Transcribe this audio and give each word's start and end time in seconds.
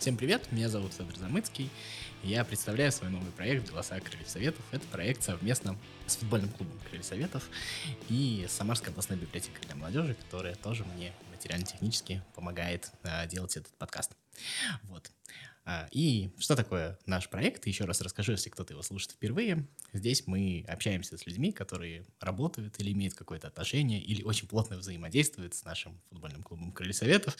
Всем 0.00 0.16
привет, 0.16 0.50
меня 0.50 0.70
зовут 0.70 0.94
Федор 0.94 1.14
Замыцкий, 1.18 1.68
я 2.22 2.42
представляю 2.42 2.90
свой 2.90 3.10
новый 3.10 3.30
проект 3.32 3.68
«Голоса 3.68 4.00
Крыльев 4.00 4.30
Советов». 4.30 4.64
Это 4.72 4.86
проект 4.86 5.22
совместно 5.22 5.76
с 6.06 6.16
футбольным 6.16 6.48
клубом 6.48 6.80
Крыльев 6.88 7.04
Советов 7.04 7.46
и 8.08 8.46
Самарской 8.48 8.92
областной 8.92 9.18
библиотекой 9.18 9.60
для 9.66 9.74
молодежи, 9.74 10.14
которая 10.14 10.54
тоже 10.54 10.86
мне 10.86 11.12
материально-технически 11.32 12.22
помогает 12.34 12.90
э, 13.02 13.28
делать 13.28 13.58
этот 13.58 13.74
подкаст. 13.74 14.12
Вот. 14.84 15.10
А, 15.64 15.88
и 15.90 16.30
что 16.38 16.56
такое 16.56 16.98
наш 17.06 17.28
проект? 17.28 17.66
Еще 17.66 17.84
раз 17.84 18.00
расскажу, 18.00 18.32
если 18.32 18.50
кто-то 18.50 18.72
его 18.72 18.82
слушает 18.82 19.12
впервые. 19.12 19.68
Здесь 19.92 20.26
мы 20.26 20.64
общаемся 20.66 21.18
с 21.18 21.26
людьми, 21.26 21.52
которые 21.52 22.06
работают 22.20 22.80
или 22.80 22.92
имеют 22.92 23.14
какое-то 23.14 23.48
отношение, 23.48 24.00
или 24.00 24.22
очень 24.22 24.48
плотно 24.48 24.78
взаимодействуют 24.78 25.54
с 25.54 25.64
нашим 25.64 26.00
футбольным 26.08 26.42
клубом 26.42 26.72
Крылья 26.72 26.92
Советов. 26.92 27.36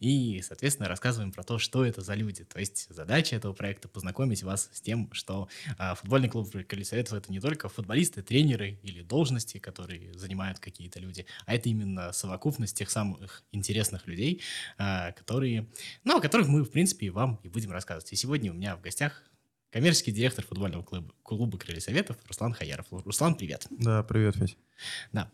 И, 0.00 0.42
соответственно, 0.42 0.88
рассказываем 0.88 1.32
про 1.32 1.42
то, 1.42 1.58
что 1.58 1.84
это 1.84 2.02
за 2.02 2.14
люди. 2.14 2.44
То 2.44 2.60
есть 2.60 2.86
задача 2.90 3.36
этого 3.36 3.52
проекта— 3.52 3.88
познакомить 3.92 4.42
вас 4.42 4.68
с 4.72 4.80
тем, 4.80 5.10
что 5.12 5.48
а, 5.78 5.94
футбольный 5.94 6.28
клуб 6.28 6.50
Крылья 6.50 6.84
Советов— 6.84 7.14
это 7.14 7.32
не 7.32 7.40
только 7.40 7.68
футболисты, 7.68 8.22
тренеры 8.22 8.78
или 8.82 9.02
должности, 9.02 9.58
которые 9.58 10.12
занимают 10.14 10.58
какие-то 10.58 11.00
люди, 11.00 11.26
а 11.46 11.54
это 11.54 11.68
именно 11.68 12.12
совокупность 12.12 12.76
тех 12.76 12.90
самых 12.90 13.44
интересных 13.50 14.06
людей, 14.06 14.42
а, 14.78 15.12
которые, 15.12 15.68
ну, 16.04 16.18
о 16.18 16.20
которых 16.20 16.48
мы, 16.48 16.64
в 16.64 16.70
принципе, 16.70 17.10
вам 17.10 17.40
и 17.42 17.48
будем 17.48 17.61
рассказывать. 17.70 18.12
И 18.12 18.16
сегодня 18.16 18.50
у 18.50 18.54
меня 18.54 18.76
в 18.76 18.80
гостях 18.80 19.22
коммерческий 19.70 20.12
директор 20.12 20.44
футбольного 20.44 20.82
клуба, 20.82 21.14
клуба 21.22 21.58
Крылья 21.58 21.80
Советов 21.80 22.16
Руслан 22.28 22.52
Хаяров. 22.52 22.86
Руслан, 22.90 23.34
привет. 23.34 23.66
Да, 23.70 24.02
привет, 24.02 24.36
Федь. 24.36 24.58
Да. 25.12 25.30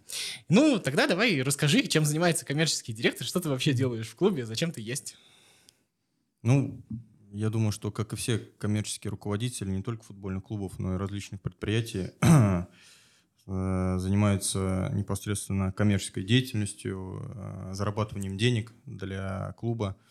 Ну, 0.49 0.79
тогда 0.79 1.07
давай 1.07 1.43
расскажи, 1.43 1.83
чем 1.89 2.05
занимается 2.05 2.47
коммерческий 2.47 2.93
директор, 2.93 3.27
что 3.27 3.41
ты 3.41 3.49
вообще 3.49 3.73
делаешь 3.73 4.09
в 4.09 4.15
клубе, 4.15 4.47
зачем 4.47 4.71
ты 4.71 4.81
есть? 4.81 5.17
Ну, 6.43 6.81
я 7.33 7.51
думаю, 7.51 7.73
что, 7.73 7.91
как 7.91 8.13
и 8.13 8.17
все 8.17 8.39
коммерческие 8.39 9.11
руководители, 9.11 9.71
не 9.71 9.83
только 9.83 10.05
футбольных 10.05 10.45
клубов, 10.45 10.79
но 10.79 10.95
и 10.95 10.99
различных 10.99 11.43
предприятий, 11.43 12.11
э, 12.21 13.99
занимаются 13.99 14.91
непосредственно 14.95 15.73
коммерческой 15.73 16.23
деятельностью, 16.23 17.23
э, 17.35 17.71
зарабатыванием 17.73 18.39
денег 18.39 18.73
для 18.87 19.53
клуба– 19.59 19.97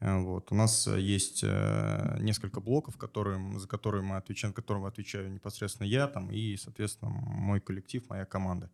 вот. 0.00 0.50
У 0.50 0.54
нас 0.54 0.86
э, 0.86 0.98
есть 0.98 1.44
э, 1.44 2.16
несколько 2.20 2.60
блоков, 2.60 2.96
которые, 2.96 3.58
за 3.58 3.68
которые 3.68 4.02
мы 4.02 4.16
отвечаем, 4.16 4.54
которым 4.54 4.86
отвечаю 4.86 5.30
непосредственно 5.30 5.86
я 5.86 6.08
там, 6.08 6.30
и, 6.30 6.56
соответственно, 6.56 7.10
мой 7.10 7.60
коллектив, 7.60 8.08
моя 8.08 8.24
команда. 8.24 8.70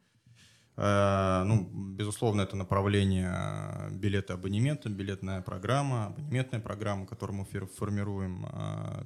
Ну, 0.78 1.70
безусловно, 1.96 2.42
это 2.42 2.54
направление 2.54 3.88
билеты 3.92 4.34
абонемента, 4.34 4.90
билетная 4.90 5.40
программа, 5.40 6.08
абонементная 6.08 6.60
программа, 6.60 7.06
которую 7.06 7.38
мы 7.38 7.44
формируем 7.46 8.46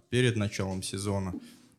перед 0.09 0.35
началом 0.35 0.83
сезона. 0.83 1.33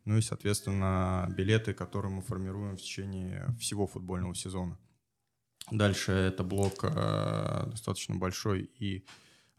Ну 0.05 0.17
и, 0.17 0.21
соответственно, 0.21 1.27
билеты, 1.35 1.73
которые 1.73 2.13
мы 2.13 2.21
формируем 2.21 2.77
в 2.77 2.81
течение 2.81 3.53
всего 3.59 3.85
футбольного 3.85 4.33
сезона. 4.33 4.77
Дальше 5.71 6.13
это 6.13 6.45
блок 6.45 6.83
достаточно 6.83 8.15
большой 8.15 8.71
и 8.79 9.03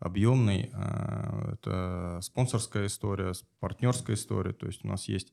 объемный. 0.02 0.70
А, 0.74 1.52
это 1.52 2.18
спонсорская 2.22 2.86
история, 2.86 3.32
партнерская 3.60 4.16
история. 4.16 4.52
То 4.52 4.66
есть 4.66 4.84
у 4.84 4.88
нас 4.88 5.08
есть 5.08 5.32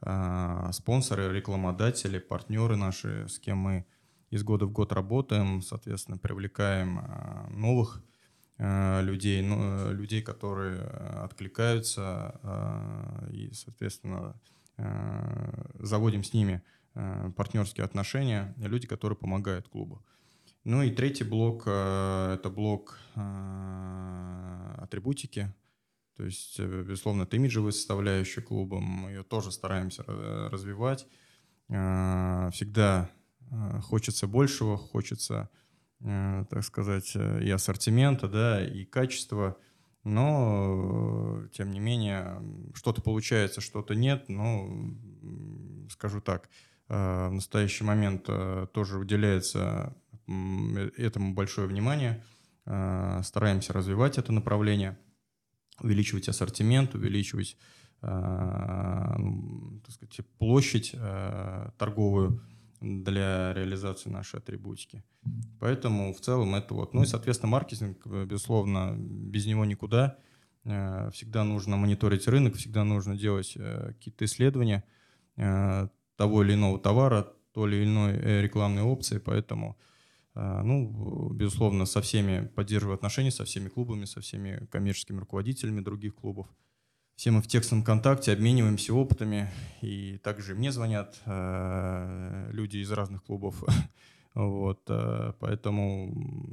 а, 0.00 0.70
спонсоры, 0.72 1.32
рекламодатели, 1.32 2.18
партнеры 2.18 2.76
наши, 2.76 3.26
с 3.28 3.38
кем 3.38 3.58
мы 3.58 3.86
из 4.30 4.44
года 4.44 4.66
в 4.66 4.72
год 4.72 4.92
работаем, 4.92 5.62
соответственно, 5.62 6.18
привлекаем 6.18 6.98
а, 6.98 7.48
новых 7.50 8.02
людей, 8.58 9.42
людей, 9.42 10.22
которые 10.22 10.82
откликаются 10.82 12.38
и, 13.32 13.50
соответственно, 13.54 14.40
заводим 15.80 16.22
с 16.22 16.32
ними 16.32 16.62
партнерские 17.34 17.84
отношения, 17.84 18.54
люди, 18.58 18.86
которые 18.86 19.16
помогают 19.16 19.68
клубу. 19.68 20.04
Ну 20.64 20.82
и 20.82 20.92
третий 20.92 21.24
блок 21.24 21.64
э,– 21.66 22.34
это 22.34 22.48
блок 22.48 22.96
э, 23.16 24.74
атрибутики. 24.78 25.52
То 26.16 26.24
есть, 26.24 26.60
э, 26.60 26.82
безусловно, 26.82 27.24
это 27.24 27.36
имиджевая 27.36 27.72
составляющая 27.72 28.42
клуба. 28.42 28.78
Мы 28.78 29.10
ее 29.10 29.22
тоже 29.24 29.50
стараемся 29.50 30.04
развивать. 30.06 31.06
Всегда 31.68 33.10
хочется 33.82 34.26
большего, 34.26 34.76
хочется, 34.76 35.48
так 36.00 36.62
сказать, 36.64 37.16
и 37.16 37.50
ассортимента, 37.50 38.28
да, 38.28 38.64
и 38.64 38.84
качества. 38.84 39.56
Но, 40.04 41.44
тем 41.52 41.70
не 41.70 41.80
менее, 41.80 42.42
что-то 42.74 43.00
получается, 43.00 43.60
что-то 43.60 43.94
нет. 43.94 44.28
Но, 44.28 44.68
скажу 45.90 46.20
так, 46.20 46.50
в 46.88 47.30
настоящий 47.30 47.84
момент 47.84 48.28
тоже 48.72 48.98
уделяется 48.98 49.96
этому 50.96 51.34
большое 51.34 51.66
внимание, 51.66 52.22
а, 52.64 53.22
стараемся 53.22 53.72
развивать 53.72 54.18
это 54.18 54.32
направление, 54.32 54.98
увеличивать 55.80 56.28
ассортимент, 56.28 56.94
увеличивать 56.94 57.56
а, 58.00 59.16
так 59.84 59.94
сказать, 59.94 60.20
площадь 60.38 60.94
а, 60.96 61.72
торговую 61.78 62.42
для 62.80 63.52
реализации 63.54 64.10
нашей 64.10 64.40
атрибутики. 64.40 65.04
Поэтому 65.60 66.12
в 66.12 66.20
целом 66.20 66.54
это 66.54 66.74
вот. 66.74 66.94
Ну 66.94 67.02
и, 67.02 67.06
соответственно, 67.06 67.50
маркетинг, 67.50 68.04
безусловно, 68.06 68.96
без 68.98 69.46
него 69.46 69.64
никуда. 69.64 70.18
Всегда 70.64 71.44
нужно 71.44 71.76
мониторить 71.76 72.26
рынок, 72.26 72.54
всегда 72.54 72.84
нужно 72.84 73.16
делать 73.16 73.56
какие-то 73.56 74.24
исследования 74.24 74.84
того 75.36 76.42
или 76.44 76.54
иного 76.54 76.78
товара, 76.78 77.32
той 77.52 77.70
или 77.70 77.84
иной 77.84 78.12
э, 78.12 78.42
рекламной 78.42 78.82
опции, 78.82 79.18
поэтому 79.18 79.76
ну, 80.34 81.30
безусловно, 81.32 81.84
со 81.86 82.00
всеми 82.00 82.46
поддерживаю 82.46 82.94
отношения, 82.94 83.30
со 83.30 83.44
всеми 83.44 83.68
клубами, 83.68 84.06
со 84.06 84.20
всеми 84.20 84.66
коммерческими 84.70 85.20
руководителями 85.20 85.80
других 85.80 86.14
клубов. 86.14 86.46
Все 87.16 87.30
мы 87.30 87.42
в 87.42 87.46
текстовом 87.46 87.84
контакте, 87.84 88.32
обмениваемся 88.32 88.94
опытами, 88.94 89.50
и 89.80 90.18
также 90.18 90.54
мне 90.54 90.72
звонят 90.72 91.20
э, 91.26 92.48
люди 92.50 92.78
из 92.78 92.90
разных 92.90 93.22
клубов. 93.22 93.62
вот, 94.34 94.82
э, 94.88 95.32
поэтому, 95.38 96.12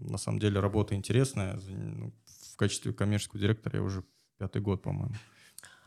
на 0.09 0.17
самом 0.17 0.40
деле, 0.40 0.59
работа 0.59 0.96
интересная. 0.96 1.59
Ну, 1.67 2.13
в 2.51 2.57
качестве 2.57 2.94
коммерческого 2.94 3.40
директора 3.40 3.78
я 3.78 3.84
уже 3.84 4.03
пятый 4.38 4.61
год, 4.61 4.81
по-моему. 4.81 5.16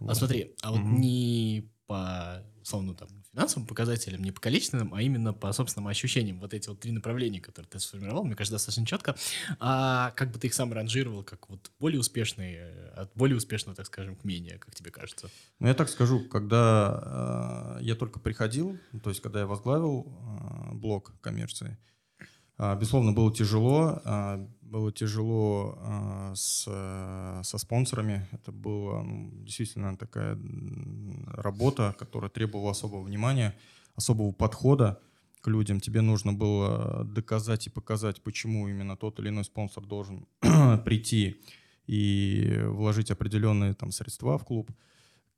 А 0.01 0.05
вот. 0.05 0.17
смотри, 0.17 0.55
а 0.63 0.73
вот 0.73 0.81
mm-hmm. 0.81 0.99
не 0.99 1.71
по, 1.87 2.43
условно, 2.63 2.95
там, 2.95 3.09
финансовым 3.33 3.67
показателям, 3.67 4.23
не 4.23 4.31
по 4.31 4.41
количественным, 4.41 4.93
а 4.95 5.03
именно 5.03 5.33
по 5.33 5.53
собственным 5.53 5.89
ощущениям. 5.89 6.39
Вот 6.39 6.53
эти 6.53 6.69
вот 6.69 6.81
три 6.81 6.93
направления, 6.93 7.41
которые 7.41 7.69
ты 7.69 7.79
сформировал, 7.81 8.25
мне 8.25 8.35
кажется, 8.35 8.55
достаточно 8.55 8.87
четко. 8.87 9.17
А 9.59 10.11
как 10.13 10.31
бы 10.33 10.39
ты 10.39 10.49
их 10.49 10.55
сам 10.55 10.73
ранжировал, 10.73 11.25
как 11.25 11.49
вот 11.49 11.71
более 11.81 11.99
успешные, 11.99 12.91
от 12.95 13.11
более 13.15 13.37
успешного, 13.37 13.75
так 13.75 13.87
скажем, 13.87 14.17
к 14.17 14.25
менее, 14.25 14.59
как 14.59 14.75
тебе 14.75 14.91
кажется? 14.91 15.31
Ну, 15.61 15.69
я 15.69 15.75
так 15.75 15.89
скажу, 15.89 16.29
когда 16.29 17.79
э, 17.81 17.85
я 17.85 17.95
только 17.95 18.21
приходил, 18.21 18.79
то 19.03 19.11
есть 19.11 19.23
когда 19.23 19.41
я 19.41 19.47
возглавил 19.47 20.07
э, 20.07 20.75
блок 20.75 21.13
коммерции, 21.23 21.79
безусловно, 22.59 23.13
было 23.13 23.33
тяжело, 23.33 24.01
э, 24.05 24.47
было 24.73 24.91
тяжело 24.91 25.79
э, 25.79 26.33
с, 26.35 26.65
э, 26.67 27.41
со 27.45 27.59
спонсорами. 27.59 28.27
Это 28.33 28.53
была 28.53 29.05
действительно 29.45 29.97
такая 29.97 30.39
работа, 31.27 31.95
которая 31.99 32.31
требовала 32.31 32.71
особого 32.71 33.03
внимания, 33.03 33.55
особого 33.97 34.33
подхода 34.33 34.99
к 35.43 35.49
людям. 35.49 35.79
Тебе 35.79 36.01
нужно 36.01 36.33
было 36.33 37.05
доказать 37.05 37.67
и 37.67 37.71
показать, 37.71 38.23
почему 38.23 38.67
именно 38.67 38.97
тот 38.97 39.19
или 39.21 39.29
иной 39.29 39.45
спонсор 39.45 39.85
должен 39.85 40.27
прийти 40.85 41.43
и 41.87 42.61
вложить 42.65 43.11
определенные 43.11 43.75
там, 43.75 43.93
средства 43.93 44.39
в 44.39 44.45
клуб. 44.47 44.71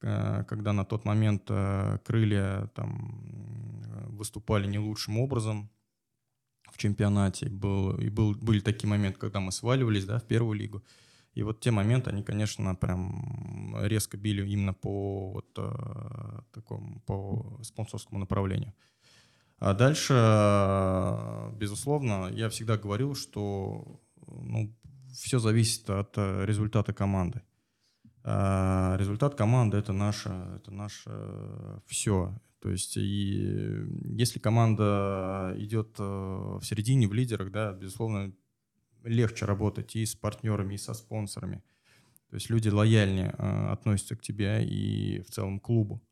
Э, 0.00 0.44
когда 0.44 0.72
на 0.72 0.84
тот 0.84 1.04
момент 1.04 1.42
э, 1.48 1.98
крылья 2.04 2.70
там, 2.76 3.20
выступали 4.10 4.68
не 4.68 4.78
лучшим 4.78 5.18
образом, 5.18 5.70
в 6.74 6.78
чемпионате. 6.78 7.48
Был, 7.48 7.96
и 7.96 8.08
был, 8.08 8.34
были 8.34 8.60
такие 8.60 8.88
моменты, 8.88 9.18
когда 9.18 9.40
мы 9.40 9.52
сваливались 9.52 10.04
да, 10.04 10.18
в 10.18 10.24
первую 10.24 10.58
лигу. 10.58 10.82
И 11.34 11.42
вот 11.42 11.60
те 11.60 11.70
моменты, 11.70 12.10
они, 12.10 12.22
конечно, 12.22 12.74
прям 12.74 13.76
резко 13.80 14.16
били 14.16 14.46
именно 14.48 14.72
по 14.74 15.32
вот 15.32 15.46
э, 15.56 16.40
такому, 16.52 17.00
по 17.06 17.58
спонсорскому 17.62 18.18
направлению. 18.20 18.72
А 19.58 19.74
дальше, 19.74 20.14
э, 20.16 21.50
безусловно, 21.56 22.30
я 22.32 22.48
всегда 22.48 22.76
говорил, 22.76 23.14
что 23.14 24.00
ну, 24.26 24.72
все 25.12 25.38
зависит 25.38 25.90
от 25.90 26.18
э, 26.18 26.44
результата 26.44 26.92
команды. 26.92 27.42
А 28.22 28.96
результат 28.98 29.34
команды 29.34 29.76
это 29.76 29.92
наше, 29.92 30.30
это 30.56 30.70
наше 30.70 31.10
все. 31.86 32.32
То 32.64 32.70
есть, 32.70 32.96
и 32.96 33.84
если 34.06 34.38
команда 34.38 35.54
идет 35.58 35.96
э, 35.98 36.02
в 36.02 36.62
середине, 36.62 37.06
в 37.06 37.12
лидерах, 37.12 37.50
да, 37.50 37.74
безусловно, 37.74 38.32
легче 39.02 39.44
работать 39.44 39.94
и 39.96 40.06
с 40.06 40.14
партнерами, 40.14 40.72
и 40.72 40.78
со 40.78 40.94
спонсорами. 40.94 41.62
То 42.30 42.36
есть 42.36 42.48
люди 42.48 42.70
лояльнее 42.70 43.34
э, 43.36 43.66
относятся 43.66 44.16
к 44.16 44.22
тебе 44.22 44.64
и 44.64 45.20
в 45.20 45.26
целом 45.26 45.60
клубу. 45.60 46.02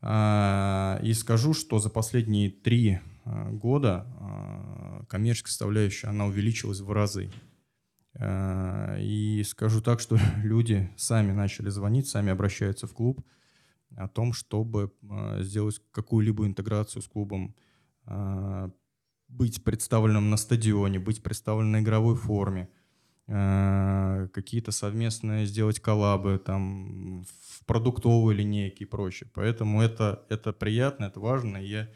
А, 0.00 1.00
и 1.02 1.12
скажу, 1.12 1.54
что 1.54 1.80
за 1.80 1.90
последние 1.90 2.50
три 2.50 3.00
э, 3.24 3.50
года 3.50 4.06
э, 4.06 5.06
коммерческая 5.08 5.50
составляющая, 5.50 6.06
она 6.06 6.26
увеличилась 6.26 6.78
в 6.78 6.92
разы. 6.92 7.32
Э, 8.14 8.96
и 9.00 9.42
скажу 9.42 9.80
так, 9.80 9.98
что 9.98 10.20
люди 10.44 10.88
сами 10.96 11.32
начали 11.32 11.68
звонить, 11.68 12.06
сами 12.06 12.30
обращаются 12.30 12.86
в 12.86 12.92
клуб 12.92 13.26
о 13.96 14.08
том, 14.08 14.32
чтобы 14.32 14.92
э, 15.02 15.42
сделать 15.42 15.80
какую-либо 15.90 16.46
интеграцию 16.46 17.02
с 17.02 17.08
клубом, 17.08 17.54
э, 18.06 18.70
быть 19.28 19.62
представленным 19.64 20.30
на 20.30 20.36
стадионе, 20.36 20.98
быть 20.98 21.22
представленным 21.22 21.72
на 21.72 21.80
игровой 21.80 22.16
форме– 22.16 22.68
Э, 23.32 24.26
какие-то 24.32 24.72
совместные 24.72 25.46
сделать 25.46 25.78
коллабы 25.78 26.40
там 26.44 27.22
в 27.22 27.64
продуктовой 27.64 28.34
линейке 28.34 28.82
и 28.82 28.88
прочее. 28.88 29.30
Поэтому 29.32 29.80
это, 29.80 30.26
это 30.28 30.52
приятно, 30.52 31.04
это 31.04 31.20
важно. 31.20 31.58
И 31.58 31.68
я 31.68 31.88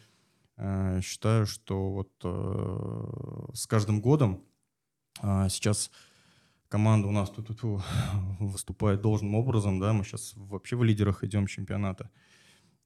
считаю, 1.02 1.46
что 1.46 1.90
вот 1.90 2.12
э, 2.22 3.52
с 3.52 3.66
каждым 3.66 4.00
годом 4.00 4.44
сейчас 5.20 5.90
команда 6.74 7.06
у 7.06 7.12
нас 7.12 7.30
тут, 7.30 7.46
тут 7.46 7.62
выступает 8.40 9.00
должным 9.00 9.36
образом, 9.36 9.78
да, 9.78 9.92
мы 9.92 10.02
сейчас 10.02 10.32
вообще 10.34 10.74
в 10.74 10.82
лидерах 10.82 11.22
идем 11.22 11.46
чемпионата. 11.46 12.10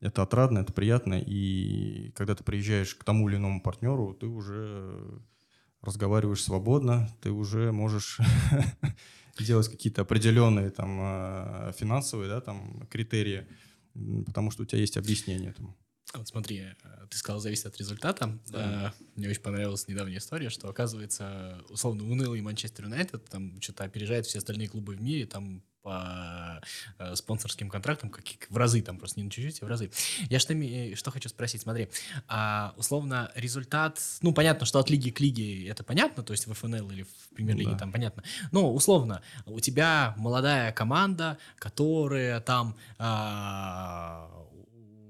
Это 0.00 0.22
отрадно, 0.22 0.58
это 0.58 0.74
приятно, 0.74 1.14
и 1.18 2.12
когда 2.14 2.34
ты 2.34 2.44
приезжаешь 2.44 2.94
к 2.94 3.02
тому 3.02 3.30
или 3.30 3.36
иному 3.36 3.62
партнеру, 3.62 4.12
ты 4.12 4.26
уже 4.26 5.22
разговариваешь 5.80 6.42
свободно, 6.42 7.08
ты 7.22 7.30
уже 7.30 7.72
можешь 7.72 8.20
делать 9.38 9.68
какие-то 9.68 10.02
определенные 10.02 10.68
там 10.68 10.98
э, 11.00 11.72
финансовые 11.78 12.28
да, 12.28 12.42
там, 12.42 12.86
критерии, 12.90 13.46
потому 14.26 14.50
что 14.50 14.64
у 14.64 14.66
тебя 14.66 14.80
есть 14.80 14.98
объяснение 14.98 15.48
этому. 15.48 15.74
Вот 16.14 16.26
смотри, 16.26 16.60
э, 16.60 17.06
ты 17.10 17.16
сказал, 17.18 17.40
зависит 17.40 17.66
от 17.66 17.76
результата. 17.76 18.38
Да. 18.48 18.94
Мне 19.14 19.28
очень 19.28 19.42
понравилась 19.42 19.88
недавняя 19.88 20.18
история, 20.18 20.48
что, 20.48 20.68
оказывается, 20.68 21.62
условно, 21.68 22.04
унылый 22.04 22.40
Манчестер 22.40 22.84
Юнайтед 22.84 23.28
там 23.28 23.60
что-то 23.60 23.84
опережает 23.84 24.26
все 24.26 24.38
остальные 24.38 24.68
клубы 24.68 24.94
в 24.94 25.02
мире, 25.02 25.26
там 25.26 25.62
по 25.82 26.60
э, 26.98 27.14
спонсорским 27.14 27.70
контрактам, 27.70 28.10
как 28.10 28.24
в 28.50 28.56
разы, 28.56 28.82
там 28.82 28.98
просто 28.98 29.20
не 29.20 29.24
на 29.24 29.30
чуть-чуть, 29.30 29.62
а 29.62 29.64
в 29.64 29.68
разы. 29.68 29.90
Я 30.28 30.38
что, 30.38 30.54
что 30.96 31.10
хочу 31.10 31.28
спросить, 31.28 31.62
смотри, 31.62 31.88
а, 32.26 32.74
условно 32.76 33.30
результат, 33.34 34.00
ну, 34.20 34.32
понятно, 34.32 34.66
что 34.66 34.80
от 34.80 34.90
лиги 34.90 35.10
к 35.10 35.20
лиге 35.20 35.68
это 35.68 35.84
понятно, 35.84 36.22
то 36.22 36.32
есть 36.32 36.46
в 36.46 36.52
ФНЛ 36.52 36.90
или 36.90 37.04
в 37.04 37.34
премьер-лиге 37.34 37.72
да. 37.72 37.78
там 37.78 37.92
понятно, 37.92 38.22
но 38.50 38.72
условно 38.72 39.22
у 39.46 39.60
тебя 39.60 40.14
молодая 40.18 40.72
команда, 40.72 41.38
которая 41.58 42.40
там 42.40 42.76
а, 42.98 44.37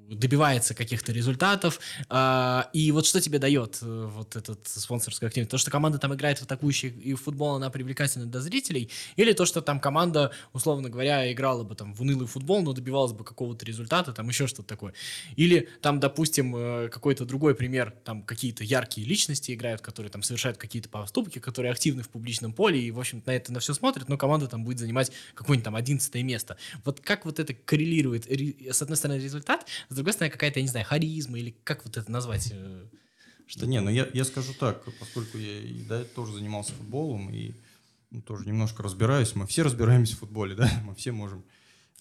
добивается 0.08 0.74
каких-то 0.74 1.12
результатов. 1.12 1.80
А, 2.08 2.70
и 2.72 2.90
вот 2.92 3.06
что 3.06 3.20
тебе 3.20 3.38
дает 3.38 3.78
э, 3.82 4.08
вот 4.10 4.36
этот 4.36 4.66
спонсорская 4.66 5.28
активность? 5.28 5.50
То, 5.50 5.58
что 5.58 5.70
команда 5.70 5.98
там 5.98 6.14
играет 6.14 6.38
в 6.38 6.42
атакующий 6.42 6.88
и 6.88 7.14
в 7.14 7.22
футбол, 7.22 7.56
она 7.56 7.70
привлекательна 7.70 8.26
для 8.26 8.40
зрителей? 8.40 8.90
Или 9.16 9.32
то, 9.32 9.44
что 9.44 9.60
там 9.60 9.80
команда, 9.80 10.32
условно 10.52 10.88
говоря, 10.88 11.30
играла 11.32 11.62
бы 11.64 11.74
там 11.74 11.94
в 11.94 12.00
унылый 12.00 12.26
футбол, 12.26 12.62
но 12.62 12.72
добивалась 12.72 13.12
бы 13.12 13.24
какого-то 13.24 13.64
результата, 13.66 14.12
там 14.12 14.28
еще 14.28 14.46
что-то 14.46 14.68
такое? 14.68 14.94
Или 15.36 15.68
там, 15.82 16.00
допустим, 16.00 16.56
э, 16.56 16.88
какой-то 16.88 17.24
другой 17.24 17.54
пример, 17.54 17.94
там 18.04 18.22
какие-то 18.22 18.64
яркие 18.64 19.06
личности 19.06 19.52
играют, 19.52 19.82
которые 19.82 20.10
там 20.10 20.22
совершают 20.22 20.56
какие-то 20.56 20.88
поступки, 20.88 21.38
которые 21.38 21.72
активны 21.72 22.02
в 22.02 22.08
публичном 22.08 22.52
поле, 22.52 22.80
и, 22.80 22.90
в 22.90 22.98
общем 22.98 23.22
на 23.26 23.32
это 23.32 23.52
на 23.52 23.60
все 23.60 23.74
смотрят, 23.74 24.08
но 24.08 24.16
команда 24.16 24.46
там 24.46 24.64
будет 24.64 24.78
занимать 24.78 25.12
какое-нибудь 25.34 25.64
там 25.64 25.76
одиннадцатое 25.76 26.22
место. 26.22 26.56
Вот 26.84 27.00
как 27.00 27.24
вот 27.24 27.38
это 27.38 27.52
коррелирует, 27.52 28.26
с 28.26 28.80
одной 28.80 28.96
стороны, 28.96 29.20
результат, 29.20 29.66
с 29.88 29.97
другой 29.98 30.14
стороны, 30.14 30.32
какая-то, 30.32 30.58
я 30.58 30.62
не 30.62 30.70
знаю, 30.70 30.86
харизма 30.86 31.38
или 31.38 31.54
как 31.64 31.84
вот 31.84 31.96
это 31.96 32.10
назвать? 32.10 32.50
Э, 32.52 32.86
что 33.46 33.60
да 33.60 33.66
не, 33.66 33.80
ну 33.80 33.90
я, 33.90 34.06
я 34.12 34.24
скажу 34.24 34.52
так, 34.58 34.84
поскольку 34.98 35.38
я 35.38 35.60
и 35.60 35.82
до 35.82 35.96
этого 35.96 36.14
тоже 36.14 36.34
занимался 36.34 36.72
футболом 36.72 37.30
и 37.30 37.52
ну, 38.10 38.22
тоже 38.22 38.46
немножко 38.46 38.82
разбираюсь, 38.82 39.34
мы 39.34 39.46
все 39.46 39.62
разбираемся 39.62 40.16
в 40.16 40.18
футболе, 40.20 40.54
да, 40.56 40.70
мы 40.84 40.94
все 40.94 41.12
можем 41.12 41.44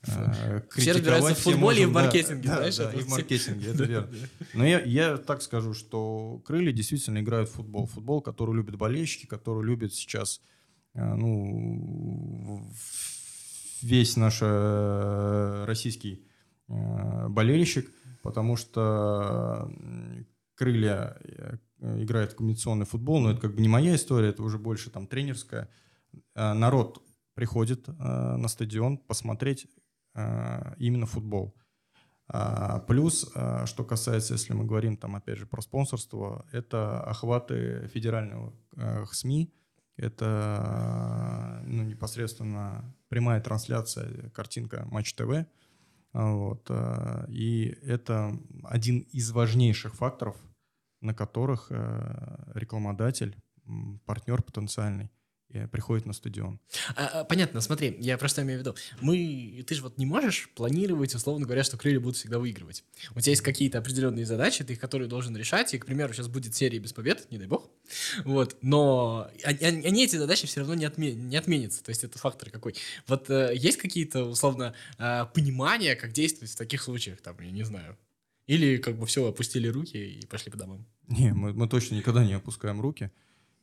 э, 0.07 0.61
все 0.75 0.91
разбираются 0.91 1.35
в 1.35 1.39
футболе 1.39 1.87
можем, 1.87 1.89
и 1.89 1.91
в 1.91 1.93
маркетинге, 1.93 2.47
да, 2.47 2.55
знаешь? 2.55 2.77
Да, 2.77 2.91
да, 2.91 2.99
и 2.99 3.01
в 3.01 3.09
маркетинге, 3.09 3.71
это 3.71 3.83
верно. 3.83 4.09
Но 4.53 4.65
я, 4.65 4.81
я 4.81 5.17
так 5.17 5.41
скажу, 5.41 5.73
что 5.73 6.41
крылья 6.45 6.71
действительно 6.71 7.19
играют 7.19 7.49
в 7.49 7.53
футбол. 7.53 7.87
Футбол, 7.87 8.21
который 8.21 8.55
любят 8.55 8.75
болельщики, 8.75 9.25
который 9.25 9.65
любят 9.65 9.93
сейчас 9.93 10.41
э, 10.93 11.13
ну, 11.13 12.69
весь 13.81 14.17
наш 14.17 14.39
э, 14.41 15.63
российский 15.65 16.26
болельщик 16.67 17.89
потому 18.27 18.57
что 18.57 19.71
крылья 20.55 21.17
э, 21.23 21.57
играют 22.03 22.33
в 22.33 22.35
комбинационный 22.35 22.85
футбол, 22.85 23.21
но 23.21 23.31
это 23.31 23.39
как 23.39 23.55
бы 23.55 23.61
не 23.61 23.69
моя 23.69 23.95
история, 23.95 24.29
это 24.29 24.43
уже 24.43 24.57
больше 24.57 24.89
там 24.89 25.07
тренерская. 25.07 25.69
Э, 26.35 26.51
народ 26.51 27.01
приходит 27.35 27.87
э, 27.87 27.93
на 27.93 28.47
стадион 28.49 28.97
посмотреть 28.97 29.67
именно 30.79 31.05
футбол. 31.05 31.55
Плюс, 32.87 33.31
что 33.65 33.83
касается, 33.87 34.33
если 34.33 34.53
мы 34.53 34.65
говорим 34.65 34.97
там 34.97 35.15
опять 35.15 35.37
же 35.37 35.45
про 35.45 35.61
спонсорство, 35.61 36.47
это 36.51 37.01
охваты 37.03 37.87
федерального 37.93 38.51
СМИ, 39.11 39.53
это 39.95 41.61
ну, 41.67 41.83
непосредственно 41.83 42.95
прямая 43.09 43.39
трансляция, 43.39 44.31
картинка 44.31 44.87
Матч 44.89 45.13
ТВ, 45.13 45.45
вот. 46.25 46.65
Э, 46.69 47.25
и 47.29 47.77
это 47.83 48.37
один 48.63 48.99
из 48.99 49.31
важнейших 49.31 49.95
факторов, 49.95 50.35
на 51.01 51.13
которых 51.13 51.67
э, 51.69 52.51
рекламодатель, 52.55 53.35
партнер 54.05 54.41
потенциальный 54.41 55.11
приходит 55.71 56.05
на 56.05 56.13
стадион. 56.13 56.59
А, 56.95 57.05
а, 57.07 57.23
понятно, 57.23 57.61
смотри, 57.61 57.95
я 57.99 58.17
просто 58.17 58.41
имею 58.41 58.59
в 58.59 58.61
виду. 58.61 58.75
Мы, 59.01 59.63
ты 59.65 59.75
же 59.75 59.81
вот 59.81 59.97
не 59.97 60.05
можешь 60.05 60.49
планировать, 60.55 61.15
условно 61.15 61.45
говоря, 61.45 61.63
что 61.63 61.77
крылья 61.77 61.99
будут 61.99 62.17
всегда 62.17 62.39
выигрывать. 62.39 62.83
У 63.15 63.19
тебя 63.19 63.31
есть 63.31 63.41
какие-то 63.41 63.79
определенные 63.79 64.25
задачи, 64.25 64.63
ты 64.63 64.73
их, 64.73 64.79
которые 64.79 65.07
должен 65.07 65.35
решать, 65.37 65.73
и, 65.73 65.77
к 65.77 65.85
примеру, 65.85 66.13
сейчас 66.13 66.27
будет 66.27 66.55
серия 66.55 66.79
без 66.79 66.93
побед, 66.93 67.29
не 67.31 67.37
дай 67.37 67.47
бог, 67.47 67.69
вот, 68.25 68.57
но 68.61 69.29
они, 69.43 69.85
они 69.85 70.03
эти 70.03 70.17
задачи 70.17 70.47
все 70.47 70.59
равно 70.59 70.75
не, 70.75 70.85
отме, 70.85 71.13
не 71.13 71.37
отменятся, 71.37 71.83
то 71.83 71.89
есть 71.89 72.03
это 72.03 72.19
фактор 72.19 72.49
какой. 72.49 72.75
Вот 73.07 73.29
э, 73.29 73.53
есть 73.55 73.77
какие-то, 73.77 74.25
условно, 74.25 74.73
э, 74.97 75.25
понимания, 75.33 75.95
как 75.95 76.11
действовать 76.11 76.51
в 76.51 76.55
таких 76.57 76.81
случаях, 76.81 77.21
там, 77.21 77.39
я 77.39 77.51
не 77.51 77.63
знаю, 77.63 77.97
или 78.47 78.77
как 78.77 78.97
бы 78.97 79.05
все, 79.05 79.27
опустили 79.27 79.67
руки 79.67 79.97
и 79.97 80.25
пошли 80.25 80.51
по 80.51 80.57
домам? 80.57 80.85
Не, 81.07 81.33
мы, 81.33 81.53
мы 81.53 81.67
точно 81.67 81.95
никогда 81.95 82.25
не 82.25 82.33
опускаем 82.33 82.81
руки. 82.81 83.11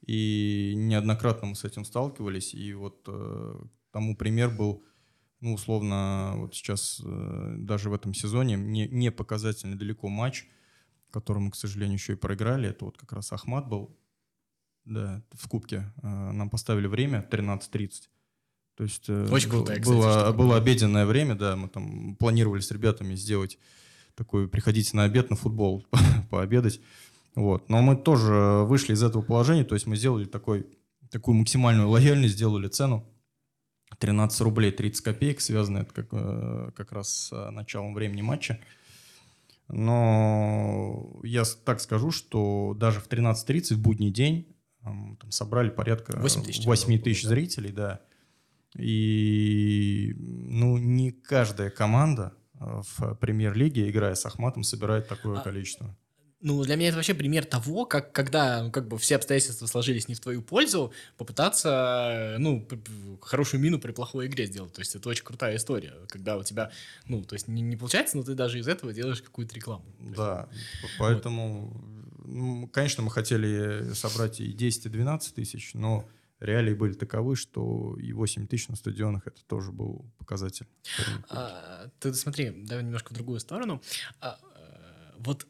И 0.06 0.74
неоднократно 0.76 1.48
мы 1.48 1.54
с 1.54 1.64
этим 1.64 1.84
сталкивались. 1.84 2.54
И 2.54 2.74
вот 2.74 3.04
э, 3.06 3.54
тому 3.90 4.16
пример 4.16 4.50
был, 4.50 4.84
ну, 5.40 5.54
условно, 5.54 6.34
вот 6.36 6.54
сейчас 6.54 7.00
э, 7.04 7.54
даже 7.58 7.90
в 7.90 7.94
этом 7.94 8.12
сезоне 8.12 8.56
не, 8.56 8.86
не 8.88 9.10
показательный 9.10 9.76
далеко 9.76 10.08
матч, 10.08 10.46
который 11.10 11.38
мы, 11.38 11.50
к 11.50 11.56
сожалению, 11.56 11.96
еще 11.96 12.14
и 12.14 12.16
проиграли. 12.16 12.68
Это 12.68 12.84
вот 12.84 12.98
как 12.98 13.12
раз 13.12 13.32
Ахмат 13.32 13.68
был, 13.68 13.96
да, 14.84 15.22
в 15.32 15.48
Кубке. 15.48 15.92
Э, 16.02 16.32
нам 16.32 16.50
поставили 16.50 16.86
время 16.86 17.26
13.30. 17.30 18.08
То 18.76 18.84
есть 18.84 19.08
э, 19.08 19.28
Очень 19.30 19.50
был, 19.50 19.58
крутая, 19.58 19.80
кстати, 19.80 19.96
было, 19.96 20.32
было 20.32 20.56
обеденное 20.56 21.06
время, 21.06 21.34
да, 21.34 21.56
мы 21.56 21.68
там 21.68 22.16
планировали 22.16 22.60
с 22.60 22.70
ребятами 22.70 23.14
сделать 23.14 23.58
такой, 24.14 24.48
приходите 24.48 24.96
на 24.96 25.04
обед 25.04 25.30
на 25.30 25.36
футбол, 25.36 25.86
пообедать. 26.30 26.80
Вот. 27.34 27.68
Но 27.68 27.82
мы 27.82 27.96
тоже 27.96 28.64
вышли 28.66 28.92
из 28.92 29.02
этого 29.02 29.22
положения, 29.22 29.64
то 29.64 29.74
есть 29.74 29.86
мы 29.86 29.96
сделали 29.96 30.24
такой, 30.24 30.66
такую 31.10 31.36
максимальную 31.36 31.88
лояльность, 31.88 32.34
сделали 32.34 32.68
цену 32.68 33.04
13 33.98 34.40
рублей 34.42 34.70
30 34.70 35.02
копеек, 35.02 35.40
связано 35.40 35.78
это 35.78 35.92
как, 35.92 36.08
э, 36.12 36.70
как 36.74 36.92
раз 36.92 37.08
с 37.08 37.32
э, 37.32 37.50
началом 37.50 37.94
времени 37.94 38.22
матча. 38.22 38.60
Но 39.68 41.20
я 41.22 41.44
так 41.64 41.80
скажу, 41.80 42.10
что 42.10 42.74
даже 42.78 43.00
в 43.00 43.08
13.30 43.08 43.74
в 43.74 43.78
будний 43.80 44.10
день 44.10 44.54
там 44.82 45.30
собрали 45.30 45.70
порядка 45.70 46.18
8 46.18 46.42
тысяч, 46.42 46.66
8 46.66 46.98
тысяч 47.00 47.22
да? 47.22 47.28
зрителей, 47.30 47.72
да. 47.72 48.00
И 48.76 50.14
ну, 50.18 50.76
не 50.76 51.12
каждая 51.12 51.70
команда 51.70 52.34
э, 52.60 52.82
в 52.96 53.14
премьер-лиге, 53.14 53.88
играя 53.88 54.14
с 54.14 54.26
Ахматом, 54.26 54.62
собирает 54.62 55.08
такое 55.08 55.38
а, 55.38 55.42
количество. 55.42 55.96
Ну, 56.44 56.62
для 56.62 56.76
меня 56.76 56.88
это 56.88 56.96
вообще 56.96 57.14
пример 57.14 57.46
того, 57.46 57.86
как 57.86 58.12
когда 58.12 58.64
ну, 58.64 58.70
как 58.70 58.86
бы 58.86 58.98
все 58.98 59.16
обстоятельства 59.16 59.64
сложились 59.64 60.08
не 60.08 60.14
в 60.14 60.20
твою 60.20 60.42
пользу, 60.42 60.92
попытаться, 61.16 62.36
ну, 62.38 62.68
хорошую 63.22 63.62
мину 63.62 63.80
при 63.80 63.92
плохой 63.92 64.26
игре 64.26 64.44
сделать. 64.44 64.74
То 64.74 64.82
есть 64.82 64.94
это 64.94 65.08
очень 65.08 65.24
крутая 65.24 65.56
история, 65.56 65.94
когда 66.06 66.36
у 66.36 66.44
тебя, 66.44 66.70
ну, 67.06 67.24
то 67.24 67.32
есть 67.32 67.48
не, 67.48 67.62
не 67.62 67.76
получается, 67.76 68.18
но 68.18 68.24
ты 68.24 68.34
даже 68.34 68.58
из 68.58 68.68
этого 68.68 68.92
делаешь 68.92 69.22
какую-то 69.22 69.54
рекламу. 69.54 69.86
Да, 69.98 70.50
поэтому, 70.98 71.72
вот. 72.18 72.26
ну, 72.26 72.68
конечно, 72.68 73.02
мы 73.02 73.10
хотели 73.10 73.94
собрать 73.94 74.38
и 74.40 74.52
10, 74.52 74.84
и 74.84 74.88
12 74.90 75.34
тысяч, 75.34 75.72
но 75.72 76.06
реалии 76.40 76.74
были 76.74 76.92
таковы, 76.92 77.36
что 77.36 77.96
и 77.98 78.12
8 78.12 78.48
тысяч 78.48 78.68
на 78.68 78.76
стадионах 78.76 79.26
это 79.26 79.42
тоже 79.46 79.72
был 79.72 80.04
показатель. 80.18 80.66
А, 81.30 81.88
ты 82.00 82.12
смотри, 82.12 82.50
давай 82.50 82.84
немножко 82.84 83.14
в 83.14 83.14
другую 83.14 83.40
сторону. 83.40 83.80
А, 84.20 84.38
э, 84.56 85.12
вот 85.16 85.46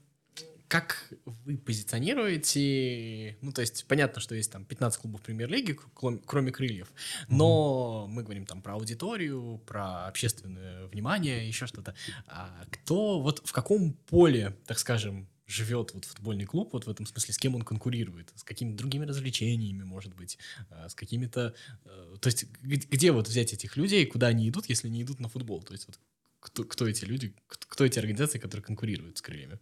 как 0.68 1.12
вы 1.24 1.56
позиционируете, 1.56 3.36
ну, 3.42 3.52
то 3.52 3.60
есть 3.60 3.86
понятно, 3.86 4.20
что 4.20 4.34
есть 4.34 4.50
там 4.50 4.64
15 4.64 5.00
клубов 5.00 5.22
премьер-лиги, 5.22 5.78
кроме 6.26 6.52
крыльев, 6.52 6.92
но 7.28 8.06
mm-hmm. 8.06 8.12
мы 8.12 8.22
говорим 8.22 8.46
там 8.46 8.62
про 8.62 8.74
аудиторию, 8.74 9.62
про 9.66 10.06
общественное 10.06 10.86
внимание, 10.86 11.46
еще 11.46 11.66
что-то. 11.66 11.94
А 12.26 12.64
кто 12.70 13.20
вот 13.20 13.46
в 13.46 13.52
каком 13.52 13.92
поле, 13.92 14.56
так 14.66 14.78
скажем, 14.78 15.28
живет 15.46 15.92
вот 15.92 16.04
футбольный 16.04 16.46
клуб, 16.46 16.72
вот 16.72 16.86
в 16.86 16.90
этом 16.90 17.06
смысле, 17.06 17.34
с 17.34 17.38
кем 17.38 17.54
он 17.54 17.62
конкурирует, 17.62 18.32
с 18.34 18.42
какими 18.42 18.72
другими 18.72 19.04
развлечениями, 19.04 19.82
может 19.82 20.14
быть, 20.14 20.38
а, 20.70 20.88
с 20.88 20.94
какими-то... 20.94 21.54
Э, 21.84 22.16
то 22.20 22.28
есть 22.28 22.46
где 22.62 23.12
вот 23.12 23.28
взять 23.28 23.52
этих 23.52 23.76
людей, 23.76 24.06
куда 24.06 24.28
они 24.28 24.48
идут, 24.48 24.68
если 24.68 24.88
не 24.88 25.02
идут 25.02 25.20
на 25.20 25.28
футбол? 25.28 25.62
То 25.62 25.74
есть 25.74 25.86
вот 25.86 26.00
кто, 26.40 26.64
кто 26.64 26.88
эти 26.88 27.04
люди, 27.04 27.34
кто, 27.46 27.66
кто 27.68 27.84
эти 27.84 27.98
организации, 27.98 28.38
которые 28.38 28.64
конкурируют 28.64 29.18
с 29.18 29.22
крыльями? 29.22 29.58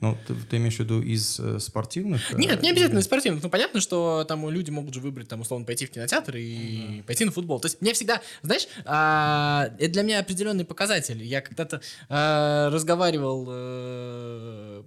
Ну, 0.00 0.16
ты, 0.26 0.34
ты 0.34 0.56
имеешь 0.56 0.76
в 0.76 0.80
виду 0.80 1.02
из 1.02 1.38
э, 1.38 1.58
спортивных? 1.58 2.32
Э, 2.32 2.36
Нет, 2.36 2.62
не 2.62 2.70
обязательно 2.70 3.00
из 3.00 3.04
спортивных. 3.04 3.42
Ну, 3.42 3.50
понятно, 3.50 3.80
что 3.80 4.24
там 4.26 4.48
люди 4.48 4.70
могут 4.70 4.94
же 4.94 5.00
выбрать, 5.00 5.28
там, 5.28 5.42
условно, 5.42 5.66
пойти 5.66 5.84
в 5.84 5.90
кинотеатр 5.90 6.36
и 6.36 6.40
mm-hmm. 6.40 7.02
пойти 7.04 7.24
на 7.26 7.32
футбол. 7.32 7.60
То 7.60 7.66
есть 7.66 7.82
мне 7.82 7.92
всегда, 7.92 8.22
знаешь, 8.42 8.66
а, 8.86 9.70
это 9.78 9.92
для 9.92 10.02
меня 10.02 10.20
определенный 10.20 10.64
показатель. 10.64 11.22
Я 11.22 11.42
когда-то 11.42 11.82
а, 12.08 12.70
разговаривал 12.70 13.46
а, 13.50 14.84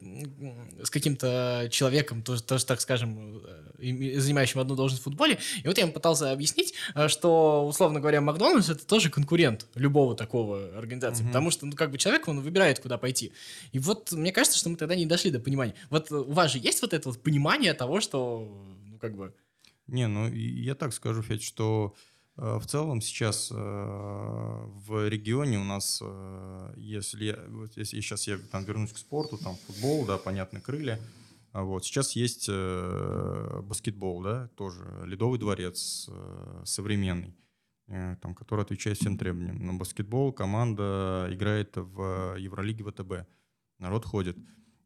с 0.82 0.89
каким-то 0.89 1.67
человеком, 1.70 2.24
тоже, 2.24 2.41
тоже, 2.41 2.65
так 2.65 2.82
скажем, 2.82 3.41
э, 3.46 3.72
занимающим 4.19 4.59
одну 4.59 4.75
должность 4.75 5.01
в 5.01 5.05
футболе, 5.05 5.39
и 5.63 5.67
вот 5.67 5.77
я 5.77 5.83
ему 5.83 5.93
пытался 5.93 6.31
объяснить, 6.31 6.73
что, 7.07 7.65
условно 7.67 7.99
говоря, 7.99 8.21
Макдональдс 8.21 8.69
это 8.69 8.85
тоже 8.85 9.09
конкурент 9.09 9.67
любого 9.75 10.15
такого 10.15 10.77
организации, 10.77 11.23
mm-hmm. 11.23 11.27
потому 11.27 11.51
что, 11.51 11.65
ну, 11.65 11.73
как 11.73 11.91
бы 11.91 11.97
человек, 11.97 12.27
он 12.27 12.41
выбирает, 12.41 12.79
куда 12.79 12.97
пойти. 12.97 13.31
И 13.71 13.79
вот 13.79 14.11
мне 14.11 14.31
кажется, 14.31 14.57
что 14.57 14.69
мы 14.69 14.77
тогда 14.77 14.95
не 14.95 15.05
дошли 15.05 15.31
до 15.31 15.39
понимания. 15.39 15.75
Вот 15.89 16.11
у 16.11 16.31
вас 16.31 16.51
же 16.51 16.59
есть 16.59 16.81
вот 16.81 16.93
это 16.93 17.09
вот 17.09 17.21
понимание 17.21 17.73
того, 17.73 18.01
что, 18.01 18.47
ну, 18.85 18.97
как 18.99 19.15
бы... 19.15 19.33
Не, 19.87 20.07
ну, 20.07 20.29
я 20.31 20.75
так 20.75 20.93
скажу, 20.93 21.21
Федь, 21.21 21.43
что 21.43 21.93
э, 22.37 22.57
в 22.57 22.65
целом 22.65 23.01
сейчас 23.01 23.51
э, 23.51 23.55
в 23.55 25.09
регионе 25.09 25.59
у 25.59 25.63
нас, 25.63 25.99
э, 26.01 26.73
если, 26.77 27.37
вот 27.49 27.75
если 27.75 27.99
сейчас 27.99 28.27
я 28.27 28.37
там 28.51 28.63
вернусь 28.63 28.93
к 28.93 28.97
спорту, 28.97 29.37
там 29.37 29.57
футбол, 29.67 30.05
да, 30.05 30.17
понятно, 30.17 30.61
крылья, 30.61 30.99
вот 31.62 31.86
сейчас 31.86 32.13
есть 32.13 32.48
э, 32.50 33.62
баскетбол, 33.63 34.24
да, 34.24 34.48
тоже 34.55 35.03
ледовый 35.05 35.38
дворец 35.38 36.10
э, 36.10 36.62
современный, 36.65 37.38
э, 37.88 38.15
там, 38.22 38.33
который 38.33 38.62
отвечает 38.62 38.98
всем 38.98 39.19
требованиям. 39.19 39.63
На 39.63 39.74
баскетбол 39.75 40.33
команда 40.33 41.27
играет 41.29 41.74
в 41.75 42.36
Евролиге 42.38 42.83
ВТБ, 42.83 43.27
народ 43.77 44.05
ходит. 44.05 44.36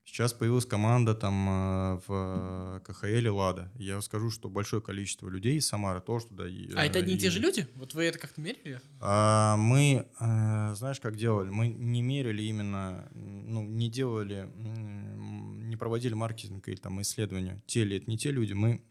Сейчас 0.07 0.31
появилась 0.31 0.65
команда 0.65 1.13
там 1.13 1.49
э, 1.49 2.01
в 2.07 2.81
КХЛ 2.85 3.35
«Лада». 3.35 3.69
Я 3.75 4.01
скажу, 4.01 4.31
что 4.31 4.47
большое 4.47 4.81
количество 4.81 5.27
людей 5.27 5.57
из 5.57 5.67
Самары 5.67 5.99
тоже 5.99 6.27
туда... 6.27 6.45
А 6.45 6.85
это 6.85 6.99
одни 6.99 7.15
и 7.15 7.17
те 7.17 7.29
же 7.29 7.41
люди? 7.41 7.67
Вот 7.75 7.93
вы 7.93 8.05
это 8.05 8.17
как-то 8.17 8.39
мерили? 8.39 8.79
А, 9.01 9.57
мы, 9.57 10.07
э, 10.19 10.75
знаешь, 10.75 11.01
как 11.01 11.17
делали? 11.17 11.49
Мы 11.49 11.67
не 11.67 12.01
мерили 12.01 12.41
именно, 12.43 13.09
ну, 13.13 13.63
не 13.63 13.89
делали, 13.91 14.49
не 14.55 15.75
проводили 15.75 16.13
маркетинг 16.13 16.69
или 16.69 16.77
там 16.77 17.01
исследования. 17.01 17.61
Те 17.67 17.83
ли 17.83 17.97
это 17.97 18.09
не 18.09 18.17
те 18.17 18.31
люди. 18.31 18.53
Мы 18.53 18.81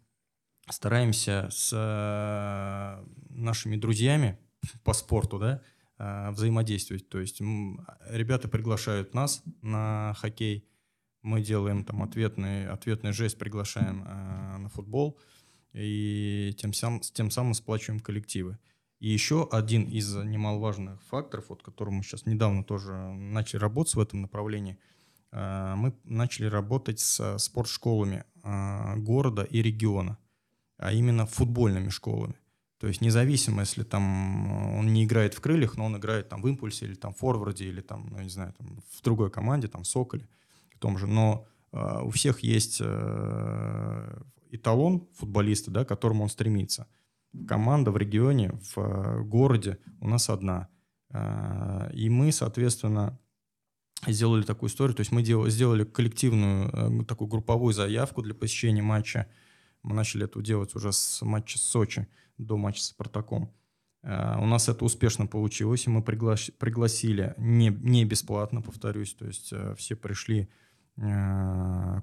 стараемся 0.68 1.48
с 1.50 1.72
э, 1.72 3.04
нашими 3.30 3.76
друзьями 3.76 4.38
по 4.84 4.92
спорту, 4.92 5.38
да, 5.38 5.62
взаимодействовать. 6.30 7.08
То 7.08 7.20
есть 7.20 7.40
ребята 7.40 8.48
приглашают 8.48 9.14
нас 9.14 9.42
на 9.62 10.14
хоккей, 10.18 10.68
мы 11.26 11.40
делаем 11.42 11.84
там 11.84 12.02
ответный, 12.02 12.68
ответный 12.68 13.12
жест, 13.12 13.36
приглашаем 13.36 14.04
э, 14.06 14.58
на 14.58 14.68
футбол 14.68 15.18
и 15.72 16.54
тем, 16.56 16.72
сам, 16.72 17.00
тем 17.00 17.30
самым 17.30 17.54
сплачиваем 17.54 18.00
коллективы. 18.00 18.58
И 19.00 19.08
еще 19.08 19.46
один 19.50 19.82
из 19.82 20.14
немаловажных 20.14 21.02
факторов, 21.02 21.46
вот, 21.48 21.62
которым 21.62 21.94
мы 21.94 22.02
сейчас 22.04 22.24
недавно 22.26 22.64
тоже 22.64 22.94
начали 22.94 23.60
работать 23.60 23.94
в 23.94 24.00
этом 24.00 24.22
направлении, 24.22 24.78
э, 25.32 25.74
мы 25.76 25.94
начали 26.04 26.46
работать 26.46 27.00
с 27.00 27.38
спортшколами 27.38 28.24
э, 28.44 28.96
города 28.96 29.42
и 29.42 29.60
региона, 29.62 30.18
а 30.78 30.92
именно 30.92 31.26
футбольными 31.26 31.88
школами. 31.88 32.36
То 32.78 32.86
есть 32.86 33.00
независимо, 33.00 33.62
если 33.62 33.82
там 33.82 34.76
он 34.78 34.92
не 34.92 35.04
играет 35.04 35.34
в 35.34 35.40
крыльях, 35.40 35.76
но 35.76 35.86
он 35.86 35.96
играет 35.96 36.28
там 36.28 36.40
в 36.40 36.46
импульсе 36.46 36.84
или 36.84 36.94
там 36.94 37.12
в 37.12 37.18
форварде 37.18 37.64
или 37.64 37.80
там, 37.80 38.06
ну, 38.10 38.20
не 38.20 38.28
знаю, 38.28 38.52
там, 38.56 38.78
в 38.92 39.02
другой 39.02 39.30
команде, 39.30 39.66
там 39.66 39.82
в 39.82 39.88
Соколе 39.88 40.28
в 40.45 40.45
том 40.86 40.98
же, 40.98 41.08
но 41.08 41.48
э, 41.72 42.00
у 42.04 42.10
всех 42.10 42.40
есть 42.44 42.78
э, 42.80 44.22
эталон 44.52 45.08
футболиста, 45.14 45.72
да, 45.72 45.84
к 45.84 45.88
которому 45.88 46.22
он 46.22 46.28
стремится. 46.28 46.86
Команда 47.48 47.90
в 47.90 47.96
регионе, 47.96 48.52
в 48.52 48.78
э, 48.78 49.22
городе 49.24 49.78
у 50.00 50.08
нас 50.08 50.30
одна. 50.30 50.68
Э, 51.10 51.90
и 51.92 52.08
мы, 52.08 52.30
соответственно, 52.30 53.18
сделали 54.06 54.42
такую 54.42 54.70
историю, 54.70 54.94
то 54.94 55.00
есть 55.00 55.10
мы 55.10 55.22
дел, 55.22 55.48
сделали 55.48 55.82
коллективную 55.82 57.00
э, 57.00 57.04
такую 57.04 57.26
групповую 57.26 57.74
заявку 57.74 58.22
для 58.22 58.34
посещения 58.34 58.82
матча. 58.82 59.26
Мы 59.82 59.96
начали 59.96 60.24
это 60.24 60.40
делать 60.40 60.72
уже 60.76 60.92
с 60.92 61.20
матча 61.22 61.58
с 61.58 61.62
Сочи 61.62 62.06
до 62.38 62.56
матча 62.56 62.80
с 62.80 62.86
Спартаком. 62.86 63.52
Э, 64.04 64.38
у 64.38 64.46
нас 64.46 64.68
это 64.68 64.84
успешно 64.84 65.26
получилось, 65.26 65.88
и 65.88 65.90
мы 65.90 66.00
пригласили 66.04 67.34
не, 67.38 67.70
не 67.70 68.04
бесплатно, 68.04 68.62
повторюсь, 68.62 69.14
то 69.14 69.26
есть 69.26 69.52
все 69.76 69.96
пришли 69.96 70.48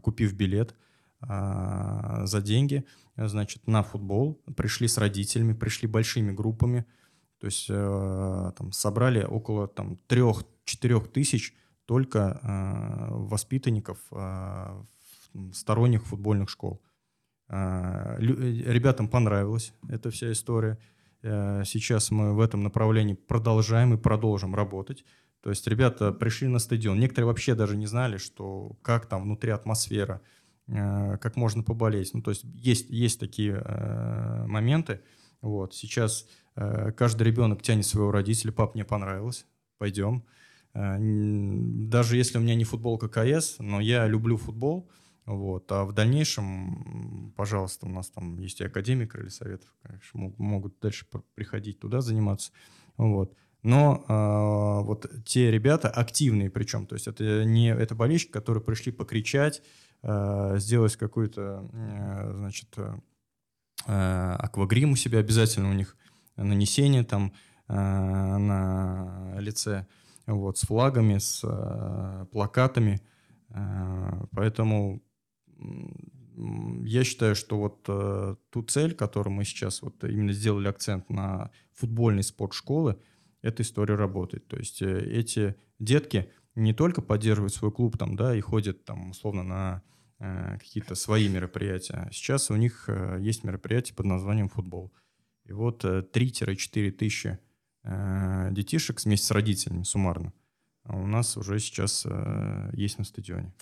купив 0.01 0.33
билет 0.33 0.75
э, 1.21 2.25
за 2.25 2.41
деньги, 2.41 2.85
значит, 3.15 3.67
на 3.67 3.83
футбол, 3.83 4.41
пришли 4.55 4.87
с 4.87 4.97
родителями, 4.97 5.53
пришли 5.53 5.87
большими 5.87 6.31
группами, 6.31 6.85
то 7.39 7.47
есть 7.47 7.67
э, 7.69 8.51
там 8.57 8.71
собрали 8.71 9.23
около 9.23 9.67
там 9.67 9.97
трех-четырех 10.07 11.11
тысяч 11.11 11.55
только 11.85 12.39
воспитанников 13.09 13.99
сторонних 15.51 16.05
футбольных 16.05 16.49
школ. 16.49 16.81
Ребятам 17.49 19.09
понравилась 19.09 19.73
эта 19.89 20.09
вся 20.09 20.31
история. 20.31 20.77
Сейчас 21.21 22.09
мы 22.09 22.33
в 22.33 22.39
этом 22.39 22.63
направлении 22.63 23.15
продолжаем 23.15 23.93
и 23.93 23.97
продолжим 23.97 24.55
работать. 24.55 25.03
То 25.43 25.49
есть 25.49 25.67
ребята 25.67 26.13
пришли 26.13 26.47
на 26.47 26.57
стадион. 26.57 26.97
Некоторые 26.99 27.27
вообще 27.27 27.53
даже 27.53 27.75
не 27.75 27.85
знали, 27.85 28.15
что 28.15 28.77
как 28.81 29.07
там 29.07 29.23
внутри 29.23 29.51
атмосфера, 29.51 30.21
э, 30.67 31.17
как 31.17 31.35
можно 31.35 31.63
поболеть. 31.63 32.13
Ну, 32.13 32.21
то 32.21 32.31
есть 32.31 32.45
есть, 32.45 32.89
есть 32.89 33.19
такие 33.19 33.61
э, 33.63 34.45
моменты. 34.47 35.01
Вот. 35.41 35.75
Сейчас 35.75 36.25
э, 36.55 36.93
каждый 36.93 37.23
ребенок 37.23 37.61
тянет 37.61 37.85
своего 37.85 38.09
родителя. 38.09 38.53
Пап, 38.53 38.73
мне 38.73 38.85
понравилось, 38.85 39.45
пойдем. 39.77 40.23
Э, 40.73 40.95
даже 40.99 42.15
если 42.15 42.37
у 42.37 42.41
меня 42.41 42.55
не 42.55 42.63
футболка 42.63 43.09
КС, 43.09 43.57
но 43.59 43.81
я 43.81 44.07
люблю 44.07 44.37
футбол. 44.37 44.89
Вот. 45.25 45.69
А 45.73 45.83
в 45.83 45.91
дальнейшем, 45.91 47.33
пожалуйста, 47.35 47.85
у 47.85 47.89
нас 47.89 48.09
там 48.09 48.37
есть 48.39 48.61
и 48.61 48.63
академик 48.63 49.15
или 49.15 49.27
советов, 49.27 49.73
конечно, 49.81 50.33
могут 50.37 50.79
дальше 50.79 51.05
приходить 51.35 51.79
туда 51.79 51.99
заниматься. 51.99 52.53
Вот. 52.95 53.35
Но 53.63 54.03
э, 54.07 54.85
вот 54.85 55.09
те 55.25 55.49
ребята 55.49 55.89
активные 55.89 56.49
причем, 56.49 56.85
то 56.85 56.95
есть 56.95 57.07
это 57.07 57.45
не 57.45 57.73
это 57.73 57.95
болельщики, 57.95 58.31
которые 58.31 58.61
пришли 58.61 58.91
покричать, 58.91 59.61
э, 60.01 60.55
сделать 60.57 60.97
какой-то, 60.97 61.69
э, 61.71 62.33
значит, 62.35 62.75
э, 62.77 64.35
аквагрим 64.39 64.91
у 64.91 64.95
себя 64.97 65.19
обязательно 65.19 65.69
у 65.69 65.73
них 65.73 65.95
нанесение 66.35 67.05
там 67.05 67.33
э, 67.69 67.73
на 67.73 69.35
лице, 69.39 69.87
вот 70.25 70.57
с 70.57 70.67
флагами, 70.67 71.17
с 71.17 71.41
э, 71.43 72.25
плакатами, 72.31 73.01
э, 73.49 74.25
поэтому 74.31 75.01
я 76.85 77.03
считаю, 77.03 77.35
что 77.35 77.57
вот 77.57 77.85
э, 77.87 78.35
ту 78.49 78.63
цель, 78.63 78.93
которую 78.93 79.33
мы 79.33 79.45
сейчас 79.45 79.81
вот 79.81 80.03
именно 80.03 80.33
сделали 80.33 80.67
акцент 80.67 81.09
на 81.09 81.51
футбольный 81.73 82.23
спорт 82.23 82.53
школы, 82.53 82.97
эта 83.43 83.61
история 83.61 83.93
работает. 83.93 84.47
То 84.47 84.57
есть 84.57 84.81
э, 84.81 84.99
эти 85.05 85.55
детки 85.77 86.31
не 86.55 86.73
только 86.73 87.03
поддерживают 87.03 87.53
свой 87.53 87.71
клуб 87.71 87.97
там, 87.97 88.15
да, 88.15 88.35
и 88.35 88.41
ходят 88.41 88.83
там 88.85 89.11
условно 89.11 89.43
на 89.43 89.83
э, 90.19 90.57
какие-то 90.57 90.95
свои 90.95 91.27
мероприятия. 91.27 92.09
Сейчас 92.11 92.49
у 92.49 92.55
них 92.55 92.85
э, 92.87 93.19
есть 93.21 93.43
мероприятие 93.43 93.95
под 93.95 94.07
названием 94.07 94.49
футбол. 94.49 94.91
И 95.45 95.53
вот 95.53 95.85
э, 95.85 96.03
3-4 96.11 96.91
тысячи 96.91 97.37
э, 97.83 98.49
детишек 98.51 99.03
вместе 99.03 99.27
с 99.27 99.31
родителями 99.31 99.83
суммарно 99.83 100.33
у 100.85 101.07
нас 101.07 101.37
уже 101.37 101.59
сейчас 101.59 102.05
э, 102.05 102.69
есть 102.73 102.97
на 102.97 103.05
стадионе. 103.05 103.53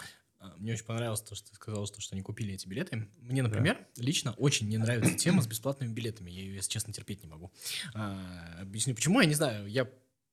Мне 0.57 0.73
очень 0.73 0.85
понравилось 0.85 1.21
то, 1.21 1.35
что 1.35 1.49
ты 1.49 1.55
сказал, 1.55 1.85
что, 1.85 2.01
что 2.01 2.15
они 2.15 2.21
купили 2.21 2.53
эти 2.53 2.67
билеты. 2.67 3.07
Мне, 3.21 3.43
например, 3.43 3.77
да. 3.95 4.03
лично 4.03 4.33
очень 4.33 4.67
не 4.67 4.77
нравится 4.77 5.15
тема 5.17 5.41
с 5.41 5.47
бесплатными 5.47 5.93
билетами. 5.93 6.31
Я 6.31 6.41
ее, 6.41 6.55
если 6.55 6.71
честно, 6.71 6.93
терпеть 6.93 7.23
не 7.23 7.29
могу. 7.29 7.51
А, 7.93 8.59
объясню, 8.61 8.95
почему. 8.95 9.21
Я 9.21 9.27
не 9.27 9.35
знаю. 9.35 9.67
Я 9.67 9.87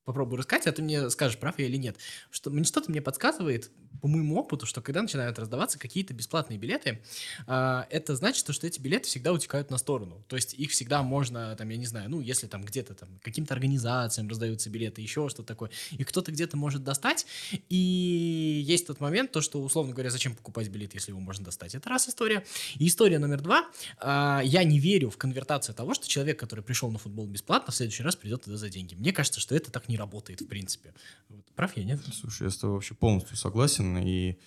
попробую 0.09 0.39
рассказать, 0.39 0.65
а 0.65 0.71
ты 0.71 0.81
мне 0.81 1.07
скажешь, 1.11 1.37
прав 1.37 1.59
я 1.59 1.67
или 1.67 1.77
нет. 1.77 1.95
Что, 2.31 2.49
мне 2.49 2.63
что-то 2.63 2.89
мне 2.89 2.99
подсказывает, 2.99 3.69
по 4.01 4.07
моему 4.07 4.39
опыту, 4.39 4.65
что 4.65 4.81
когда 4.81 5.03
начинают 5.03 5.37
раздаваться 5.37 5.77
какие-то 5.77 6.15
бесплатные 6.15 6.57
билеты, 6.57 6.99
э, 7.45 7.83
это 7.91 8.15
значит, 8.15 8.51
что 8.51 8.67
эти 8.67 8.79
билеты 8.81 9.07
всегда 9.07 9.31
утекают 9.31 9.69
на 9.69 9.77
сторону. 9.77 10.23
То 10.27 10.35
есть 10.35 10.55
их 10.55 10.71
всегда 10.71 11.03
можно, 11.03 11.55
там, 11.55 11.69
я 11.69 11.77
не 11.77 11.85
знаю, 11.85 12.09
ну, 12.09 12.21
если 12.21 12.47
там 12.47 12.63
где-то 12.63 12.95
там 12.95 13.09
каким-то 13.21 13.53
организациям 13.53 14.27
раздаются 14.29 14.71
билеты, 14.71 15.01
еще 15.01 15.29
что-то 15.29 15.47
такое, 15.47 15.69
и 15.91 16.03
кто-то 16.03 16.31
где-то 16.31 16.57
может 16.57 16.83
достать, 16.83 17.27
и 17.69 18.63
есть 18.65 18.87
тот 18.87 18.99
момент, 18.99 19.31
то, 19.31 19.41
что, 19.41 19.61
условно 19.61 19.93
говоря, 19.93 20.09
зачем 20.09 20.33
покупать 20.35 20.69
билет, 20.69 20.95
если 20.95 21.11
его 21.11 21.19
можно 21.19 21.45
достать. 21.45 21.75
Это 21.75 21.87
раз 21.87 22.09
история. 22.09 22.43
И 22.79 22.87
история 22.87 23.19
номер 23.19 23.41
два, 23.41 23.69
э, 24.01 24.41
я 24.43 24.63
не 24.63 24.79
верю 24.79 25.11
в 25.11 25.17
конвертацию 25.17 25.75
того, 25.75 25.93
что 25.93 26.07
человек, 26.07 26.39
который 26.39 26.63
пришел 26.63 26.89
на 26.89 26.97
футбол 26.97 27.27
бесплатно, 27.27 27.71
в 27.71 27.75
следующий 27.75 28.01
раз 28.01 28.15
придет 28.15 28.45
туда 28.45 28.57
за 28.57 28.69
деньги. 28.69 28.95
Мне 28.95 29.13
кажется, 29.13 29.39
что 29.39 29.55
это 29.55 29.71
так 29.71 29.87
не 29.87 29.98
работает, 29.99 30.41
в 30.41 30.47
принципе. 30.47 30.93
Прав 31.55 31.77
я, 31.77 31.83
нет? 31.83 31.99
Слушай, 32.11 32.43
я 32.43 32.49
с 32.49 32.57
тобой 32.57 32.75
вообще 32.75 32.95
полностью 32.95 33.37
согласен, 33.37 33.97
и 33.97 34.39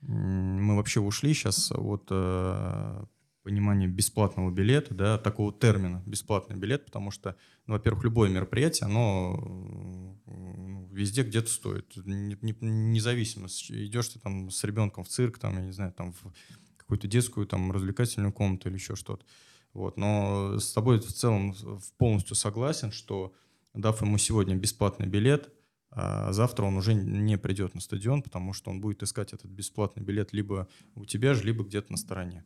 мы 0.00 0.76
вообще 0.76 1.00
ушли 1.00 1.32
сейчас 1.32 1.70
от 1.72 2.08
э, 2.10 3.04
понимания 3.42 3.86
бесплатного 3.86 4.50
билета, 4.50 4.94
да, 4.94 5.18
такого 5.18 5.52
термина 5.52 6.02
бесплатный 6.06 6.56
билет, 6.56 6.86
потому 6.86 7.10
что, 7.10 7.36
ну, 7.66 7.74
во-первых, 7.74 8.04
любое 8.04 8.28
мероприятие, 8.28 8.86
оно 8.86 10.18
э, 10.26 10.86
везде 10.90 11.22
где-то 11.22 11.48
стоит, 11.48 11.96
не, 12.04 12.36
не, 12.40 12.56
независимо, 12.60 13.46
идешь 13.46 14.08
ты 14.08 14.18
там 14.18 14.50
с 14.50 14.64
ребенком 14.64 15.04
в 15.04 15.08
цирк, 15.08 15.38
там, 15.38 15.56
я 15.58 15.64
не 15.64 15.72
знаю, 15.72 15.92
там 15.92 16.12
в 16.12 16.32
какую-то 16.76 17.06
детскую 17.06 17.46
там 17.46 17.72
развлекательную 17.72 18.32
комнату 18.32 18.68
или 18.68 18.76
еще 18.76 18.96
что-то. 18.96 19.24
Вот. 19.72 19.96
Но 19.96 20.58
с 20.58 20.72
тобой 20.72 21.00
в 21.00 21.12
целом 21.12 21.54
полностью 21.98 22.36
согласен, 22.36 22.92
что 22.92 23.34
дав 23.74 24.00
ему 24.02 24.18
сегодня 24.18 24.54
бесплатный 24.56 25.06
билет, 25.06 25.52
а 25.90 26.32
завтра 26.32 26.64
он 26.64 26.76
уже 26.76 26.94
не 26.94 27.38
придет 27.38 27.74
на 27.74 27.80
стадион, 27.80 28.22
потому 28.22 28.52
что 28.52 28.70
он 28.70 28.80
будет 28.80 29.02
искать 29.02 29.32
этот 29.32 29.50
бесплатный 29.50 30.02
билет 30.02 30.32
либо 30.32 30.68
у 30.94 31.04
тебя 31.04 31.34
же, 31.34 31.44
либо 31.44 31.64
где-то 31.64 31.92
на 31.92 31.98
стороне. 31.98 32.44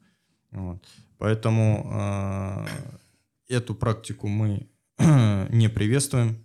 Вот. 0.50 0.85
Поэтому 1.18 1.90
э, 1.90 2.66
эту 3.49 3.75
практику 3.75 4.28
мы 4.28 4.68
не 4.99 5.68
приветствуем. 5.68 6.44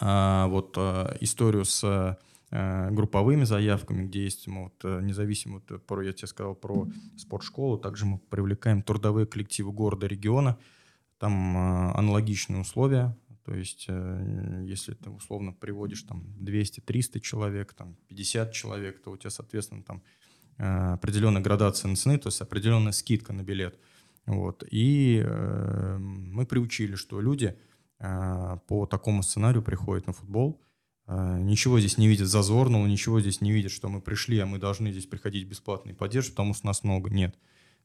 А 0.00 0.46
вот 0.48 0.74
э, 0.76 1.16
историю 1.20 1.64
с 1.64 1.82
э, 2.50 2.90
групповыми 2.90 3.44
заявками, 3.44 4.06
где 4.06 4.24
есть 4.24 4.46
ну, 4.46 4.64
вот, 4.64 5.02
независимо, 5.02 5.62
вот, 5.66 5.86
порой 5.86 6.06
я 6.06 6.12
тебе 6.12 6.28
сказал 6.28 6.54
про 6.54 6.86
спортшколу, 7.16 7.78
также 7.78 8.06
мы 8.06 8.18
привлекаем 8.18 8.82
трудовые 8.82 9.26
коллективы 9.26 9.72
города, 9.72 10.06
региона, 10.06 10.58
там 11.18 11.56
э, 11.56 11.92
аналогичные 11.94 12.60
условия, 12.60 13.16
то 13.44 13.54
есть, 13.54 13.86
э, 13.88 14.64
если 14.66 14.94
ты 14.94 15.10
условно 15.10 15.52
приводишь 15.52 16.02
там 16.02 16.24
200-300 16.40 17.20
человек, 17.20 17.74
там 17.74 17.96
50 18.08 18.52
человек, 18.52 19.02
то 19.02 19.10
у 19.10 19.16
тебя, 19.16 19.30
соответственно, 19.30 19.82
там 19.82 20.02
э, 20.58 20.64
определенная 20.64 21.42
градация 21.42 21.94
цены, 21.96 22.18
то 22.18 22.28
есть 22.28 22.40
определенная 22.40 22.92
скидка 22.92 23.32
на 23.32 23.42
билет. 23.42 23.78
Вот. 24.26 24.62
И 24.70 25.20
э, 25.24 25.96
мы 25.98 26.46
приучили, 26.46 26.94
что 26.94 27.20
люди 27.20 27.56
по 27.98 28.86
такому 28.90 29.22
сценарию 29.22 29.62
приходят 29.62 30.08
на 30.08 30.12
футбол, 30.12 30.60
ничего 31.06 31.78
здесь 31.78 31.98
не 31.98 32.08
видят 32.08 32.26
зазорного, 32.26 32.84
ничего 32.88 33.20
здесь 33.20 33.40
не 33.40 33.52
видят, 33.52 33.70
что 33.70 33.88
мы 33.88 34.00
пришли, 34.00 34.40
а 34.40 34.46
мы 34.46 34.58
должны 34.58 34.90
здесь 34.90 35.06
приходить 35.06 35.46
бесплатно 35.46 35.90
и 35.90 35.94
поддерживать, 35.94 36.34
потому 36.34 36.52
что 36.52 36.66
нас 36.66 36.82
много. 36.82 37.10
Нет. 37.10 37.38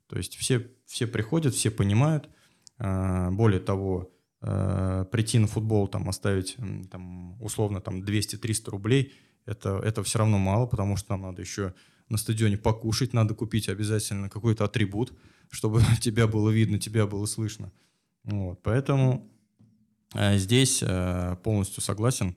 То 0.07 0.17
есть 0.17 0.35
все, 0.35 0.71
все 0.87 1.05
приходят, 1.05 1.53
все 1.53 1.69
понимают. 1.69 2.31
Более 2.79 3.59
того, 3.59 4.09
э, 4.41 5.05
прийти 5.11 5.39
на 5.39 5.47
футбол, 5.47 5.87
там, 5.87 6.09
оставить 6.09 6.57
там, 6.91 7.41
условно 7.41 7.81
там, 7.81 8.01
200-300 8.01 8.69
рублей, 8.69 9.13
это, 9.45 9.79
это 9.83 10.03
все 10.03 10.19
равно 10.19 10.37
мало, 10.37 10.65
потому 10.65 10.97
что 10.97 11.11
нам 11.11 11.21
надо 11.21 11.41
еще 11.41 11.73
на 12.09 12.17
стадионе 12.17 12.57
покушать, 12.57 13.13
надо 13.13 13.33
купить 13.33 13.69
обязательно 13.69 14.29
какой-то 14.29 14.65
атрибут, 14.65 15.13
чтобы 15.49 15.81
тебя 16.01 16.27
было 16.27 16.49
видно, 16.49 16.79
тебя 16.79 17.07
было 17.07 17.25
слышно. 17.25 17.71
Вот, 18.23 18.61
поэтому 18.61 19.29
э, 20.13 20.37
здесь 20.37 20.83
э, 20.83 21.37
полностью 21.43 21.81
согласен. 21.81 22.35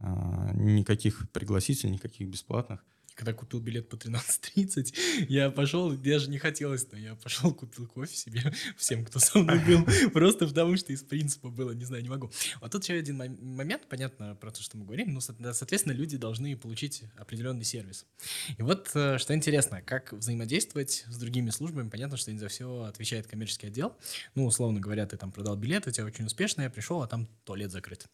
Э, 0.00 0.50
никаких 0.54 1.30
пригласителей, 1.30 1.92
никаких 1.92 2.28
бесплатных 2.28 2.84
когда 3.20 3.34
купил 3.34 3.60
билет 3.60 3.86
по 3.86 3.96
13.30, 3.96 5.26
я 5.28 5.50
пошел, 5.50 5.92
даже 5.92 6.30
не 6.30 6.38
хотелось, 6.38 6.86
но 6.90 6.96
я 6.96 7.16
пошел, 7.16 7.52
купил 7.52 7.86
кофе 7.86 8.16
себе, 8.16 8.50
всем, 8.78 9.04
кто 9.04 9.18
со 9.18 9.38
мной 9.38 9.58
был, 9.58 9.84
просто 10.12 10.46
потому 10.46 10.74
что 10.78 10.94
из 10.94 11.02
принципа 11.02 11.50
было, 11.50 11.72
не 11.72 11.84
знаю, 11.84 12.02
не 12.02 12.08
могу. 12.08 12.30
А 12.62 12.70
тут 12.70 12.82
еще 12.82 12.94
один 12.94 13.18
момент, 13.18 13.82
понятно 13.90 14.36
про 14.36 14.50
то, 14.50 14.62
что 14.62 14.78
мы 14.78 14.86
говорим, 14.86 15.12
ну, 15.12 15.20
соответственно, 15.20 15.92
люди 15.92 16.16
должны 16.16 16.56
получить 16.56 17.02
определенный 17.18 17.64
сервис. 17.64 18.06
И 18.56 18.62
вот, 18.62 18.90
э, 18.94 19.18
что 19.18 19.34
интересно, 19.34 19.82
как 19.82 20.14
взаимодействовать 20.14 21.04
с 21.06 21.18
другими 21.18 21.50
службами, 21.50 21.90
понятно, 21.90 22.16
что 22.16 22.32
не 22.32 22.38
за 22.38 22.48
все 22.48 22.84
отвечает 22.84 23.26
коммерческий 23.26 23.66
отдел, 23.66 23.94
ну, 24.34 24.46
условно 24.46 24.80
говоря, 24.80 25.06
ты 25.06 25.18
там 25.18 25.30
продал 25.30 25.56
билет, 25.56 25.86
у 25.86 25.90
тебя 25.90 26.06
очень 26.06 26.24
успешно, 26.24 26.62
я 26.62 26.70
пришел, 26.70 27.02
а 27.02 27.06
там 27.06 27.28
туалет 27.44 27.70
закрыт. 27.70 28.06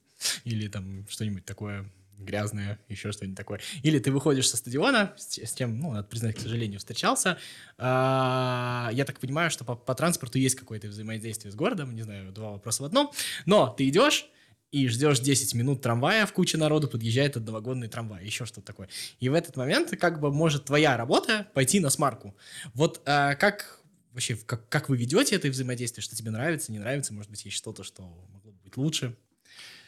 Или 0.42 0.66
там 0.66 1.06
что-нибудь 1.08 1.44
такое 1.44 1.88
грязные, 2.18 2.78
еще 2.88 3.12
что-нибудь 3.12 3.36
такое. 3.36 3.60
Или 3.82 3.98
ты 3.98 4.10
выходишь 4.10 4.48
со 4.48 4.56
стадиона, 4.56 5.14
с, 5.16 5.38
с 5.38 5.52
тем, 5.52 5.78
ну, 5.78 5.92
надо 5.92 6.08
признать, 6.08 6.36
к 6.36 6.40
сожалению, 6.40 6.78
встречался. 6.78 7.38
А, 7.78 8.90
я 8.92 9.04
так 9.04 9.18
понимаю, 9.18 9.50
что 9.50 9.64
по, 9.64 9.74
по 9.74 9.94
транспорту 9.94 10.38
есть 10.38 10.56
какое-то 10.56 10.88
взаимодействие 10.88 11.52
с 11.52 11.54
городом, 11.54 11.94
не 11.94 12.02
знаю, 12.02 12.32
два 12.32 12.52
вопроса 12.52 12.82
в 12.82 12.86
одном. 12.86 13.10
Но 13.44 13.68
ты 13.68 13.88
идешь, 13.88 14.28
и 14.72 14.88
ждешь 14.88 15.20
10 15.20 15.54
минут 15.54 15.80
трамвая 15.80 16.26
в 16.26 16.32
куче 16.32 16.58
народу, 16.58 16.88
подъезжает 16.88 17.36
одновагонный 17.36 17.88
трамвай, 17.88 18.24
еще 18.24 18.44
что-то 18.44 18.66
такое. 18.66 18.88
И 19.20 19.28
в 19.28 19.34
этот 19.34 19.56
момент 19.56 19.90
как 19.98 20.20
бы 20.20 20.32
может 20.32 20.66
твоя 20.66 20.96
работа 20.96 21.48
пойти 21.54 21.80
на 21.80 21.90
смарку. 21.90 22.36
Вот 22.74 23.00
а, 23.06 23.36
как 23.36 23.80
вообще, 24.12 24.36
как, 24.36 24.68
как 24.68 24.88
вы 24.88 24.96
ведете 24.96 25.36
это 25.36 25.48
взаимодействие, 25.48 26.02
что 26.02 26.16
тебе 26.16 26.30
нравится, 26.30 26.72
не 26.72 26.78
нравится, 26.78 27.14
может 27.14 27.30
быть, 27.30 27.44
есть 27.44 27.56
что-то, 27.56 27.84
что 27.84 28.02
могло 28.32 28.52
бы 28.52 28.58
быть 28.64 28.76
лучше? 28.76 29.16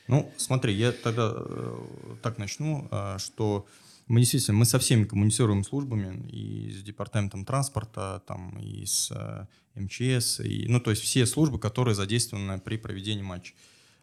Ну, 0.08 0.32
смотри, 0.38 0.74
я 0.74 0.92
тогда 0.92 1.34
э, 1.36 1.76
так 2.22 2.38
начну, 2.38 2.88
э, 2.90 3.16
что 3.18 3.66
мы 4.06 4.20
действительно, 4.20 4.56
мы 4.56 4.64
со 4.64 4.78
всеми 4.78 5.04
коммуницируем 5.04 5.62
службами, 5.62 6.26
и 6.30 6.70
с 6.72 6.82
департаментом 6.82 7.44
транспорта, 7.44 8.22
там, 8.26 8.58
и 8.58 8.86
с 8.86 9.10
э, 9.10 9.46
МЧС, 9.78 10.40
и, 10.40 10.66
ну, 10.66 10.80
то 10.80 10.90
есть 10.90 11.02
все 11.02 11.26
службы, 11.26 11.58
которые 11.58 11.94
задействованы 11.94 12.58
при 12.58 12.78
проведении 12.78 13.22
матча. 13.22 13.52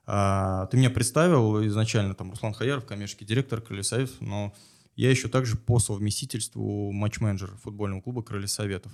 А, 0.06 0.68
ты 0.68 0.78
меня 0.78 0.92
представил 0.92 1.66
изначально, 1.66 2.14
там, 2.14 2.30
Руслан 2.30 2.54
Хаяров, 2.54 2.86
коммерческий 2.86 3.26
директор 3.26 3.60
Крылья 3.60 4.08
но 4.20 4.54
я 4.96 5.10
еще 5.10 5.28
также 5.28 5.58
по 5.58 5.80
совместительству 5.80 6.92
матч-менеджер 6.92 7.52
футбольного 7.64 8.02
клуба 8.02 8.22
Крылья 8.22 8.46
Советов. 8.46 8.92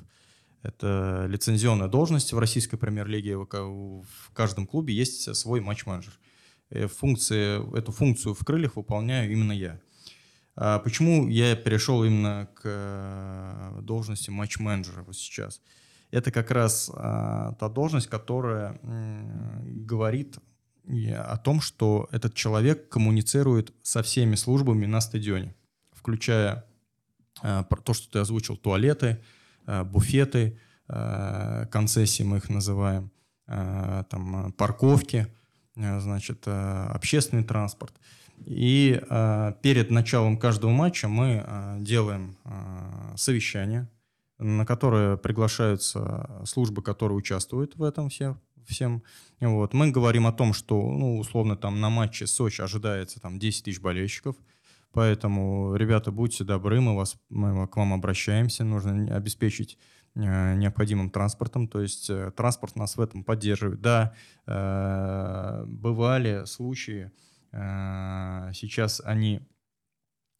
Это 0.64 1.26
лицензионная 1.28 1.90
должность 1.90 2.32
в 2.32 2.40
российской 2.40 2.78
премьер-лиге. 2.78 3.36
В 3.36 4.06
каждом 4.34 4.66
клубе 4.66 4.94
есть 4.94 5.36
свой 5.36 5.60
матч-менеджер. 5.60 6.14
Э, 6.14 6.31
функции, 6.88 7.78
эту 7.78 7.92
функцию 7.92 8.34
в 8.34 8.44
крыльях 8.46 8.76
выполняю 8.76 9.32
именно 9.32 9.52
я. 9.52 9.80
А 10.56 10.80
почему 10.80 11.28
я 11.28 11.56
перешел 11.56 12.04
именно 12.04 12.50
к 12.56 12.62
э, 12.66 13.80
должности 13.82 14.30
матч-менеджера 14.30 15.04
вот 15.04 15.16
сейчас? 15.16 15.62
Это 16.12 16.30
как 16.32 16.52
раз 16.52 16.92
а, 16.94 17.54
та 17.54 17.70
должность, 17.70 18.08
которая 18.08 18.78
говорит 19.64 20.40
о 20.86 21.38
том, 21.38 21.62
что 21.62 22.10
этот 22.12 22.34
человек 22.34 22.90
коммуницирует 22.90 23.74
со 23.82 24.04
всеми 24.04 24.36
службами 24.36 24.86
на 24.86 25.00
стадионе, 25.00 25.56
включая 25.94 26.66
а, 27.42 27.64
то, 27.64 27.94
что 27.94 28.12
ты 28.12 28.20
озвучил, 28.20 28.58
туалеты, 28.58 29.24
буфеты, 29.66 30.60
концессии 30.88 32.24
мы 32.24 32.38
их 32.38 32.50
называем, 32.50 33.10
там, 33.46 34.52
парковки– 34.58 35.28
Э, 35.41 35.41
значит, 36.00 36.44
э, 36.46 36.88
общественный 36.90 37.44
транспорт. 37.44 37.94
И 38.46 39.00
э, 39.02 39.54
перед 39.62 39.92
началом 39.92 40.38
каждого 40.38 40.72
матча 40.72 41.08
мы 41.08 41.46
делаем 41.80 42.36
совещание, 43.16 43.88
на 44.40 44.66
которое 44.66 45.18
приглашаются 45.18 46.42
службы, 46.46 46.82
которые 46.82 47.18
участвуют 47.18 47.76
в 47.76 47.84
этом 47.84 48.10
все, 48.10 48.38
всем. 48.68 49.04
Вот. 49.40 49.74
Мы 49.74 49.92
говорим 49.92 50.26
о 50.26 50.32
том, 50.32 50.54
что, 50.54 50.76
ну, 50.76 51.20
условно, 51.20 51.56
там 51.56 51.80
на 51.80 51.90
матче 51.90 52.26
Сочи 52.26 52.62
ожидается 52.62 53.20
там 53.20 53.38
10 53.38 53.66
тысяч 53.66 53.80
болельщиков, 53.80 54.36
поэтому, 54.92 55.76
ребята, 55.76 56.12
будьте 56.12 56.44
добры, 56.44 56.82
мы, 56.82 56.96
вас, 56.96 57.18
мы 57.30 57.68
к 57.68 57.76
вам 57.76 57.94
обращаемся, 57.94 58.64
нужно 58.64 59.16
обеспечить 59.16 59.78
Э, 59.78 60.01
необходимым 60.16 61.10
транспортом, 61.10 61.68
то 61.68 61.82
есть 61.82 62.10
э, 62.10 62.32
транспорт 62.32 62.76
нас 62.76 62.98
в 62.98 63.02
этом 63.02 63.24
поддерживает. 63.24 63.82
Да, 63.82 64.14
э, 64.46 65.64
бывали 65.66 66.46
случаи, 66.46 67.12
сейчас 67.54 69.02
они 69.04 69.42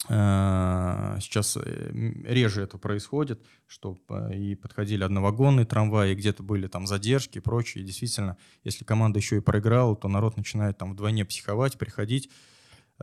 Э, 0.08 1.16
сейчас 1.20 1.56
реже 1.56 2.62
это 2.62 2.78
происходит, 2.78 3.40
что 3.66 3.96
и 4.34 4.54
подходили 4.54 5.04
одновагонные 5.04 5.64
трамваи, 5.64 6.14
где-то 6.14 6.42
были 6.42 6.66
там 6.66 6.86
задержки 6.86 7.38
и 7.38 7.40
прочее. 7.40 7.82
И 7.82 7.86
действительно, 7.86 8.36
если 8.64 8.84
команда 8.84 9.18
еще 9.18 9.36
и 9.36 9.40
проиграла, 9.40 9.94
то 9.96 10.08
народ 10.08 10.36
начинает 10.36 10.78
там 10.78 10.92
вдвойне 10.92 11.24
психовать, 11.24 11.78
приходить, 11.78 12.30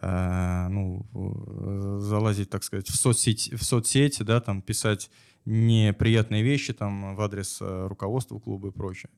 ну, 0.01 1.05
залазить, 1.99 2.49
так 2.49 2.63
сказать, 2.63 2.87
в 2.87 2.95
соцсети, 2.95 3.55
в 3.55 3.63
соцсети, 3.63 4.23
да, 4.23 4.39
там 4.39 4.61
писать 4.61 5.09
неприятные 5.45 6.43
вещи 6.43 6.73
там 6.73 7.15
в 7.15 7.21
адрес 7.21 7.57
э, 7.61 7.87
руководства 7.87 8.39
клуба 8.39 8.69
и 8.69 8.71
прочее. 8.71 9.09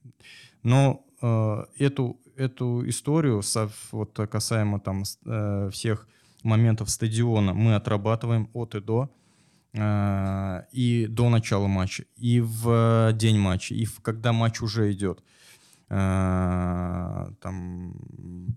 Но 0.64 1.06
э, 1.22 1.66
эту, 1.78 2.20
эту 2.36 2.88
историю, 2.88 3.42
со, 3.42 3.70
вот 3.92 4.14
касаемо 4.14 4.80
там 4.80 5.04
э, 5.26 5.70
всех 5.72 6.08
моментов 6.44 6.90
стадиона, 6.90 7.54
мы 7.54 7.76
отрабатываем 7.76 8.50
от 8.54 8.76
и 8.76 8.80
до, 8.80 9.10
э, 9.74 10.62
и 10.72 11.08
до 11.08 11.30
начала 11.30 11.68
матча, 11.68 12.06
и 12.16 12.40
в 12.40 13.12
день 13.14 13.40
матча, 13.40 13.76
и 13.76 13.86
в, 13.86 14.00
когда 14.02 14.32
матч 14.32 14.62
уже 14.62 14.92
идет. 14.92 15.20
Э, 15.20 15.41
там, 15.92 17.94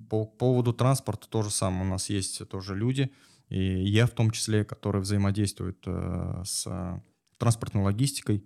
по 0.09 0.25
поводу 0.25 0.73
транспорта 0.73 1.29
то 1.29 1.43
же 1.43 1.51
самое. 1.51 1.83
У 1.83 1.91
нас 1.91 2.09
есть 2.09 2.49
тоже 2.49 2.77
люди, 2.77 3.11
и 3.49 3.89
я 3.89 4.07
в 4.07 4.11
том 4.11 4.31
числе, 4.31 4.65
которые 4.65 5.03
взаимодействуют 5.03 5.83
э, 5.87 6.43
с 6.45 7.03
транспортной 7.39 7.85
логистикой, 7.85 8.45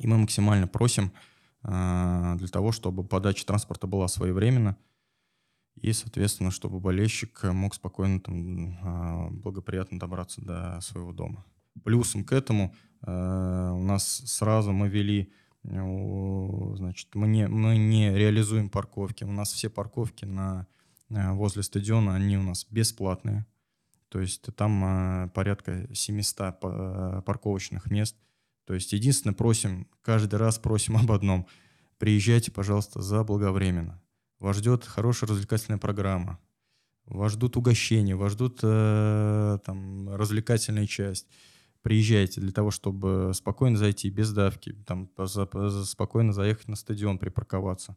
и 0.00 0.06
мы 0.06 0.18
максимально 0.18 0.66
просим 0.66 1.12
э, 1.62 2.34
для 2.36 2.48
того, 2.48 2.72
чтобы 2.72 3.04
подача 3.04 3.46
транспорта 3.46 3.86
была 3.86 4.08
своевременна, 4.08 4.76
и, 5.76 5.92
соответственно, 5.92 6.50
чтобы 6.50 6.80
болельщик 6.80 7.42
мог 7.44 7.74
спокойно, 7.74 8.20
там, 8.20 8.68
э, 8.68 9.30
благоприятно 9.30 9.98
добраться 9.98 10.40
до 10.40 10.80
своего 10.80 11.12
дома. 11.12 11.44
Плюсом 11.82 12.24
к 12.24 12.32
этому 12.32 12.74
э, 13.02 13.70
у 13.74 13.82
нас 13.82 14.22
сразу 14.26 14.72
мы 14.72 14.88
вели, 14.88 15.32
значит, 15.64 17.14
мы 17.14 17.26
не, 17.26 17.48
мы 17.48 17.76
не 17.76 18.14
реализуем 18.14 18.68
парковки, 18.68 19.24
у 19.24 19.32
нас 19.32 19.52
все 19.52 19.70
парковки 19.70 20.24
на, 20.24 20.66
возле 21.08 21.62
стадиона, 21.62 22.14
они 22.14 22.36
у 22.36 22.42
нас 22.42 22.66
бесплатные, 22.70 23.46
то 24.14 24.20
есть 24.20 24.42
там 24.54 24.80
а, 24.84 25.28
порядка 25.34 25.88
700 25.92 26.38
а, 26.62 27.22
парковочных 27.22 27.90
мест. 27.90 28.14
То 28.64 28.72
есть 28.72 28.92
единственное 28.92 29.34
просим, 29.34 29.88
каждый 30.02 30.36
раз 30.36 30.56
просим 30.60 30.96
об 30.98 31.10
одном. 31.10 31.48
Приезжайте, 31.98 32.52
пожалуйста, 32.52 33.02
заблаговременно. 33.02 34.00
Вас 34.38 34.58
ждет 34.58 34.84
хорошая 34.84 35.28
развлекательная 35.28 35.80
программа. 35.80 36.38
Вас 37.06 37.32
ждут 37.32 37.56
угощения, 37.56 38.14
вас 38.14 38.34
ждут 38.34 38.60
э, 38.62 39.58
там, 39.66 40.08
развлекательная 40.14 40.86
часть. 40.86 41.26
Приезжайте 41.84 42.40
для 42.40 42.50
того, 42.50 42.70
чтобы 42.70 43.32
спокойно 43.34 43.76
зайти, 43.76 44.08
без 44.08 44.32
давки, 44.32 44.72
там, 44.86 45.10
спокойно 45.84 46.32
заехать 46.32 46.66
на 46.66 46.76
стадион, 46.76 47.18
припарковаться. 47.18 47.94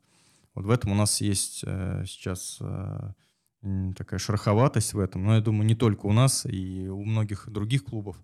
Вот 0.53 0.65
в 0.65 0.69
этом 0.69 0.91
у 0.91 0.95
нас 0.95 1.21
есть 1.21 1.63
э, 1.65 2.03
сейчас 2.05 2.57
э, 2.59 3.13
такая 3.95 4.19
шероховатость 4.19 4.93
в 4.93 4.99
этом. 4.99 5.23
Но 5.23 5.35
я 5.35 5.41
думаю, 5.41 5.65
не 5.65 5.73
только 5.73 6.05
у 6.05 6.11
нас, 6.11 6.45
и 6.45 6.89
у 6.89 7.01
многих 7.05 7.47
других 7.49 7.85
клубов. 7.85 8.21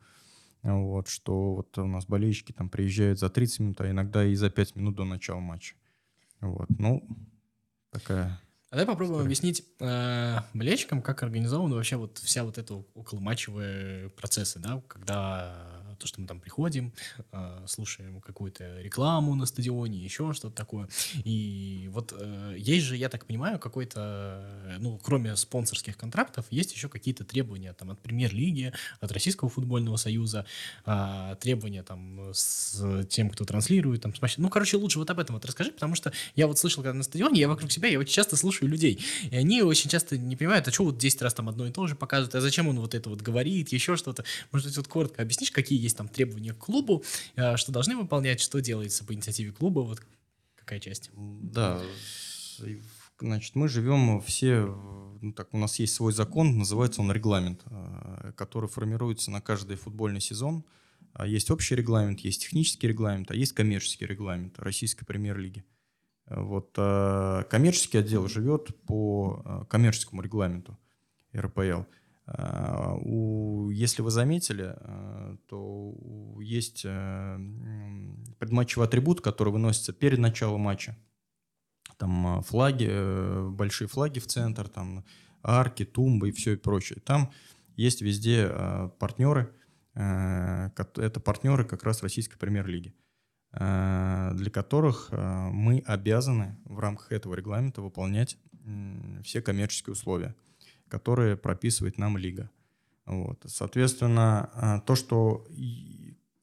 Вот, 0.64 1.08
что 1.08 1.56
вот 1.56 1.78
у 1.78 1.88
нас 1.88 2.08
болельщики 2.08 2.52
там 2.52 2.68
приезжают 2.68 3.20
за 3.20 3.30
30 3.30 3.60
минут, 3.60 3.80
а 3.80 3.90
иногда 3.90 4.26
и 4.26 4.36
за 4.36 4.50
5 4.50 4.76
минут 4.76 4.96
до 4.96 5.06
начала 5.06 5.40
матча. 5.40 5.76
Вот, 6.42 6.68
ну, 6.78 7.08
такая... 7.90 8.38
А 8.74 8.76
давай 8.76 8.88
попробуем 8.88 9.18
история. 9.18 9.28
объяснить 9.28 9.64
э, 9.82 10.40
болельщикам, 10.56 11.04
как 11.04 11.22
организована 11.22 11.76
вообще 11.76 11.96
вот 11.96 12.18
вся 12.18 12.44
вот 12.44 12.58
эта 12.58 12.74
околоматчевые 12.96 14.10
процессы, 14.10 14.58
да, 14.58 14.82
когда 14.88 15.83
то, 16.04 16.08
что 16.08 16.20
мы 16.20 16.28
там 16.28 16.40
приходим, 16.42 16.92
э, 17.32 17.66
слушаем 17.66 18.20
какую-то 18.20 18.82
рекламу 18.82 19.36
на 19.36 19.46
стадионе, 19.46 20.00
еще 20.00 20.34
что-то 20.34 20.56
такое. 20.56 20.90
И 21.24 21.90
вот 21.94 22.14
э, 22.18 22.56
есть 22.58 22.86
же, 22.86 22.98
я 22.98 23.08
так 23.08 23.26
понимаю, 23.26 23.58
какой-то, 23.58 24.78
ну, 24.80 25.00
кроме 25.02 25.36
спонсорских 25.38 25.96
контрактов, 25.98 26.46
есть 26.50 26.74
еще 26.74 26.90
какие-то 26.90 27.24
требования 27.24 27.72
там 27.74 27.92
от 27.92 28.00
премьер-лиги, 28.02 28.74
от 29.00 29.12
Российского 29.14 29.50
футбольного 29.50 29.96
союза, 29.96 30.46
э, 30.86 31.36
требования 31.40 31.84
там 31.84 32.32
с 32.34 33.06
тем, 33.10 33.30
кто 33.30 33.46
транслирует, 33.46 34.02
там, 34.02 34.14
Ну, 34.38 34.50
короче, 34.50 34.76
лучше 34.76 35.00
вот 35.00 35.10
об 35.10 35.20
этом 35.20 35.36
вот 35.36 35.46
расскажи, 35.46 35.72
потому 35.72 35.96
что 35.96 36.12
я 36.36 36.48
вот 36.48 36.60
слышал, 36.60 36.84
когда 36.84 36.98
на 36.98 37.04
стадионе, 37.04 37.40
я 37.40 37.48
вокруг 37.48 37.72
себя, 37.72 37.88
я 37.88 37.98
очень 37.98 38.14
часто 38.14 38.36
слушаю 38.36 38.70
людей, 38.70 39.00
и 39.32 39.38
они 39.38 39.62
очень 39.62 39.90
часто 39.90 40.18
не 40.18 40.36
понимают, 40.36 40.68
а 40.68 40.72
что 40.72 40.84
вот 40.84 40.98
10 40.98 41.22
раз 41.22 41.34
там 41.34 41.48
одно 41.48 41.66
и 41.66 41.72
то 41.72 41.88
же 41.88 41.96
показывают, 41.96 42.36
а 42.36 42.42
зачем 42.42 42.68
он 42.68 42.80
вот 42.80 42.94
это 42.94 43.10
вот 43.10 43.22
говорит, 43.22 43.70
еще 43.70 43.96
что-то. 43.96 44.26
Может 44.52 44.68
быть, 44.68 44.78
вот 44.78 44.88
коротко 44.88 45.22
объяснишь, 45.22 45.52
какие 45.52 45.82
есть 45.82 45.93
там 45.94 46.08
требования 46.08 46.54
к 46.54 46.60
клубу, 46.60 47.04
э, 47.36 47.58
что 47.58 47.72
должны 47.72 47.96
выполнять, 47.96 48.40
что 48.40 48.60
делается 48.60 49.04
по 49.06 49.14
инициативе 49.14 49.52
клуба, 49.52 49.82
вот 49.82 50.02
какая 50.56 50.80
часть? 50.80 51.12
Да, 51.16 51.82
значит, 53.20 53.56
мы 53.56 53.68
живем 53.68 54.22
все, 54.22 54.66
ну, 55.22 55.34
так, 55.34 55.54
у 55.54 55.58
нас 55.58 55.80
есть 55.80 55.94
свой 55.94 56.14
закон, 56.14 56.58
называется 56.58 57.02
он 57.02 57.12
регламент, 57.12 57.62
э, 57.66 58.34
который 58.36 58.70
формируется 58.70 59.32
на 59.32 59.42
каждый 59.42 59.78
футбольный 59.78 60.22
сезон. 60.22 60.66
А 61.14 61.28
есть 61.28 61.52
общий 61.52 61.76
регламент, 61.76 62.22
есть 62.22 62.42
технический 62.42 62.88
регламент, 62.88 63.30
а 63.30 63.36
есть 63.36 63.54
коммерческий 63.54 64.08
регламент 64.08 64.58
Российской 64.58 65.06
премьер-лиги. 65.06 65.64
Вот 66.28 66.74
э, 66.78 67.44
коммерческий 67.50 68.00
отдел 68.00 68.28
живет 68.28 68.76
по 68.86 69.66
коммерческому 69.70 70.22
регламенту 70.22 70.78
РПЛ. 71.36 71.84
Если 72.26 74.02
вы 74.02 74.10
заметили, 74.10 74.76
то 75.48 75.94
есть 76.42 76.84
э, 76.86 77.38
предматчевый 78.40 78.88
атрибут, 78.88 79.22
который 79.22 79.52
выносится 79.52 79.94
перед 79.94 80.20
началом 80.20 80.62
матча. 80.62 80.98
Там 81.98 82.28
а, 82.28 82.42
флаги, 82.42 82.88
э, 82.90 83.50
большие 83.50 83.88
флаги 83.88 84.20
в 84.20 84.28
центр, 84.28 84.68
там 84.68 85.06
арки, 85.42 85.86
тумбы 85.86 86.30
и 86.30 86.32
все 86.32 86.54
и 86.54 86.56
прочее. 86.56 87.00
Там 87.06 87.32
есть 87.76 88.02
везде 88.02 88.48
партнеры. 89.00 89.54
Э, 89.96 90.70
это 90.76 91.20
партнеры 91.20 91.66
как 91.66 91.84
раз 91.84 92.02
Российской 92.04 92.38
премьер-лиги, 92.38 92.94
для 93.52 94.50
которых 94.52 95.10
мы 95.12 95.84
обязаны 95.86 96.58
в 96.66 96.80
рамках 96.80 97.12
этого 97.12 97.36
регламента 97.36 97.82
выполнять 97.82 98.38
все 99.24 99.42
коммерческие 99.42 99.94
условия 99.94 100.36
которые 100.94 101.36
прописывает 101.36 101.98
нам 101.98 102.18
лига. 102.18 102.52
Вот. 103.06 103.44
Соответственно, 103.48 104.50
а, 104.54 104.80
то, 104.82 104.96
что 104.96 105.46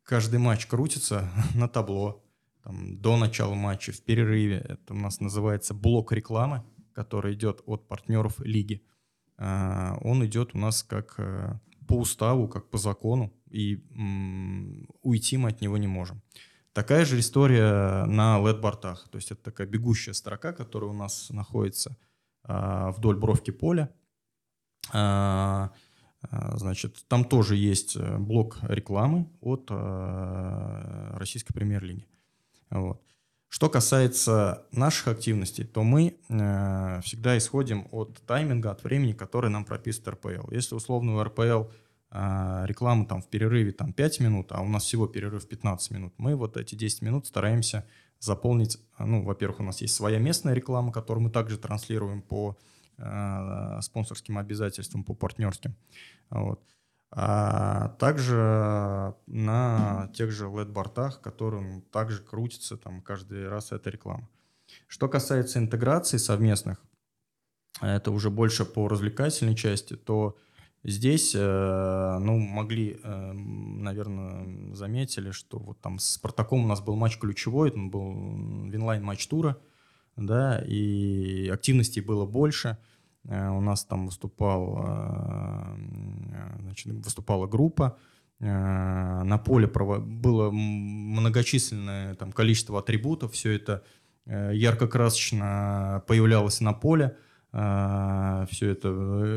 каждый 0.02 0.38
матч 0.38 0.66
крутится 0.66 1.30
на 1.54 1.68
табло, 1.68 2.24
там, 2.62 3.00
до 3.00 3.16
начала 3.16 3.54
матча, 3.54 3.92
в 3.92 4.02
перерыве, 4.02 4.58
это 4.58 4.94
у 4.94 4.96
нас 4.96 5.20
называется 5.20 5.74
блок 5.74 6.12
рекламы, 6.12 6.62
который 6.92 7.34
идет 7.34 7.62
от 7.66 7.88
партнеров 7.88 8.38
лиги. 8.40 8.84
А, 9.38 9.98
он 10.02 10.24
идет 10.26 10.54
у 10.54 10.58
нас 10.58 10.82
как 10.82 11.14
э, 11.18 11.58
по 11.88 11.94
уставу, 11.94 12.46
как 12.46 12.68
по 12.68 12.78
закону, 12.78 13.32
и 13.50 13.82
уйти 15.02 15.36
мы 15.38 15.48
от 15.48 15.60
него 15.60 15.78
не 15.78 15.88
можем. 15.88 16.22
Такая 16.72 17.04
же 17.04 17.18
история 17.18 18.04
на 18.04 18.38
LED-бортах. 18.38 19.08
То 19.08 19.16
есть 19.16 19.32
это 19.32 19.42
такая 19.42 19.66
бегущая 19.66 20.12
строка, 20.12 20.52
которая 20.52 20.90
у 20.90 20.94
нас 20.94 21.30
находится 21.30 21.96
а, 22.44 22.92
вдоль 22.92 23.16
бровки 23.16 23.50
поля. 23.50 23.90
А, 24.92 25.72
а, 25.72 25.72
значит, 26.56 27.04
там 27.08 27.24
тоже 27.24 27.56
есть 27.56 27.96
э, 27.96 28.18
блок 28.18 28.58
рекламы 28.62 29.28
от 29.40 29.68
э, 29.70 31.12
российской 31.16 31.54
премьер-лиги. 31.54 32.06
Вот. 32.70 33.02
Что 33.48 33.68
касается 33.68 34.66
наших 34.70 35.08
активностей, 35.08 35.64
то 35.64 35.82
мы 35.82 36.18
э, 36.28 37.00
всегда 37.02 37.36
исходим 37.36 37.88
от 37.90 38.20
тайминга, 38.26 38.70
от 38.70 38.84
времени, 38.84 39.12
который 39.12 39.50
нам 39.50 39.64
прописывает 39.64 40.08
РПЛ. 40.08 40.50
Если 40.52 40.74
условно 40.74 41.16
у 41.16 41.24
РПЛ 41.24 41.42
э, 42.12 42.62
реклама 42.66 43.06
там 43.06 43.22
в 43.22 43.28
перерыве 43.28 43.72
там, 43.72 43.92
5 43.92 44.20
минут, 44.20 44.52
а 44.52 44.60
у 44.60 44.68
нас 44.68 44.84
всего 44.84 45.06
перерыв 45.06 45.48
15 45.48 45.90
минут, 45.90 46.14
мы 46.18 46.36
вот 46.36 46.58
эти 46.58 46.74
10 46.74 47.02
минут 47.02 47.26
стараемся 47.26 47.86
заполнить. 48.18 48.78
Ну, 48.98 49.24
во-первых, 49.24 49.60
у 49.60 49.64
нас 49.64 49.80
есть 49.80 49.94
своя 49.94 50.18
местная 50.18 50.52
реклама, 50.52 50.92
которую 50.92 51.24
мы 51.24 51.30
также 51.30 51.56
транслируем 51.56 52.20
по 52.20 52.56
Э, 52.56 52.60
спонсорским 53.82 54.38
обязательствам 54.38 55.04
по 55.04 55.14
партнерским. 55.14 55.74
Вот. 56.30 56.62
А 57.12 57.88
также 57.98 59.14
на 59.26 60.10
тех 60.14 60.30
же 60.30 60.46
LED-бортах, 60.46 61.20
которым 61.20 61.82
также 61.82 62.22
крутится 62.22 62.76
там 62.76 63.02
каждый 63.02 63.48
раз 63.48 63.72
эта 63.72 63.90
реклама. 63.90 64.28
Что 64.86 65.08
касается 65.08 65.58
интеграции 65.58 66.18
совместных, 66.18 66.80
это 67.80 68.12
уже 68.12 68.30
больше 68.30 68.64
по 68.64 68.86
развлекательной 68.88 69.56
части, 69.56 69.96
то 69.96 70.36
здесь, 70.84 71.34
э, 71.34 72.18
ну, 72.20 72.38
могли, 72.38 73.00
э, 73.02 73.32
наверное, 73.32 74.74
заметили, 74.74 75.32
что 75.32 75.58
вот 75.58 75.80
там 75.80 75.98
с 75.98 76.10
Спартаком 76.10 76.64
у 76.64 76.68
нас 76.68 76.80
был 76.80 76.94
матч 76.94 77.18
ключевой, 77.18 77.70
это 77.70 77.78
был 77.78 78.68
винлайн 78.68 79.02
матч 79.02 79.26
тура, 79.26 79.58
да, 80.16 80.58
и 80.66 81.48
активностей 81.48 82.02
было 82.02 82.26
больше– 82.26 82.78
Э, 83.28 83.48
у 83.50 83.60
нас 83.60 83.84
там 83.84 84.06
выступал 84.06 84.84
э, 84.86 85.76
значит, 86.60 86.86
выступала 87.04 87.46
группа, 87.46 87.98
на 88.42 89.38
поле 89.44 89.66
было 89.66 90.50
многочисленное 90.50 92.14
там, 92.14 92.32
количество 92.32 92.78
атрибутов, 92.78 93.34
все 93.34 93.52
это 93.52 93.84
ярко-красочно 94.24 96.02
появлялось 96.06 96.62
на 96.62 96.72
поле, 96.72 97.18
все 97.52 98.46
это 98.70 98.88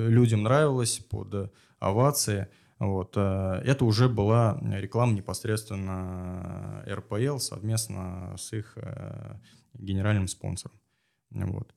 людям 0.08 0.44
нравилось 0.44 1.00
под 1.00 1.52
овации. 1.80 2.48
Вот. 2.80 3.18
Это 3.18 3.84
уже 3.84 4.08
была 4.08 4.58
реклама 4.72 5.16
непосредственно 5.16 6.82
РПЛ 6.88 7.40
совместно 7.40 8.36
с 8.38 8.54
их 8.54 8.78
генеральным 9.74 10.28
спонсором. 10.28 10.80
Вот. 11.32 11.74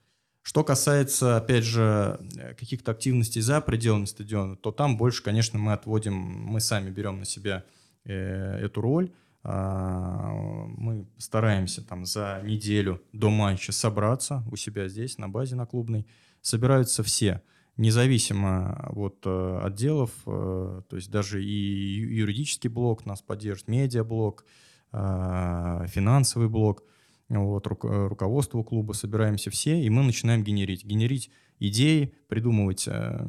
Что 0.46 0.62
касается, 0.62 1.38
опять 1.38 1.64
же, 1.64 2.20
каких-то 2.56 2.92
активностей 2.92 3.40
за 3.40 3.61
пределами 3.61 4.04
стадиона, 4.04 4.54
то 4.54 4.70
там 4.70 4.96
больше, 4.96 5.20
конечно, 5.20 5.59
мы 5.59 5.72
отводим, 5.72 6.14
мы 6.14 6.61
сами 6.61 6.88
берем 6.90 7.18
на 7.18 7.24
себя 7.24 7.64
э, 8.04 8.61
эту 8.62 8.80
роль. 8.80 9.11
А, 9.42 10.30
мы 10.32 11.09
стараемся 11.18 11.85
там 11.85 12.06
за 12.06 12.40
неделю 12.44 13.02
до 13.12 13.28
матча 13.30 13.72
собраться 13.72 14.44
у 14.48 14.54
себя 14.54 14.87
здесь, 14.87 15.18
на 15.18 15.28
базе, 15.28 15.56
на 15.56 15.66
клубной. 15.66 16.06
Собираются 16.42 17.02
все, 17.02 17.42
независимо 17.76 18.88
от 18.94 19.22
э, 19.24 19.61
отделов, 19.64 20.12
э, 20.26 20.82
то 20.88 20.94
есть 20.94 21.11
даже 21.11 21.44
и 21.44 22.20
юридический 22.20 22.70
блок 22.70 23.04
нас 23.04 23.20
поддержит, 23.20 23.66
медиаблок, 23.66 24.44
а, 24.92 25.88
финансовый 25.88 26.48
блок– 26.48 26.85
вот, 27.29 27.67
ру- 27.67 28.09
руководство 28.09 28.62
клуба, 28.62 28.93
собираемся 28.93 29.51
все, 29.51 29.81
и 29.83 29.91
мы 29.91 30.03
начинаем 30.03 30.45
генерить. 30.45 30.85
Генерить 30.85 31.31
идеи, 31.59 32.15
придумывать 32.29 32.87
э, 32.87 33.27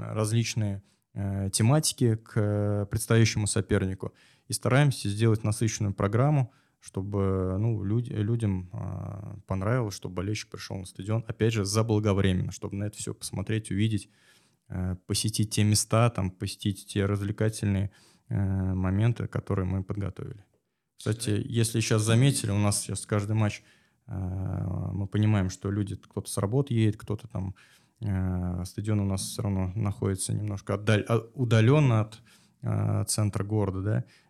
различные 0.00 0.82
э, 1.14 1.50
тематики 1.52 2.16
к 2.16 2.88
предстоящему 2.90 3.46
сопернику. 3.46 4.12
И 4.48 4.52
стараемся 4.52 5.08
сделать 5.08 5.44
насыщенную 5.44 5.94
программу, 5.94 6.52
чтобы 6.80 7.56
ну, 7.58 7.82
люди, 7.82 8.12
людям 8.12 8.68
э, 8.72 9.36
понравилось, 9.46 9.94
чтобы 9.94 10.16
болельщик 10.16 10.50
пришел 10.50 10.76
на 10.76 10.84
стадион, 10.84 11.24
опять 11.26 11.54
же, 11.54 11.64
заблаговременно, 11.64 12.52
чтобы 12.52 12.76
на 12.76 12.84
это 12.84 12.98
все 12.98 13.14
посмотреть, 13.14 13.70
увидеть, 13.70 14.10
э, 14.68 14.96
посетить 15.06 15.50
те 15.50 15.64
места, 15.64 16.10
там, 16.10 16.30
посетить 16.30 16.86
те 16.86 17.06
развлекательные 17.06 17.90
э, 18.28 18.34
моменты, 18.36 19.26
которые 19.28 19.64
мы 19.64 19.82
подготовили. 19.82 20.44
Кстати, 21.04 21.44
если 21.44 21.80
сейчас 21.80 22.00
заметили, 22.00 22.50
у 22.50 22.56
нас 22.56 22.80
сейчас 22.80 23.04
каждый 23.04 23.36
матч 23.36 23.62
э, 24.06 24.14
мы 24.14 25.06
понимаем, 25.06 25.50
что 25.50 25.70
люди, 25.70 25.96
кто-то 25.96 26.30
с 26.30 26.38
работы 26.38 26.72
едет, 26.72 26.96
кто-то 26.96 27.28
там 27.28 27.54
э, 28.00 28.64
стадион 28.64 29.00
у 29.00 29.04
нас 29.04 29.20
все 29.20 29.42
равно 29.42 29.70
находится 29.74 30.32
немножко 30.32 30.72
отдаль, 30.72 31.04
а, 31.06 31.18
удаленно 31.34 32.00
от 32.00 32.22
э, 32.62 33.04
центра 33.06 33.44
города, 33.44 33.82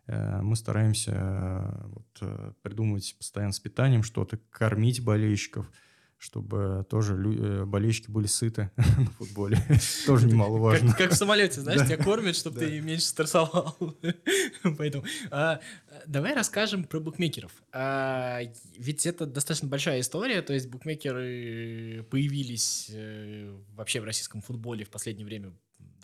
да, 0.08 0.42
мы 0.42 0.56
стараемся 0.56 1.80
вот, 1.84 2.56
придумывать 2.62 3.14
постоянно 3.18 3.52
с 3.52 3.60
питанием 3.60 4.02
что-то, 4.02 4.40
кормить 4.50 5.00
болельщиков, 5.00 5.70
чтобы 6.18 6.87
тоже 6.88 7.14
э, 7.14 7.64
болельщики 7.64 8.11
были 8.11 8.27
сыты 8.27 8.70
на 8.77 9.11
футболе. 9.11 9.59
Тоже 10.07 10.27
немаловажно. 10.27 10.90
Как, 10.90 10.98
как 10.98 11.11
в 11.12 11.16
самолете, 11.16 11.61
знаешь, 11.61 11.87
тебя 11.87 12.03
кормят, 12.03 12.37
чтобы 12.37 12.61
ты 12.61 12.81
меньше 12.81 13.07
стрессовал. 13.07 13.77
Поэтому 14.79 15.05
а, 15.31 15.61
давай 16.07 16.35
расскажем 16.35 16.85
про 16.85 17.00
букмекеров. 17.00 17.53
А, 17.72 18.40
ведь 18.77 19.07
это 19.07 19.27
достаточно 19.27 19.68
большая 19.68 20.00
история, 20.00 20.42
то 20.42 20.53
есть 20.53 20.68
букмекеры 20.68 22.07
появились 22.11 22.90
э, 22.92 23.55
вообще 23.74 24.00
в 24.00 24.05
российском 24.05 24.40
футболе 24.40 24.85
в 24.85 24.90
последнее 24.90 25.27
время 25.27 25.53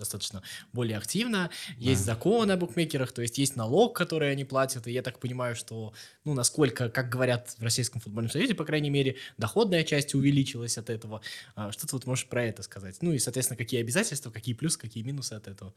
достаточно 0.00 0.42
более 0.72 0.98
активно. 0.98 1.50
Есть 1.78 2.04
да. 2.04 2.14
закон 2.14 2.50
о 2.50 2.56
букмекерах, 2.56 3.12
то 3.12 3.22
есть 3.22 3.38
есть 3.38 3.56
налог, 3.56 3.96
который 3.96 4.32
они 4.32 4.44
платят, 4.44 4.86
и 4.86 4.92
я 4.92 5.02
так 5.02 5.20
понимаю, 5.20 5.54
что, 5.54 5.92
ну, 6.24 6.34
насколько, 6.34 6.88
как 6.88 7.08
говорят 7.08 7.54
в 7.58 7.62
Российском 7.62 8.00
футбольном 8.00 8.30
союзе, 8.30 8.54
по 8.54 8.64
крайней 8.64 8.90
мере, 8.90 9.16
доходная 9.38 9.84
часть 9.84 10.14
увеличилась 10.14 10.78
от 10.78 10.90
этого. 10.90 11.20
А, 11.54 11.70
что 11.70 11.86
ты 11.86 11.94
вот 11.94 12.06
можешь 12.06 12.26
про 12.26 12.44
это 12.44 12.62
сказать? 12.62 12.98
Ну 13.00 13.12
и, 13.12 13.18
соответственно, 13.18 13.56
какие 13.56 13.80
обязательства, 13.80 14.30
какие 14.30 14.54
плюсы, 14.54 14.78
какие 14.78 15.04
минусы 15.04 15.34
от 15.34 15.46
этого? 15.46 15.72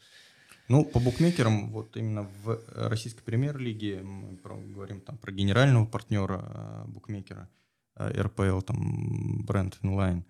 Ну, 0.69 0.85
по 0.85 0.99
букмекерам, 0.99 1.71
вот 1.71 1.97
именно 1.97 2.29
в 2.43 2.61
российской 2.75 3.21
премьер-лиге 3.23 4.01
мы 4.01 4.37
про, 4.37 4.55
говорим 4.55 5.01
там 5.01 5.17
про 5.17 5.31
генерального 5.31 5.85
партнера 5.85 6.85
э, 6.85 6.89
букмекера, 6.89 7.49
э, 7.97 8.21
РПЛ, 8.21 8.61
там, 8.61 9.43
бренд 9.45 9.77
Inline. 9.81 10.23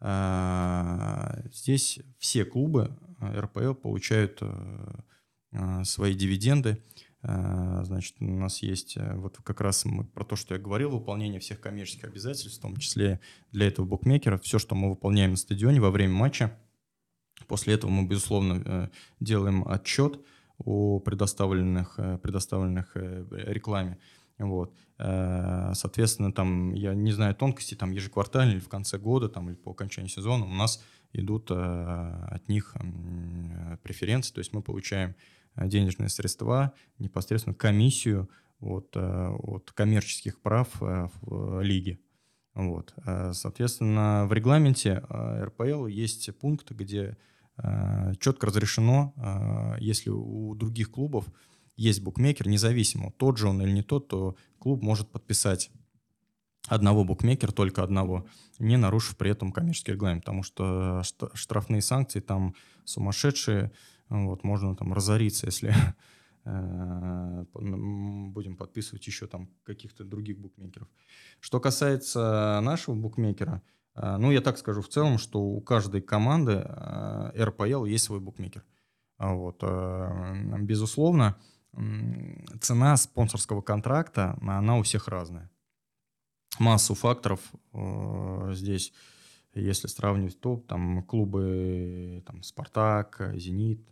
Э, 0.00 1.42
здесь 1.52 2.00
все 2.18 2.44
клубы 2.44 2.96
э, 3.20 3.40
РПЛ 3.40 3.74
получают 3.74 4.38
э, 4.40 5.84
свои 5.84 6.14
дивиденды. 6.14 6.82
Значит, 7.20 8.14
у 8.20 8.24
нас 8.24 8.62
есть 8.62 8.96
вот 8.96 9.38
как 9.42 9.60
раз 9.60 9.84
мы, 9.84 10.04
про 10.04 10.24
то, 10.24 10.36
что 10.36 10.54
я 10.54 10.60
говорил, 10.60 10.90
выполнение 10.90 11.40
всех 11.40 11.60
коммерческих 11.60 12.04
обязательств, 12.04 12.58
в 12.58 12.62
том 12.62 12.76
числе 12.76 13.18
для 13.50 13.66
этого 13.66 13.86
букмекера. 13.86 14.38
Все, 14.38 14.60
что 14.60 14.76
мы 14.76 14.90
выполняем 14.90 15.32
на 15.32 15.36
стадионе 15.36 15.80
во 15.80 15.90
время 15.90 16.12
матча, 16.12 16.56
после 17.48 17.74
этого 17.74 17.90
мы, 17.90 18.06
безусловно, 18.06 18.92
делаем 19.18 19.66
отчет 19.66 20.20
о 20.58 21.00
предоставленных, 21.00 21.98
предоставленных 22.22 22.92
рекламе. 22.94 23.98
Вот. 24.38 24.72
Э, 24.98 25.72
соответственно, 25.74 26.32
там, 26.32 26.74
я 26.74 26.94
не 26.94 27.12
знаю 27.12 27.34
тонкости, 27.34 27.74
там 27.74 27.92
ежеквартально 27.92 28.52
или 28.52 28.58
в 28.58 28.68
конце 28.68 28.98
года, 28.98 29.28
там, 29.28 29.48
или 29.48 29.56
по 29.56 29.70
окончании 29.70 30.08
сезона 30.08 30.44
у 30.44 30.52
нас 30.52 30.82
идут 31.12 31.50
э, 31.50 31.54
от 31.54 32.48
них 32.48 32.74
преференции, 33.82 34.34
то 34.34 34.40
есть 34.40 34.52
мы 34.52 34.62
получаем 34.62 35.14
денежные 35.56 36.08
средства, 36.08 36.72
непосредственно 36.98 37.54
комиссию 37.54 38.28
от, 38.60 38.90
э, 38.96 39.28
от 39.28 39.70
коммерческих 39.72 40.40
прав 40.40 40.68
в 40.80 41.62
лиге. 41.62 42.00
Вот. 42.54 42.92
Соответственно, 43.34 44.26
в 44.28 44.32
регламенте 44.32 45.04
РПЛ 45.08 45.86
есть 45.86 46.36
пункт, 46.38 46.72
где 46.72 47.16
четко 48.18 48.48
разрешено, 48.48 49.14
если 49.78 50.10
у 50.10 50.56
других 50.56 50.90
клубов 50.90 51.26
есть 51.76 52.02
букмекер, 52.02 52.48
независимо, 52.48 53.12
тот 53.12 53.38
же 53.38 53.46
он 53.46 53.62
или 53.62 53.70
не 53.70 53.82
тот, 53.82 54.08
то 54.08 54.34
клуб 54.58 54.82
может 54.82 55.10
подписать 55.10 55.70
одного 56.68 57.04
букмекера, 57.04 57.50
только 57.50 57.82
одного, 57.82 58.26
не 58.58 58.76
нарушив 58.76 59.16
при 59.16 59.30
этом 59.30 59.52
коммерческий 59.52 59.92
регламент, 59.92 60.24
потому 60.24 60.42
что 60.42 61.02
штрафные 61.34 61.82
санкции 61.82 62.20
там 62.20 62.54
сумасшедшие, 62.84 63.72
вот, 64.08 64.44
можно 64.44 64.76
там 64.76 64.92
разориться, 64.92 65.46
если 65.46 65.74
э, 66.44 67.44
будем 67.54 68.56
подписывать 68.56 69.06
еще 69.06 69.26
там 69.26 69.50
каких-то 69.64 70.04
других 70.04 70.38
букмекеров. 70.38 70.88
Что 71.40 71.60
касается 71.60 72.60
нашего 72.62 72.94
букмекера, 72.94 73.62
э, 73.94 74.16
ну, 74.18 74.30
я 74.30 74.40
так 74.40 74.58
скажу 74.58 74.82
в 74.82 74.88
целом, 74.88 75.18
что 75.18 75.42
у 75.42 75.60
каждой 75.60 76.00
команды 76.00 76.64
э, 76.64 77.44
РПЛ 77.44 77.84
есть 77.84 78.04
свой 78.04 78.20
букмекер. 78.20 78.64
Вот, 79.18 79.64
безусловно, 80.60 81.36
цена 82.60 82.96
спонсорского 82.96 83.60
контракта, 83.60 84.38
она 84.40 84.78
у 84.78 84.82
всех 84.82 85.08
разная. 85.08 85.50
Массу 86.58 86.94
факторов 86.94 87.40
э, 87.72 88.50
здесь, 88.54 88.92
если 89.54 89.86
сравнивать, 89.86 90.40
то 90.40 90.56
там 90.56 91.04
клубы 91.04 92.24
там, 92.26 92.42
«Спартак», 92.42 93.32
«Зенит», 93.34 93.86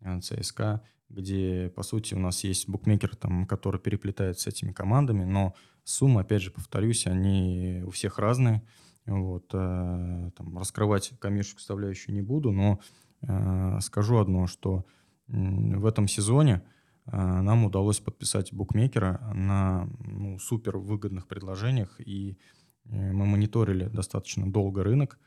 э, 0.00 0.20
«ЦСКА», 0.20 0.82
где, 1.08 1.72
по 1.74 1.82
сути, 1.82 2.14
у 2.14 2.18
нас 2.18 2.44
есть 2.44 2.68
букмекер, 2.68 3.16
там, 3.16 3.46
который 3.46 3.80
переплетает 3.80 4.38
с 4.38 4.46
этими 4.46 4.72
командами, 4.72 5.24
но 5.24 5.54
суммы, 5.84 6.20
опять 6.20 6.42
же, 6.42 6.50
повторюсь, 6.50 7.06
они 7.06 7.82
у 7.84 7.90
всех 7.90 8.18
разные. 8.18 8.62
Вот, 9.04 9.50
э, 9.52 10.30
там, 10.36 10.58
раскрывать 10.58 11.12
коммерческую 11.18 11.58
составляющую 11.58 12.14
не 12.14 12.22
буду, 12.22 12.52
но 12.52 12.78
э, 13.22 13.80
скажу 13.80 14.18
одно, 14.18 14.46
что 14.46 14.86
в 15.26 15.86
этом 15.86 16.06
сезоне 16.06 16.62
нам 17.06 17.64
удалось 17.64 17.98
подписать 18.00 18.52
букмекера 18.52 19.32
на 19.34 19.88
ну, 20.04 20.38
супер 20.38 20.78
выгодных 20.78 21.26
предложениях, 21.26 22.00
и 22.00 22.38
э, 22.84 23.12
мы 23.12 23.26
мониторили 23.26 23.88
достаточно 23.88 24.50
долго 24.50 24.84
рынок, 24.84 25.18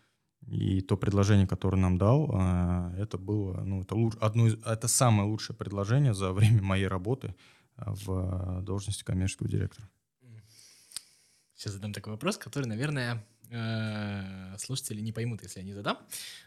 и 0.47 0.81
то 0.81 0.95
предложение, 0.95 1.47
которое 1.47 1.77
нам 1.77 1.97
дал, 1.97 2.29
а, 2.33 2.93
это 2.97 3.17
было, 3.17 3.61
ну, 3.61 3.81
это, 3.81 3.95
луч, 3.95 4.13
одно 4.21 4.47
из, 4.47 4.53
это 4.63 4.87
самое 4.87 5.27
лучшее 5.27 5.55
предложение 5.55 6.13
за 6.13 6.31
время 6.33 6.61
моей 6.61 6.87
работы 6.87 7.35
в 7.77 8.61
должности 8.61 9.03
коммерческого 9.03 9.49
директора. 9.49 9.89
Сейчас 11.55 11.73
задам 11.73 11.93
такой 11.93 12.13
вопрос, 12.13 12.37
который, 12.37 12.65
наверное, 12.65 13.25
э, 13.49 14.57
слушатели 14.57 15.01
не 15.01 15.11
поймут, 15.11 15.41
если 15.43 15.59
я 15.59 15.65
не 15.65 15.73
задам. 15.73 15.97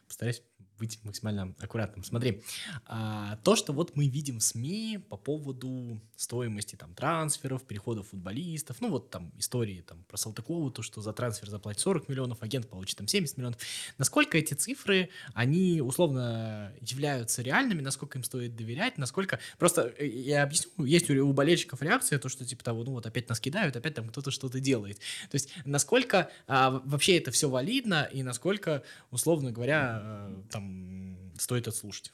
Постараюсь 0.09 0.43
быть 0.79 0.99
максимально 1.05 1.55
аккуратным. 1.61 2.05
Смотри, 2.05 2.43
а, 2.87 3.39
то, 3.43 3.57
что 3.57 3.73
вот 3.73 3.97
мы 3.97 4.07
видим 4.07 4.39
в 4.39 4.43
СМИ 4.43 4.99
по 5.09 5.17
поводу 5.17 6.01
стоимости 6.17 6.77
там 6.77 6.95
трансферов, 6.95 7.65
переходов 7.65 8.09
футболистов, 8.09 8.81
ну 8.81 8.91
вот 8.91 9.11
там 9.11 9.33
истории 9.39 9.83
там 9.83 10.05
про 10.05 10.17
Салтыкову, 10.17 10.71
то, 10.71 10.83
что 10.83 11.01
за 11.01 11.13
трансфер 11.13 11.51
заплатит 11.51 11.81
40 11.81 12.09
миллионов, 12.09 12.43
агент 12.43 12.69
получит 12.69 12.97
там 12.97 13.09
70 13.09 13.37
миллионов. 13.37 13.59
Насколько 13.99 14.39
эти 14.39 14.55
цифры, 14.55 15.11
они 15.35 15.81
условно 15.81 16.73
являются 16.81 17.43
реальными, 17.43 17.81
насколько 17.81 18.19
им 18.19 18.25
стоит 18.25 18.57
доверять, 18.57 18.99
насколько... 18.99 19.41
Просто 19.59 19.93
э, 19.99 20.07
я 20.07 20.45
объясню, 20.45 20.85
есть 20.85 21.11
у 21.11 21.33
болельщиков 21.33 21.83
реакция, 21.83 22.19
то, 22.19 22.29
что 22.29 22.45
типа 22.45 22.63
того, 22.63 22.85
ну 22.85 22.93
вот 22.93 23.07
опять 23.07 23.29
нас 23.29 23.41
кидают, 23.41 23.77
опять 23.77 23.95
там 23.95 24.09
кто-то 24.09 24.31
что-то 24.31 24.61
делает. 24.61 24.99
То 25.31 25.35
есть 25.35 25.51
насколько 25.65 26.31
а, 26.47 26.83
вообще 26.85 27.19
это 27.19 27.31
все 27.31 27.49
валидно 27.49 28.09
и 28.13 28.23
насколько, 28.23 28.83
условно 29.11 29.51
говоря, 29.51 29.98
э, 30.01 30.43
там 30.51 31.33
стоит 31.39 31.69
отслушать. 31.69 32.13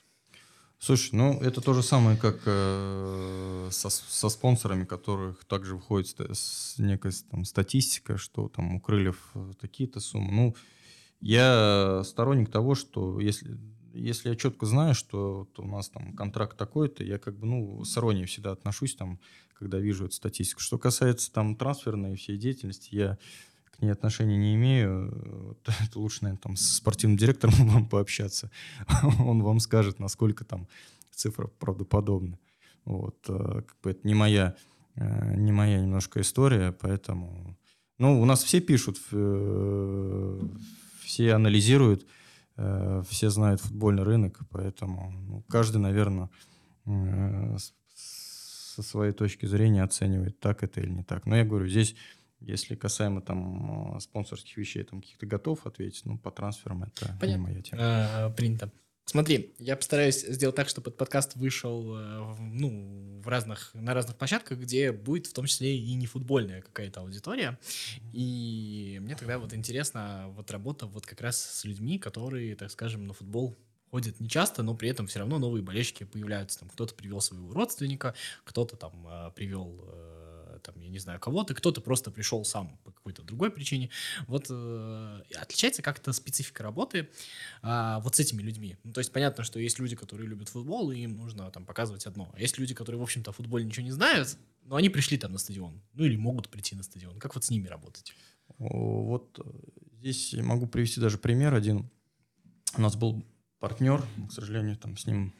Слушай, 0.79 1.11
ну 1.15 1.41
это 1.41 1.61
то 1.61 1.73
же 1.73 1.83
самое, 1.83 2.17
как 2.19 2.43
э, 2.45 3.69
со, 3.71 3.89
со 3.89 4.29
спонсорами, 4.29 4.85
которых 4.85 5.45
также 5.47 5.77
выходит 5.77 6.15
с, 6.19 6.79
некая 6.79 7.13
там, 7.31 7.45
статистика, 7.45 8.19
что 8.19 8.49
там 8.49 8.75
у 8.75 8.81
крыльев 8.81 9.31
э, 9.35 9.53
такие-то 9.59 10.01
суммы. 10.01 10.33
Ну, 10.33 10.57
я 11.21 12.03
сторонник 12.05 12.51
того, 12.51 12.75
что 12.75 13.19
если, 13.19 13.57
если 13.95 14.29
я 14.29 14.37
четко 14.37 14.67
знаю, 14.67 14.95
что 14.95 15.49
у 15.57 15.67
нас 15.67 15.89
там 15.89 16.15
контракт 16.15 16.59
такой-то, 16.59 17.03
я 17.03 17.19
как 17.19 17.39
бы, 17.39 17.47
ну, 17.47 17.85
с 17.85 17.97
иронией 17.97 18.27
всегда 18.27 18.53
отношусь 18.53 18.95
там, 18.95 19.21
когда 19.55 19.79
вижу 19.79 20.05
эту 20.05 20.15
статистику. 20.15 20.61
Что 20.61 20.77
касается 20.77 21.33
там 21.33 21.57
трансферной 21.57 22.17
всей 22.17 22.37
деятельности, 22.37 22.95
я 22.95 23.19
к 23.77 23.83
ней 23.83 23.91
отношения 23.91 24.37
не 24.37 24.55
имею. 24.55 25.57
Это 25.65 25.99
лучше, 25.99 26.19
наверное, 26.23 26.41
там, 26.41 26.57
с 26.57 26.77
спортивным 26.77 27.17
директором 27.17 27.55
вам 27.69 27.89
пообщаться. 27.89 28.51
Он 29.19 29.43
вам 29.43 29.61
скажет, 29.61 29.99
насколько 29.99 30.45
там 30.45 30.69
цифра 31.11 31.47
правдоподобна. 31.47 32.39
Вот. 32.85 33.17
Э, 33.29 33.63
как 33.67 33.77
бы 33.83 33.91
это 33.91 34.07
не 34.07 34.15
моя, 34.15 34.55
э, 34.97 35.37
не 35.37 35.53
моя 35.53 35.81
немножко 35.81 36.21
история, 36.21 36.73
поэтому... 36.73 37.57
Ну, 37.99 38.21
у 38.21 38.25
нас 38.25 38.43
все 38.43 38.61
пишут, 38.61 38.99
э, 39.13 40.41
все 41.05 41.35
анализируют, 41.35 42.07
все 43.09 43.31
знают 43.31 43.61
футбольный 43.61 44.05
рынок, 44.05 44.41
поэтому 44.51 45.11
ну, 45.11 45.43
каждый, 45.49 45.79
наверное, 45.79 46.31
со 47.95 48.83
своей 48.83 49.13
точки 49.13 49.47
зрения 49.47 49.83
оценивает, 49.83 50.39
так 50.39 50.63
это 50.63 50.81
или 50.81 50.91
не 50.91 51.03
так. 51.03 51.27
Но 51.27 51.37
я 51.37 51.45
говорю, 51.45 51.67
здесь 51.67 51.97
если 52.47 52.75
касаемо 52.75 53.21
там 53.21 53.99
спонсорских 54.01 54.57
вещей, 54.57 54.85
там 54.85 55.01
каких-то 55.01 55.27
готов 55.27 55.67
ответить, 55.67 56.05
ну, 56.05 56.19
по 56.19 56.31
трансферам 56.31 56.85
это 56.85 57.17
Понятно. 57.21 57.27
не 57.27 57.37
моя 57.37 57.63
тема. 57.63 57.83
А, 57.83 58.31
принято. 58.31 58.71
Смотри, 59.07 59.55
я 59.59 59.77
постараюсь 59.77 60.23
сделать 60.23 60.57
так, 60.57 60.69
чтобы 60.69 60.89
этот 60.89 60.99
подкаст 60.99 61.37
вышел 61.37 61.95
э, 61.95 62.35
ну, 62.41 63.21
в 63.23 63.29
разных, 63.29 63.71
на 63.75 63.93
разных 63.93 64.17
площадках, 64.17 64.59
где 64.59 64.93
будет 64.93 65.27
в 65.27 65.35
том 65.35 65.45
числе 65.45 65.77
и 65.77 65.95
не 65.95 66.07
футбольная 66.07 66.63
какая-то 66.63 67.01
аудитория. 67.01 67.59
И 68.13 68.99
мне 69.03 69.15
тогда 69.15 69.39
вот 69.39 69.53
интересно 69.53 70.27
вот 70.31 70.51
работа 70.51 70.87
вот 70.87 71.05
как 71.05 71.21
раз 71.21 71.39
с 71.39 71.65
людьми, 71.65 71.99
которые, 71.99 72.57
так 72.57 72.71
скажем, 72.71 73.07
на 73.07 73.13
футбол 73.13 73.59
ходят 73.91 74.19
не 74.21 74.29
часто, 74.29 74.63
но 74.63 74.75
при 74.75 74.89
этом 74.89 75.07
все 75.07 75.21
равно 75.21 75.39
новые 75.39 75.63
болельщики 75.63 76.05
появляются. 76.05 76.61
Там 76.61 76.71
кто-то 76.71 76.95
привел 76.95 77.21
своего 77.21 77.53
родственника, 77.53 78.15
кто-то 78.45 78.77
там 78.77 79.07
э, 79.07 79.31
привел 79.37 79.85
э, 79.87 80.24
там, 80.65 80.81
я 80.81 80.89
не 80.89 80.99
знаю, 80.99 81.21
кого-то, 81.21 81.55
кто-то 81.55 81.81
просто 81.81 82.11
пришел 82.11 82.45
сам 82.45 82.79
по 82.85 82.91
какой-то 82.91 83.23
другой 83.23 83.51
причине. 83.51 83.91
Вот 84.27 84.47
э, 84.49 85.23
отличается 85.37 85.83
как-то 85.83 86.13
специфика 86.13 86.63
работы 86.63 87.09
э, 87.63 87.99
вот 88.01 88.17
с 88.17 88.21
этими 88.21 88.43
людьми. 88.43 88.77
Ну, 88.83 88.93
то 88.93 89.01
есть 89.01 89.13
понятно, 89.13 89.45
что 89.45 89.61
есть 89.61 89.79
люди, 89.79 89.95
которые 89.95 90.29
любят 90.29 90.49
футбол, 90.49 90.91
и 90.91 91.01
им 91.01 91.19
нужно 91.19 91.51
там 91.51 91.67
показывать 91.67 92.07
одно. 92.07 92.33
А 92.35 92.41
есть 92.41 92.59
люди, 92.59 92.75
которые, 92.75 92.99
в 92.99 93.03
общем-то, 93.03 93.31
о 93.31 93.35
футболе 93.35 93.65
ничего 93.65 93.85
не 93.85 93.93
знают, 93.93 94.37
но 94.63 94.77
они 94.77 94.89
пришли 94.89 95.19
там 95.19 95.33
на 95.33 95.39
стадион. 95.39 95.83
Ну, 95.93 96.05
или 96.05 96.17
могут 96.17 96.49
прийти 96.49 96.75
на 96.75 96.83
стадион. 96.83 97.19
Как 97.19 97.35
вот 97.35 97.45
с 97.45 97.51
ними 97.51 97.69
работать? 97.69 98.15
Вот 98.59 99.39
э, 99.39 99.51
здесь 99.99 100.35
могу 100.35 100.67
привести 100.67 101.01
даже 101.01 101.19
пример 101.19 101.55
один. 101.55 101.91
У 102.77 102.81
нас 102.81 102.97
был 102.97 103.23
партнер, 103.61 104.03
к 104.29 104.33
сожалению, 104.33 104.77
там 104.77 104.97
с 104.97 105.07
ним 105.07 105.33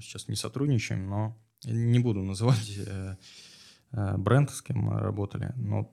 сейчас 0.00 0.28
не 0.28 0.36
сотрудничаем, 0.36 1.08
но 1.08 1.38
не 1.64 1.98
буду 1.98 2.22
называть 2.22 2.76
э, 2.76 2.82
Э, 2.86 3.16
бренд, 3.92 4.50
с 4.50 4.62
кем 4.62 4.78
мы 4.78 4.98
работали, 4.98 5.52
но 5.56 5.92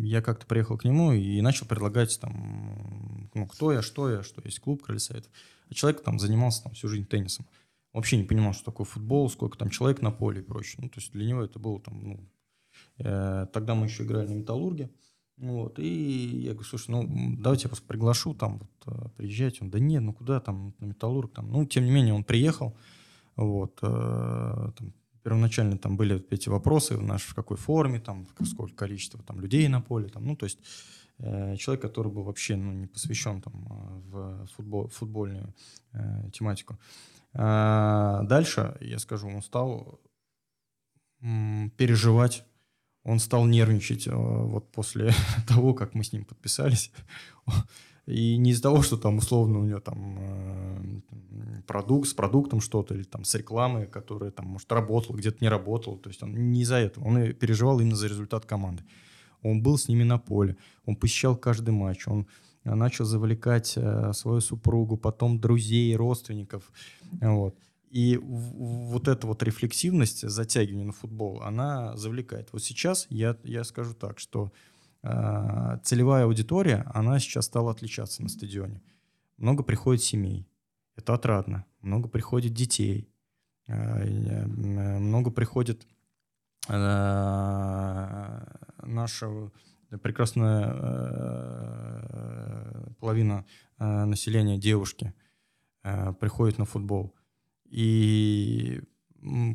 я 0.00 0.20
как-то 0.20 0.46
приехал 0.46 0.76
к 0.76 0.84
нему 0.84 1.12
и 1.12 1.40
начал 1.40 1.66
предлагать 1.66 2.18
там, 2.20 3.30
ну, 3.34 3.46
кто 3.46 3.72
я, 3.72 3.82
что 3.82 4.10
я, 4.10 4.22
что 4.22 4.42
есть 4.44 4.60
клуб 4.60 4.82
крыльсоветов. 4.82 5.30
А 5.70 5.74
человек 5.74 6.02
там 6.02 6.18
занимался 6.18 6.64
там 6.64 6.72
всю 6.72 6.88
жизнь 6.88 7.06
теннисом. 7.06 7.46
Вообще 7.92 8.16
не 8.16 8.24
понимал, 8.24 8.52
что 8.52 8.64
такое 8.64 8.84
футбол, 8.84 9.30
сколько 9.30 9.56
там 9.56 9.70
человек 9.70 10.02
на 10.02 10.10
поле 10.10 10.40
и 10.40 10.44
прочее. 10.44 10.80
Ну, 10.82 10.88
то 10.88 10.98
есть 11.00 11.12
для 11.12 11.26
него 11.26 11.42
это 11.42 11.58
было 11.58 11.80
там, 11.80 12.02
ну, 12.04 12.20
э, 12.98 13.46
тогда 13.52 13.74
мы 13.74 13.86
еще 13.86 14.02
играли 14.02 14.28
на 14.28 14.34
металлурге. 14.34 14.90
Вот, 15.36 15.78
и 15.78 16.40
я 16.42 16.50
говорю, 16.52 16.68
слушай, 16.68 16.90
ну, 16.90 17.06
давайте 17.38 17.64
я 17.64 17.70
вас 17.70 17.80
приглашу, 17.80 18.34
там, 18.34 18.58
вот, 18.58 18.70
э, 18.86 19.08
приезжайте. 19.16 19.58
Он, 19.62 19.70
да 19.70 19.78
нет, 19.78 20.02
ну, 20.02 20.12
куда 20.12 20.40
там, 20.40 20.74
на 20.80 20.86
металлург, 20.86 21.32
там. 21.32 21.50
Ну, 21.50 21.64
тем 21.64 21.84
не 21.84 21.92
менее, 21.92 22.12
он 22.12 22.24
приехал, 22.24 22.76
вот, 23.36 23.78
э, 23.82 24.72
там, 24.76 24.92
первоначально 25.22 25.78
там 25.78 25.96
были 25.96 26.24
эти 26.30 26.48
вопросы, 26.48 26.96
наш, 26.96 27.22
в 27.22 27.34
какой 27.34 27.56
форме, 27.56 28.00
там, 28.00 28.26
сколько 28.44 28.74
количество 28.74 29.22
там, 29.22 29.40
людей 29.40 29.68
на 29.68 29.80
поле, 29.80 30.08
там, 30.08 30.24
ну, 30.26 30.36
то 30.36 30.44
есть 30.44 30.58
э, 31.18 31.56
человек, 31.56 31.82
который 31.82 32.12
был 32.12 32.22
вообще 32.22 32.56
ну, 32.56 32.72
не 32.72 32.86
посвящен 32.86 33.40
там, 33.40 33.52
э, 33.70 34.10
в 34.10 34.46
футбол, 34.56 34.88
футбольную 34.88 35.54
э, 35.92 36.30
тематику. 36.32 36.78
А 37.34 38.22
дальше, 38.22 38.76
я 38.80 38.98
скажу, 38.98 39.28
он 39.28 39.42
стал 39.42 40.00
м, 41.20 41.70
переживать, 41.76 42.44
он 43.04 43.18
стал 43.18 43.46
нервничать 43.46 44.06
э, 44.06 44.14
вот 44.14 44.70
после 44.72 45.12
того, 45.48 45.74
как 45.74 45.94
мы 45.94 46.04
с 46.04 46.12
ним 46.12 46.24
подписались. 46.24 46.92
И 48.08 48.38
не 48.38 48.52
из-за 48.52 48.62
того, 48.62 48.80
что 48.80 48.96
там 48.96 49.18
условно 49.18 49.58
у 49.58 49.64
него 49.64 49.80
там 49.80 50.16
э, 50.18 51.60
продукт, 51.66 52.08
с 52.08 52.14
продуктом 52.14 52.62
что-то, 52.62 52.94
или 52.94 53.02
там 53.02 53.24
с 53.24 53.34
рекламой, 53.34 53.86
которая 53.86 54.30
там, 54.30 54.46
может, 54.46 54.72
работала, 54.72 55.14
где-то 55.14 55.36
не 55.40 55.48
работала. 55.50 55.98
То 55.98 56.08
есть 56.08 56.22
он 56.22 56.32
не 56.50 56.62
из-за 56.62 56.76
этого. 56.76 57.04
Он 57.04 57.34
переживал 57.34 57.80
именно 57.80 57.96
за 57.96 58.06
результат 58.06 58.46
команды. 58.46 58.82
Он 59.42 59.62
был 59.62 59.76
с 59.76 59.88
ними 59.88 60.04
на 60.04 60.18
поле, 60.18 60.56
он 60.86 60.96
посещал 60.96 61.36
каждый 61.36 61.70
матч, 61.70 62.08
он 62.08 62.26
э, 62.64 62.74
начал 62.74 63.04
завлекать 63.04 63.74
э, 63.76 64.12
свою 64.14 64.40
супругу, 64.40 64.96
потом 64.96 65.38
друзей, 65.38 65.94
родственников. 65.94 66.72
Вот. 67.20 67.56
И 67.90 68.18
вот 68.22 69.06
эта 69.06 69.26
вот 69.26 69.42
рефлексивность, 69.42 70.26
затягивание 70.26 70.86
на 70.86 70.92
футбол, 70.92 71.42
она 71.42 71.94
завлекает. 71.96 72.48
Вот 72.52 72.62
сейчас 72.62 73.06
я, 73.10 73.36
я 73.44 73.64
скажу 73.64 73.92
так, 73.92 74.18
что 74.18 74.50
Э, 74.50 74.77
целевая 75.02 76.24
аудитория, 76.24 76.84
она 76.92 77.18
сейчас 77.20 77.46
стала 77.46 77.70
отличаться 77.70 78.22
на 78.22 78.28
стадионе. 78.28 78.82
Много 79.36 79.62
приходит 79.62 80.02
семей, 80.02 80.48
это 80.96 81.14
отрадно. 81.14 81.64
Много 81.80 82.08
приходит 82.08 82.52
детей, 82.52 83.08
э, 83.68 84.44
много 84.46 85.30
приходит 85.30 85.86
э, 86.68 88.44
наша 88.82 89.50
прекрасная 90.02 90.74
половина 92.98 93.46
населения 93.78 94.58
девушки 94.58 95.14
приходит 96.20 96.58
на 96.58 96.64
футбол. 96.64 97.14
И 97.64 98.82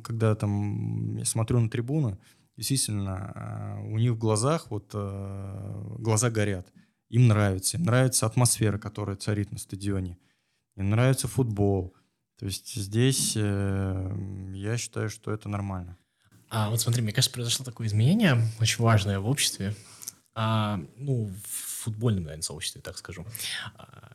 когда 0.04 0.36
там 0.36 1.18
я 1.18 1.26
смотрю 1.26 1.60
на 1.60 1.70
трибуны, 1.70 2.18
действительно, 2.58 3.32
а, 3.36 3.80
у 3.82 3.98
них 3.98 4.12
в 4.12 4.18
глазах 4.18 4.70
вот 4.70 4.92
э, 4.94 5.96
глаза 6.00 6.30
горят. 6.30 6.68
Им 7.10 7.28
нравится. 7.28 7.78
Им 7.78 7.84
нравится 7.84 8.26
атмосфера, 8.26 8.78
которая 8.78 9.16
царит 9.16 9.52
на 9.52 9.60
стадионе. 9.60 10.18
Им 10.76 10.90
нравится 10.90 11.28
футбол. 11.28 11.94
То 12.40 12.46
есть 12.46 12.74
здесь 12.74 13.34
э, 13.36 14.52
я 14.56 14.78
считаю, 14.78 15.10
что 15.10 15.32
это 15.32 15.50
нормально. 15.50 15.98
А 16.50 16.70
вот 16.70 16.82
смотри, 16.82 17.02
мне 17.02 17.12
кажется, 17.12 17.34
произошло 17.34 17.66
такое 17.66 17.88
изменение, 17.88 18.40
очень 18.60 18.84
важное 18.84 19.20
в 19.20 19.28
обществе. 19.28 19.76
А, 20.36 20.80
ну, 20.98 21.26
в 21.26 21.84
футбольном, 21.84 22.24
наверное, 22.24 22.44
сообществе, 22.44 22.82
так 22.82 22.98
скажу. 22.98 23.26
А, 23.76 24.14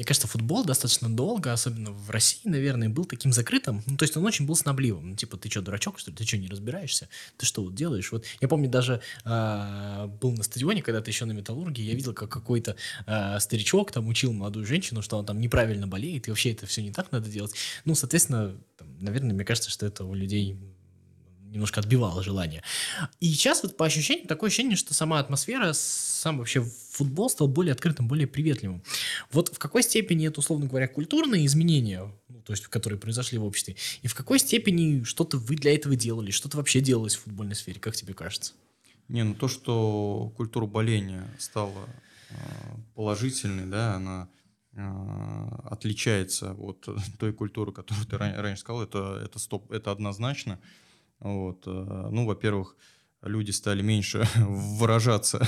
мне 0.00 0.06
кажется, 0.06 0.26
футбол 0.26 0.64
достаточно 0.64 1.14
долго, 1.14 1.52
особенно 1.52 1.90
в 1.90 2.08
России, 2.08 2.48
наверное, 2.48 2.88
был 2.88 3.04
таким 3.04 3.34
закрытым. 3.34 3.82
Ну, 3.84 3.98
то 3.98 4.04
есть 4.04 4.16
он 4.16 4.24
очень 4.24 4.46
был 4.46 4.56
снобливым. 4.56 5.10
Ну, 5.10 5.14
типа, 5.14 5.36
ты 5.36 5.50
что, 5.50 5.60
дурачок, 5.60 5.98
что 5.98 6.10
ли? 6.10 6.16
Ты 6.16 6.24
что, 6.24 6.38
не 6.38 6.48
разбираешься? 6.48 7.10
Ты 7.36 7.44
что 7.44 7.62
вот 7.62 7.74
делаешь? 7.74 8.10
Вот 8.10 8.24
я 8.40 8.48
помню, 8.48 8.70
даже 8.70 9.02
э, 9.26 10.06
был 10.06 10.32
на 10.32 10.42
стадионе, 10.42 10.80
когда 10.80 11.02
ты 11.02 11.10
еще 11.10 11.26
на 11.26 11.32
металлурге, 11.32 11.82
я 11.82 11.92
видел, 11.92 12.14
как 12.14 12.30
какой-то 12.30 12.76
э, 13.06 13.40
старичок 13.40 13.92
там 13.92 14.08
учил 14.08 14.32
молодую 14.32 14.64
женщину, 14.64 15.02
что 15.02 15.18
он 15.18 15.26
там 15.26 15.38
неправильно 15.38 15.86
болеет, 15.86 16.28
и 16.28 16.30
вообще 16.30 16.52
это 16.52 16.64
все 16.64 16.80
не 16.80 16.92
так 16.92 17.12
надо 17.12 17.28
делать. 17.28 17.52
Ну, 17.84 17.94
соответственно, 17.94 18.56
там, 18.78 18.88
наверное, 19.00 19.34
мне 19.34 19.44
кажется, 19.44 19.68
что 19.68 19.84
это 19.84 20.06
у 20.06 20.14
людей 20.14 20.56
немножко 21.50 21.80
отбивало 21.80 22.22
желание. 22.22 22.62
И 23.20 23.30
сейчас 23.32 23.62
вот 23.62 23.76
по 23.76 23.84
ощущениям 23.84 24.26
такое 24.26 24.48
ощущение, 24.48 24.76
что 24.76 24.94
сама 24.94 25.18
атмосфера, 25.18 25.72
сам 25.74 26.38
вообще 26.38 26.64
футбол 27.00 27.30
стал 27.30 27.48
более 27.48 27.72
открытым, 27.72 28.08
более 28.08 28.26
приветливым. 28.26 28.82
Вот 29.32 29.48
в 29.48 29.58
какой 29.58 29.82
степени 29.82 30.28
это, 30.28 30.40
условно 30.40 30.66
говоря, 30.66 30.86
культурные 30.86 31.46
изменения, 31.46 32.12
ну, 32.28 32.42
то 32.42 32.52
есть, 32.52 32.66
которые 32.66 32.98
произошли 32.98 33.38
в 33.38 33.44
обществе, 33.44 33.76
и 34.02 34.06
в 34.06 34.14
какой 34.14 34.38
степени 34.38 35.02
что-то 35.04 35.38
вы 35.38 35.56
для 35.56 35.74
этого 35.74 35.96
делали, 35.96 36.30
что-то 36.30 36.58
вообще 36.58 36.80
делалось 36.80 37.16
в 37.16 37.22
футбольной 37.22 37.54
сфере, 37.54 37.80
как 37.80 37.96
тебе 37.96 38.12
кажется? 38.12 38.52
Не, 39.08 39.24
ну 39.24 39.34
то, 39.34 39.48
что 39.48 40.30
культура 40.36 40.66
боления 40.66 41.26
стала 41.38 41.88
э, 42.28 42.34
положительной, 42.94 43.66
да, 43.66 43.94
она 43.94 44.28
э, 44.74 45.48
отличается 45.64 46.52
от 46.52 46.86
той 47.18 47.32
культуры, 47.32 47.72
которую 47.72 48.06
ты 48.06 48.18
раньше 48.18 48.60
сказал, 48.60 48.82
это, 48.82 49.22
это, 49.24 49.38
стоп, 49.38 49.72
это 49.72 49.90
однозначно. 49.90 50.60
Вот. 51.18 51.62
Э, 51.66 52.08
ну, 52.12 52.26
во-первых, 52.26 52.76
люди 53.22 53.52
стали 53.52 53.80
меньше 53.80 54.28
выражаться 54.36 55.46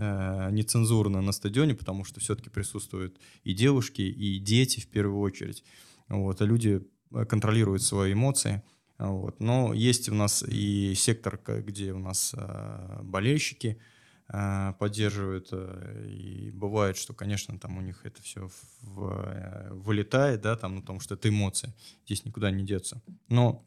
нецензурно 0.00 1.20
на 1.20 1.32
стадионе, 1.32 1.74
потому 1.74 2.04
что 2.04 2.20
все-таки 2.20 2.50
присутствуют 2.50 3.18
и 3.44 3.52
девушки, 3.52 4.02
и 4.02 4.38
дети 4.38 4.80
в 4.80 4.88
первую 4.88 5.20
очередь. 5.20 5.62
Вот. 6.08 6.40
А 6.40 6.44
люди 6.44 6.82
контролируют 7.28 7.82
свои 7.82 8.12
эмоции. 8.12 8.62
Вот. 8.98 9.40
Но 9.40 9.72
есть 9.72 10.08
у 10.08 10.14
нас 10.14 10.44
и 10.46 10.94
сектор, 10.94 11.40
где 11.46 11.92
у 11.92 11.98
нас 11.98 12.34
э, 12.36 13.00
болельщики 13.02 13.80
э, 14.28 14.74
поддерживают. 14.78 15.48
Э, 15.52 16.06
и 16.06 16.50
бывает, 16.50 16.98
что, 16.98 17.14
конечно, 17.14 17.58
там 17.58 17.78
у 17.78 17.80
них 17.80 18.04
это 18.04 18.20
все 18.22 18.50
в, 18.82 19.70
вылетает, 19.70 20.42
да, 20.42 20.54
там, 20.56 20.76
ну, 20.76 20.80
потому 20.82 21.00
что 21.00 21.14
это 21.14 21.30
эмоции. 21.30 21.72
Здесь 22.04 22.26
никуда 22.26 22.50
не 22.50 22.62
деться. 22.62 23.00
Но 23.28 23.64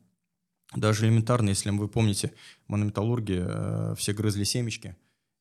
даже 0.76 1.06
элементарно, 1.06 1.50
если 1.50 1.72
вы 1.72 1.88
помните, 1.88 2.32
в 2.68 2.72
монометаллурге 2.72 3.96
все 3.96 4.14
грызли 4.14 4.44
семечки, 4.44 4.96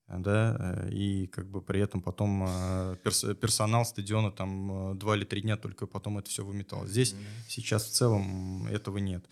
да, 0.08 0.86
и 0.90 1.26
как 1.26 1.50
бы 1.50 1.62
при 1.62 1.80
этом 1.80 2.02
потом 2.02 2.46
персонал 3.40 3.84
стадиона 3.84 4.30
там 4.30 4.98
два 4.98 5.16
или 5.16 5.24
три 5.24 5.40
дня 5.40 5.56
только 5.56 5.86
потом 5.86 6.18
это 6.18 6.28
все 6.28 6.44
выметал. 6.44 6.86
Здесь 6.86 7.12
mm-hmm. 7.12 7.48
сейчас 7.48 7.84
в 7.84 7.90
целом 7.90 8.66
этого 8.66 8.98
нет. 8.98 9.24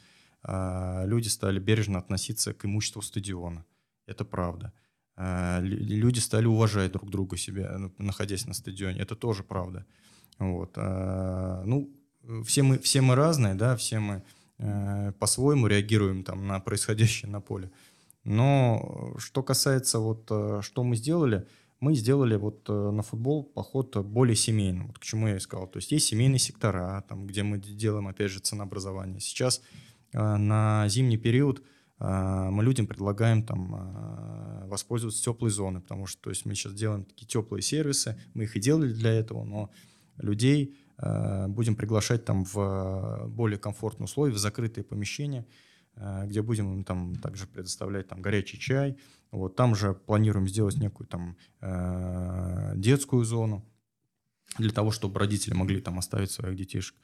А, 0.42 1.04
люди 1.04 1.28
стали 1.28 1.58
бережно 1.58 1.98
относиться 1.98 2.54
к 2.54 2.64
имуществу 2.64 3.02
стадиона. 3.02 3.64
Это 4.06 4.24
правда. 4.24 4.72
А, 5.16 5.60
люди 5.60 6.18
стали 6.18 6.46
уважать 6.46 6.92
друг 6.92 7.10
друга 7.10 7.36
себя, 7.36 7.76
ну, 7.78 7.92
находясь 7.98 8.46
на 8.46 8.54
стадионе. 8.54 9.00
Это 9.00 9.14
тоже 9.16 9.42
правда. 9.42 9.84
Вот. 10.38 10.72
А, 10.76 11.62
ну, 11.64 11.90
все 12.44 12.62
мы, 12.62 12.78
все 12.78 13.00
мы 13.00 13.14
разные, 13.14 13.54
да, 13.54 13.76
все 13.76 13.98
мы 13.98 14.22
э, 14.58 15.12
по-своему 15.18 15.66
реагируем 15.66 16.22
там, 16.22 16.46
на 16.46 16.60
происходящее 16.60 17.30
на 17.30 17.40
поле. 17.40 17.70
Но 18.24 19.14
что 19.18 19.42
касается 19.42 19.98
вот, 19.98 20.26
э, 20.30 20.60
что 20.62 20.84
мы 20.84 20.96
сделали, 20.96 21.46
мы 21.80 21.94
сделали 21.94 22.36
вот 22.36 22.68
э, 22.68 22.72
на 22.72 23.02
футбол 23.02 23.44
поход 23.44 23.96
более 23.96 24.36
семейным, 24.36 24.88
вот 24.88 24.98
к 24.98 25.02
чему 25.02 25.28
я 25.28 25.36
и 25.36 25.40
сказал. 25.40 25.66
То 25.66 25.78
есть 25.78 25.90
есть 25.92 26.06
семейные 26.06 26.38
сектора, 26.38 27.04
там, 27.08 27.26
где 27.26 27.42
мы 27.42 27.58
делаем, 27.58 28.08
опять 28.08 28.30
же, 28.30 28.40
ценообразование. 28.40 29.20
Сейчас 29.20 29.62
на 30.12 30.88
зимний 30.88 31.18
период 31.18 31.62
мы 32.00 32.64
людям 32.64 32.88
предлагаем 32.88 33.44
там 33.44 34.66
воспользоваться 34.68 35.22
теплой 35.22 35.50
зоной, 35.50 35.82
потому 35.82 36.06
что 36.06 36.22
то 36.22 36.30
есть 36.30 36.44
мы 36.46 36.54
сейчас 36.56 36.72
делаем 36.74 37.04
такие 37.04 37.26
теплые 37.26 37.62
сервисы, 37.62 38.20
мы 38.34 38.44
их 38.44 38.56
и 38.56 38.60
делали 38.60 38.92
для 38.92 39.12
этого, 39.12 39.44
но 39.44 39.70
людей 40.16 40.74
будем 40.98 41.76
приглашать 41.76 42.24
там 42.24 42.44
в 42.44 43.28
более 43.28 43.58
комфортные 43.58 44.06
условия, 44.06 44.32
в 44.32 44.38
закрытые 44.38 44.82
помещения, 44.82 45.46
где 45.96 46.42
будем 46.42 46.72
им 46.72 46.84
там 46.84 47.16
также 47.16 47.46
предоставлять 47.46 48.08
там 48.08 48.22
горячий 48.22 48.58
чай. 48.58 48.96
Вот 49.30 49.56
там 49.56 49.74
же 49.74 49.94
планируем 49.94 50.48
сделать 50.48 50.76
некую 50.76 51.06
там 51.06 51.36
детскую 52.80 53.24
зону 53.24 53.64
для 54.58 54.72
того, 54.72 54.90
чтобы 54.90 55.20
родители 55.20 55.54
могли 55.54 55.80
там 55.80 55.98
оставить 55.98 56.30
своих 56.30 56.56
детишек, 56.56 56.96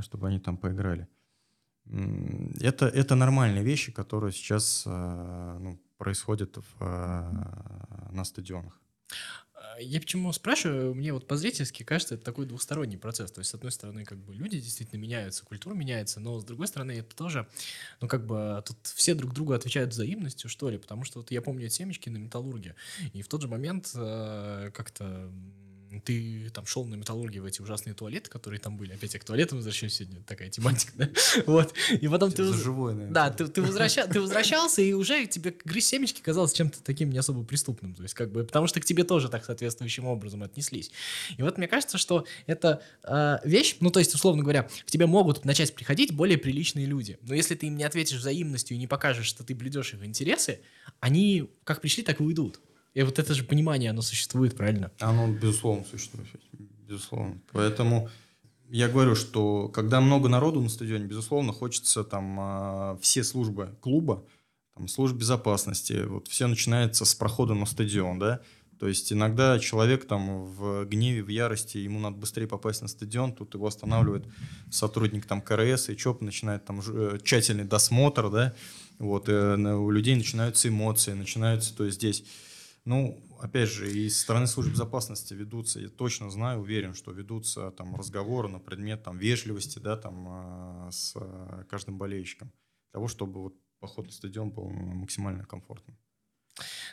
чтобы 0.00 0.28
они 0.28 0.38
там 0.40 0.56
поиграли 0.56 1.08
это, 2.60 2.86
это 2.86 3.14
нормальные 3.14 3.64
вещи, 3.64 3.92
которые 3.92 4.32
сейчас 4.32 4.84
э, 4.86 5.58
ну, 5.60 5.80
происходят 5.96 6.56
в, 6.56 6.62
э, 6.80 8.12
на 8.12 8.24
стадионах. 8.24 8.80
А, 9.60 9.80
я 9.80 10.00
почему 10.00 10.32
спрашиваю, 10.32 10.94
мне 10.94 11.12
вот 11.12 11.26
по-зрительски 11.26 11.82
кажется, 11.82 12.14
это 12.14 12.24
такой 12.24 12.46
двухсторонний 12.46 12.98
процесс. 12.98 13.30
То 13.30 13.40
есть, 13.40 13.50
с 13.50 13.54
одной 13.54 13.72
стороны, 13.72 14.04
как 14.04 14.18
бы 14.18 14.34
люди 14.34 14.60
действительно 14.60 15.00
меняются, 15.00 15.44
культура 15.44 15.74
меняется, 15.74 16.20
но 16.20 16.38
с 16.38 16.44
другой 16.44 16.66
стороны, 16.66 16.92
это 16.92 17.14
тоже, 17.16 17.48
ну, 18.00 18.08
как 18.08 18.26
бы 18.26 18.62
тут 18.66 18.78
все 18.82 19.14
друг 19.14 19.32
другу 19.34 19.52
отвечают 19.52 19.90
взаимностью, 19.90 20.48
что 20.48 20.70
ли, 20.70 20.78
потому 20.78 21.04
что 21.04 21.20
вот 21.20 21.30
я 21.30 21.42
помню 21.42 21.68
семечки 21.68 22.08
на 22.08 22.18
металлурге, 22.18 22.74
и 23.12 23.22
в 23.22 23.28
тот 23.28 23.42
же 23.42 23.48
момент 23.48 23.90
э, 23.94 24.70
как-то 24.74 25.30
ты 26.04 26.50
там 26.50 26.66
шел 26.66 26.84
на 26.84 26.94
металлургии 26.94 27.38
в 27.38 27.44
эти 27.44 27.60
ужасные 27.60 27.94
туалеты, 27.94 28.30
которые 28.30 28.60
там 28.60 28.76
были. 28.76 28.92
Опять 28.92 29.14
я 29.14 29.20
к 29.20 29.24
туалетам 29.24 29.58
возвращаюсь 29.58 29.94
сегодня, 29.94 30.22
такая 30.22 30.50
тематика, 30.50 30.92
да? 30.96 31.08
Вот. 31.46 31.72
И 31.90 32.08
потом 32.08 32.32
ты... 32.32 32.52
живой, 32.52 32.92
наверное. 32.92 33.14
Да, 33.14 33.30
ты, 33.30 33.46
ты, 33.46 33.62
возвраща... 33.62 34.06
ты 34.06 34.20
возвращался, 34.20 34.82
и 34.82 34.92
уже 34.92 35.26
тебе 35.26 35.54
грызть 35.64 35.88
семечки 35.88 36.20
казалось 36.20 36.52
чем-то 36.52 36.82
таким 36.82 37.10
не 37.10 37.18
особо 37.18 37.44
преступным. 37.44 37.94
То 37.94 38.02
есть, 38.02 38.14
как 38.14 38.30
бы, 38.32 38.44
потому 38.44 38.66
что 38.66 38.80
к 38.80 38.84
тебе 38.84 39.04
тоже 39.04 39.28
так 39.28 39.44
соответствующим 39.44 40.06
образом 40.06 40.42
отнеслись. 40.42 40.90
И 41.36 41.42
вот 41.42 41.58
мне 41.58 41.68
кажется, 41.68 41.98
что 41.98 42.26
это 42.46 42.82
э, 43.04 43.38
вещь, 43.44 43.76
ну, 43.80 43.90
то 43.90 43.98
есть, 43.98 44.14
условно 44.14 44.42
говоря, 44.42 44.64
к 44.64 44.90
тебе 44.90 45.06
могут 45.06 45.44
начать 45.44 45.74
приходить 45.74 46.12
более 46.14 46.38
приличные 46.38 46.86
люди. 46.86 47.18
Но 47.22 47.34
если 47.34 47.54
ты 47.54 47.66
им 47.66 47.76
не 47.76 47.84
ответишь 47.84 48.18
взаимностью 48.18 48.76
и 48.76 48.80
не 48.80 48.86
покажешь, 48.86 49.26
что 49.26 49.44
ты 49.44 49.54
блюдешь 49.54 49.94
их 49.94 50.04
интересы, 50.04 50.60
они 51.00 51.50
как 51.64 51.80
пришли, 51.80 52.02
так 52.02 52.20
и 52.20 52.22
уйдут. 52.22 52.60
И 52.98 53.02
вот 53.04 53.20
это 53.20 53.32
же 53.32 53.44
понимание, 53.44 53.90
оно 53.90 54.02
существует, 54.02 54.56
правильно? 54.56 54.90
Оно, 54.98 55.32
безусловно, 55.32 55.84
существует. 55.84 56.26
Безусловно. 56.88 57.40
Поэтому 57.52 58.08
я 58.70 58.88
говорю, 58.88 59.14
что 59.14 59.68
когда 59.68 60.00
много 60.00 60.28
народу 60.28 60.60
на 60.60 60.68
стадионе, 60.68 61.04
безусловно, 61.04 61.52
хочется 61.52 62.02
там 62.02 62.36
а, 62.40 62.98
все 63.00 63.22
службы 63.22 63.76
клуба, 63.80 64.24
там, 64.74 64.88
служб 64.88 65.14
безопасности, 65.14 66.06
вот 66.06 66.26
все 66.26 66.48
начинается 66.48 67.04
с 67.04 67.14
прохода 67.14 67.54
на 67.54 67.66
стадион, 67.66 68.18
да, 68.18 68.40
то 68.80 68.88
есть 68.88 69.12
иногда 69.12 69.60
человек 69.60 70.08
там 70.08 70.46
в 70.46 70.84
гневе, 70.86 71.22
в 71.22 71.28
ярости, 71.28 71.78
ему 71.78 72.00
надо 72.00 72.16
быстрее 72.16 72.48
попасть 72.48 72.82
на 72.82 72.88
стадион, 72.88 73.32
тут 73.32 73.54
его 73.54 73.68
останавливает 73.68 74.26
сотрудник 74.72 75.24
там 75.24 75.40
КРС, 75.40 75.88
и 75.88 75.96
ЧОП 75.96 76.22
начинает 76.22 76.64
там 76.64 76.80
э, 76.84 77.20
тщательный 77.22 77.64
досмотр, 77.64 78.28
да, 78.28 78.54
вот, 78.98 79.28
э, 79.28 79.54
у 79.54 79.88
людей 79.90 80.16
начинаются 80.16 80.66
эмоции, 80.66 81.12
начинаются, 81.12 81.76
то 81.76 81.84
есть 81.84 81.98
здесь 81.98 82.24
ну, 82.88 83.22
опять 83.38 83.68
же, 83.68 83.92
и 83.92 84.08
со 84.08 84.22
стороны 84.22 84.46
службы 84.46 84.72
безопасности 84.72 85.34
ведутся, 85.34 85.78
я 85.78 85.90
точно 85.90 86.30
знаю, 86.30 86.60
уверен, 86.60 86.94
что 86.94 87.12
ведутся 87.12 87.70
там 87.72 87.94
разговоры 87.94 88.48
на 88.48 88.60
предмет 88.60 89.02
там 89.02 89.18
вежливости, 89.18 89.78
да, 89.78 89.98
там 89.98 90.26
а, 90.26 90.88
с 90.90 91.12
а, 91.14 91.64
каждым 91.68 91.98
болельщиком, 91.98 92.50
того, 92.90 93.06
чтобы 93.06 93.42
вот 93.42 93.54
поход 93.78 94.06
на 94.06 94.12
стадион 94.12 94.50
был 94.50 94.70
максимально 94.70 95.44
комфортным. 95.44 95.98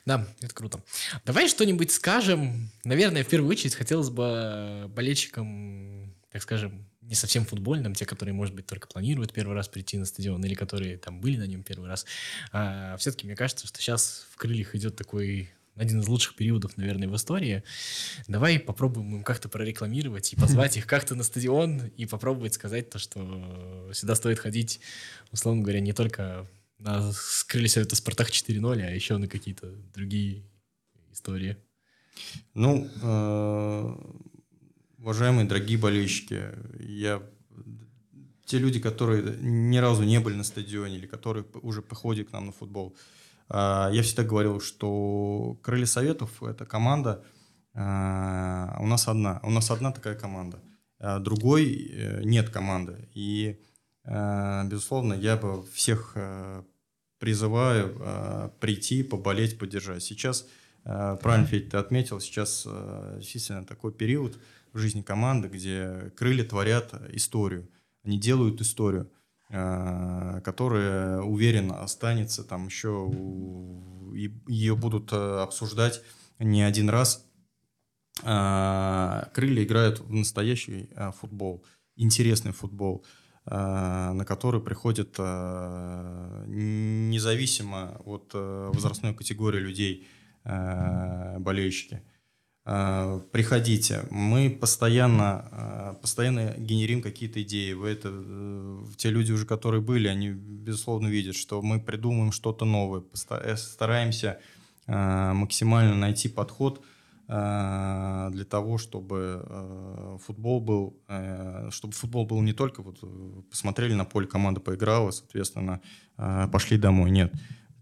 Да, 0.05 0.27
это 0.41 0.53
круто. 0.53 0.83
Давай 1.23 1.47
что-нибудь 1.47 1.91
скажем. 1.91 2.69
Наверное, 2.83 3.23
в 3.23 3.29
первую 3.29 3.49
очередь 3.49 3.73
хотелось 3.73 4.09
бы 4.09 4.91
болельщикам, 4.93 6.13
так 6.29 6.41
скажем, 6.41 6.85
не 6.99 7.15
совсем 7.15 7.45
футбольным, 7.45 7.93
те, 7.93 8.05
которые, 8.05 8.33
может 8.33 8.53
быть, 8.53 8.65
только 8.67 8.89
планируют 8.89 9.31
первый 9.31 9.55
раз 9.55 9.69
прийти 9.69 9.97
на 9.97 10.03
стадион, 10.03 10.43
или 10.43 10.55
которые 10.55 10.97
там 10.97 11.21
были 11.21 11.37
на 11.37 11.47
нем 11.47 11.63
первый 11.63 11.87
раз. 11.87 12.05
А, 12.51 12.97
все-таки 12.97 13.25
мне 13.25 13.37
кажется, 13.37 13.65
что 13.65 13.79
сейчас 13.79 14.27
в 14.31 14.35
крыльях 14.35 14.75
идет 14.75 14.97
такой 14.97 15.49
один 15.75 15.99
из 15.99 16.07
лучших 16.07 16.35
периодов, 16.35 16.77
наверное, 16.77 17.07
в 17.07 17.15
истории. 17.15 17.63
Давай 18.27 18.59
попробуем 18.59 19.17
им 19.17 19.23
как-то 19.23 19.49
прорекламировать 19.49 20.33
и 20.33 20.35
позвать 20.35 20.77
их 20.77 20.87
как-то 20.87 21.15
на 21.15 21.23
стадион 21.23 21.87
и 21.97 22.05
попробовать 22.05 22.53
сказать 22.53 22.89
то, 22.89 22.99
что 22.99 23.91
сюда 23.93 24.15
стоит 24.15 24.39
ходить, 24.39 24.79
условно 25.31 25.61
говоря, 25.61 25.81
не 25.81 25.93
только 25.93 26.47
на 26.79 27.11
скрыли 27.11 27.69
это 27.79 27.95
Спартак 27.95 28.29
4.0, 28.29 28.81
а 28.81 28.91
еще 28.91 29.17
на 29.17 29.27
какие-то 29.27 29.71
другие 29.93 30.43
истории. 31.11 31.57
Ну, 32.53 32.89
э, 33.01 33.95
уважаемые, 34.99 35.47
дорогие 35.47 35.77
болельщики, 35.77 36.43
я 36.79 37.21
те 38.45 38.59
люди, 38.59 38.79
которые 38.79 39.37
ни 39.41 39.77
разу 39.77 40.03
не 40.03 40.19
были 40.19 40.35
на 40.35 40.43
стадионе 40.43 40.97
или 40.97 41.07
которые 41.07 41.45
уже 41.61 41.81
приходят 41.81 42.29
к 42.29 42.31
нам 42.31 42.47
на 42.47 42.51
футбол, 42.51 42.95
я 43.49 44.01
всегда 44.01 44.23
говорил, 44.23 44.59
что 44.59 45.59
Крылья 45.61 45.85
Советов– 45.85 46.41
это 46.43 46.65
команда, 46.65 47.23
а, 47.75 48.77
у 48.79 48.87
нас 48.87 49.07
одна, 49.07 49.39
у 49.43 49.49
нас 49.49 49.69
одна 49.69 49.91
такая 49.91 50.15
команда, 50.15 50.61
а 50.99 51.19
другой 51.19 51.73
э, 51.73 52.23
нет 52.23 52.49
команды. 52.49 53.09
И, 53.13 53.59
безусловно, 54.05 55.13
я 55.13 55.35
бы 55.35 55.65
всех 55.73 56.13
э, 56.15 56.63
призываю 57.19 58.51
прийти, 58.59 59.03
поболеть, 59.03 59.57
поддержать. 59.57 60.03
Сейчас, 60.03 60.47
правильно, 60.83 61.47
Федь, 61.47 61.69
ты 61.69 61.77
отметил, 61.77 62.19
сейчас 62.19 62.67
действительно 63.17 63.65
такой 63.65 63.91
период 63.91 64.37
в 64.73 64.77
жизни 64.77 65.01
команды, 65.01 65.47
где 65.47 66.11
крылья 66.15 66.43
творят 66.43 66.93
историю, 67.13 67.67
они 68.03 68.19
делают 68.19 68.61
историю. 68.61 69.09
Э, 69.49 70.41
которая, 70.43 71.21
уверен, 71.21 71.71
останется 71.71 72.43
там 72.43 72.65
еще, 72.65 73.11
и 74.15 74.33
ее 74.47 74.75
будут 74.75 75.13
э, 75.13 75.41
обсуждать 75.43 76.01
не 76.39 76.63
один 76.63 76.89
раз 76.89 77.27
а, 78.23 79.29
крылья 79.33 79.63
играют 79.63 79.99
в 79.99 80.11
настоящий 80.11 80.89
футбол, 81.19 81.63
интересный 81.95 82.53
футбол, 82.53 83.05
на 83.45 84.23
который 84.25 84.61
приходят 84.61 85.17
независимо 86.47 88.01
от 88.05 88.31
возрастной 88.33 89.13
категории 89.13 89.59
людей 89.59 90.07
болельщики. 90.43 92.01
Приходите. 92.65 94.05
Мы 94.09 94.49
постоянно, 94.49 95.97
постоянно 96.01 96.55
генерим 96.57 97.03
какие-то 97.03 97.43
идеи. 97.43 97.73
Вы 97.73 97.89
это, 97.89 98.09
э, 98.11 98.85
те 98.97 99.11
люди 99.11 99.31
уже, 99.31 99.45
которые 99.45 99.81
были, 99.81 100.07
они, 100.07 100.29
безусловно, 100.29 101.07
видят, 101.07 101.35
что 101.35 101.61
мы 101.61 101.79
придумаем 101.79 102.31
что-то 102.31 102.65
новое. 102.65 103.03
Э, 103.29 103.55
стараемся 103.55 104.39
максимально 104.87 105.95
найти 105.95 106.27
подход– 106.27 106.81
Э, 107.27 108.29
для 108.31 108.45
того, 108.45 108.77
чтобы 108.77 109.43
э, 109.43 110.17
футбол 110.23 110.61
был, 110.61 111.01
э, 111.07 111.69
чтобы 111.71 111.93
футбол 111.93 112.27
был 112.27 112.41
не 112.41 112.53
только 112.53 112.83
вот 112.83 112.99
посмотрели 113.49 113.95
на 113.95 114.05
поле, 114.05 114.27
команда 114.27 114.59
поиграла, 114.59 115.11
соответственно, 115.11 115.81
пошли 116.51 116.77
домой. 116.77 117.09
Нет, 117.09 117.33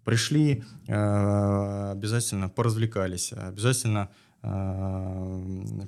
пришли, 0.06 0.64
обязательно 0.88 2.50
поразвлекались, 2.50 3.34
обязательно 3.34 4.10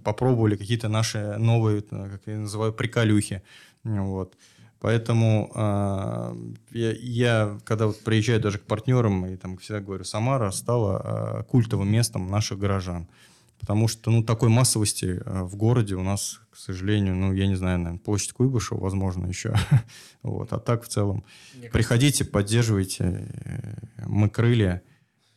попробовали 0.04 0.56
какие-то 0.56 0.88
наши 0.88 1.36
новые, 1.38 1.82
как 1.82 2.22
я 2.26 2.38
называю, 2.38 2.74
приколюхи. 2.74 3.42
Вот. 3.84 4.36
Поэтому 4.80 5.52
я, 6.72 6.92
я, 6.92 7.60
когда 7.64 7.88
вот 7.88 8.02
приезжаю 8.04 8.40
даже 8.40 8.60
к 8.60 8.64
партнерам, 8.64 9.26
и 9.26 9.36
там 9.36 9.58
всегда 9.58 9.82
говорю, 9.82 10.04
Самара 10.04 10.52
стала 10.52 11.46
культовым 11.50 11.92
местом 11.92 12.30
наших 12.30 12.60
горожан. 12.60 13.08
Потому 13.60 13.88
что, 13.88 14.12
ну, 14.12 14.24
такой 14.24 14.50
массовости 14.50 15.22
э, 15.26 15.42
в 15.44 15.56
городе 15.56 15.96
у 15.96 16.04
нас, 16.04 16.40
к 16.52 16.58
сожалению, 16.58 17.16
ну, 17.16 17.34
я 17.34 17.48
не 17.48 17.56
знаю, 17.56 17.80
наверное, 17.80 18.00
площадь 18.00 18.34
Куйбышева, 18.34 18.80
возможно, 18.80 19.28
еще. 19.28 19.56
вот. 20.24 20.52
А 20.54 20.60
так 20.60 20.84
в 20.84 20.88
целом 20.88 21.24
Мне 21.56 21.70
приходите, 21.70 22.26
поддерживайте. 22.26 23.28
Э, 23.46 24.06
мы 24.06 24.30
крылья. 24.30 24.82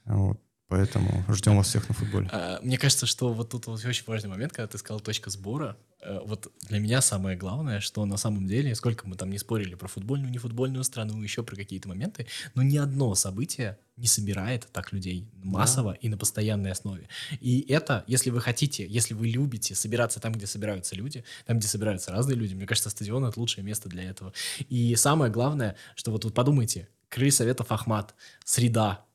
Вот. 0.05 0.41
Поэтому 0.69 1.25
ждем 1.31 1.57
вас 1.57 1.69
всех 1.69 1.89
на 1.89 1.95
футболе. 1.95 2.29
А, 2.31 2.61
мне 2.63 2.77
кажется, 2.77 3.07
что 3.07 3.33
вот 3.33 3.49
тут 3.51 3.67
вот 3.67 3.83
очень 3.83 4.05
важный 4.07 4.29
момент, 4.29 4.53
когда 4.53 4.67
ты 4.67 4.77
сказал 4.77 5.01
точка 5.01 5.31
сбора. 5.31 5.79
Э, 6.03 6.21
вот 6.27 6.53
для 6.69 6.79
меня 6.79 7.01
самое 7.01 7.39
главное, 7.39 7.81
что 7.81 8.05
на 8.05 8.19
самом 8.19 8.47
деле, 8.47 8.75
сколько 8.75 9.09
мы 9.09 9.17
там 9.17 9.31
не 9.31 9.39
спорили 9.39 9.75
про 9.75 9.89
футбольную, 9.89 10.31
не 10.31 10.37
футбольную 10.37 10.85
страну, 10.85 11.23
еще 11.23 11.43
про 11.43 11.57
какие-то 11.57 11.89
моменты, 11.89 12.27
но 12.55 12.63
ни 12.63 12.77
одно 12.77 13.15
событие 13.15 13.79
не 13.97 14.07
собирает 14.07 14.69
так 14.71 14.93
людей 14.93 15.27
массово 15.43 15.93
да. 15.93 15.99
и 16.03 16.11
на 16.11 16.19
постоянной 16.19 16.71
основе. 16.71 17.09
И 17.41 17.65
это, 17.69 18.05
если 18.07 18.29
вы 18.29 18.43
хотите, 18.43 18.87
если 18.87 19.15
вы 19.15 19.29
любите 19.29 19.75
собираться 19.75 20.21
там, 20.21 20.33
где 20.35 20.47
собираются 20.47 20.95
люди, 20.95 21.25
там, 21.47 21.59
где 21.59 21.67
собираются 21.67 22.13
разные 22.13 22.37
люди, 22.37 22.55
мне 22.55 22.67
кажется, 22.67 22.91
стадион— 22.91 23.25
это 23.27 23.41
лучшее 23.41 23.65
место 23.65 23.89
для 23.89 24.03
этого. 24.03 24.35
И 24.69 24.95
самое 24.97 25.33
главное, 25.33 25.77
что 25.95 26.11
вот, 26.11 26.25
вот 26.25 26.35
подумайте, 26.35 26.89
Крылья 27.09 27.33
Советов 27.33 27.73
Ахмат, 27.73 28.15
среда, 28.45 29.07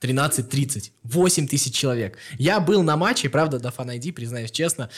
13.30. 0.00 0.90
8 1.04 1.48
тысяч 1.48 1.74
человек. 1.74 2.18
Я 2.38 2.60
был 2.60 2.82
на 2.82 2.96
матче, 2.96 3.30
правда, 3.30 3.58
до 3.58 3.68
ID, 3.70 4.12
признаюсь 4.12 4.50
честно, 4.50 4.90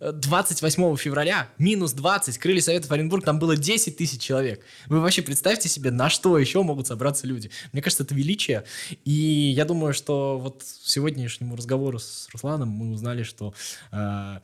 28 0.00 0.82
а, 0.82 0.96
февраля, 0.96 1.48
минус 1.58 1.92
20, 1.92 2.36
крылья 2.38 2.60
Советов 2.60 2.90
Оренбург, 2.90 3.24
там 3.24 3.38
было 3.38 3.56
10 3.56 3.96
тысяч 3.96 4.20
человек. 4.20 4.64
Вы 4.86 5.00
вообще 5.00 5.22
представьте 5.22 5.68
себе, 5.68 5.92
на 5.92 6.10
что 6.10 6.36
еще 6.36 6.62
могут 6.62 6.88
собраться 6.88 7.26
люди. 7.26 7.50
Мне 7.72 7.80
кажется, 7.80 8.02
это 8.02 8.14
величие. 8.14 8.64
И 9.04 9.12
я 9.12 9.64
думаю, 9.64 9.94
что 9.94 10.38
вот 10.38 10.64
сегодняшнему 10.64 11.54
разговору 11.54 12.00
с 12.00 12.28
Русланом 12.32 12.70
мы 12.70 12.90
узнали, 12.90 13.22
что, 13.22 13.54
а, 13.92 14.42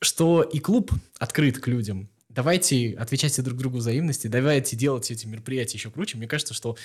что 0.00 0.42
и 0.42 0.58
клуб 0.58 0.92
открыт 1.18 1.58
к 1.58 1.68
людям, 1.68 2.08
давайте 2.28 2.94
отвечайте 2.98 3.42
друг 3.42 3.58
другу 3.58 3.78
взаимности, 3.78 4.26
давайте 4.26 4.76
делать 4.76 5.10
эти 5.10 5.26
мероприятия 5.26 5.78
еще 5.78 5.90
круче. 5.90 6.16
Мне 6.16 6.26
кажется, 6.26 6.54
что 6.54 6.76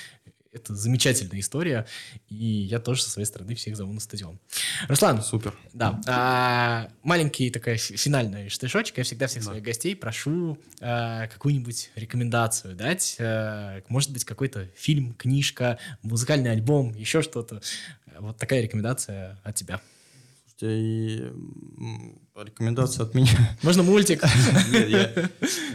это 0.58 0.76
замечательная 0.76 1.40
история, 1.40 1.86
и 2.30 2.36
я 2.36 2.80
тоже 2.80 3.04
со 3.04 3.10
своей 3.10 3.26
стороны 3.26 3.56
всех 3.56 3.76
зову 3.76 3.94
на 3.94 4.00
стадион. 4.00 4.40
Руслан. 4.88 5.22
Супер. 5.22 5.54
Да. 5.74 6.02
А, 6.08 6.90
маленький 7.04 7.50
такая 7.50 7.78
финальная 7.78 8.50
штришочек. 8.50 8.98
Я 8.98 9.04
всегда 9.04 9.28
всех 9.28 9.44
да. 9.44 9.52
своих 9.52 9.64
гостей 9.64 9.96
прошу 9.96 10.58
а, 10.82 11.28
какую-нибудь 11.28 11.92
рекомендацию 11.96 12.76
дать. 12.76 13.18
А, 13.20 13.82
может 13.88 14.12
быть, 14.12 14.26
какой-то 14.26 14.70
фильм, 14.76 15.14
книжка, 15.14 15.80
музыкальный 16.02 16.52
альбом, 16.52 16.94
еще 16.94 17.22
что-то. 17.22 17.62
Вот 18.20 18.38
такая 18.38 18.62
рекомендация 18.62 19.40
от 19.44 19.56
тебя. 19.56 19.82
Слушайте, 20.58 21.34
рекомендация 22.36 23.06
от 23.06 23.14
меня. 23.14 23.58
Можно 23.62 23.84
мультик? 23.84 24.24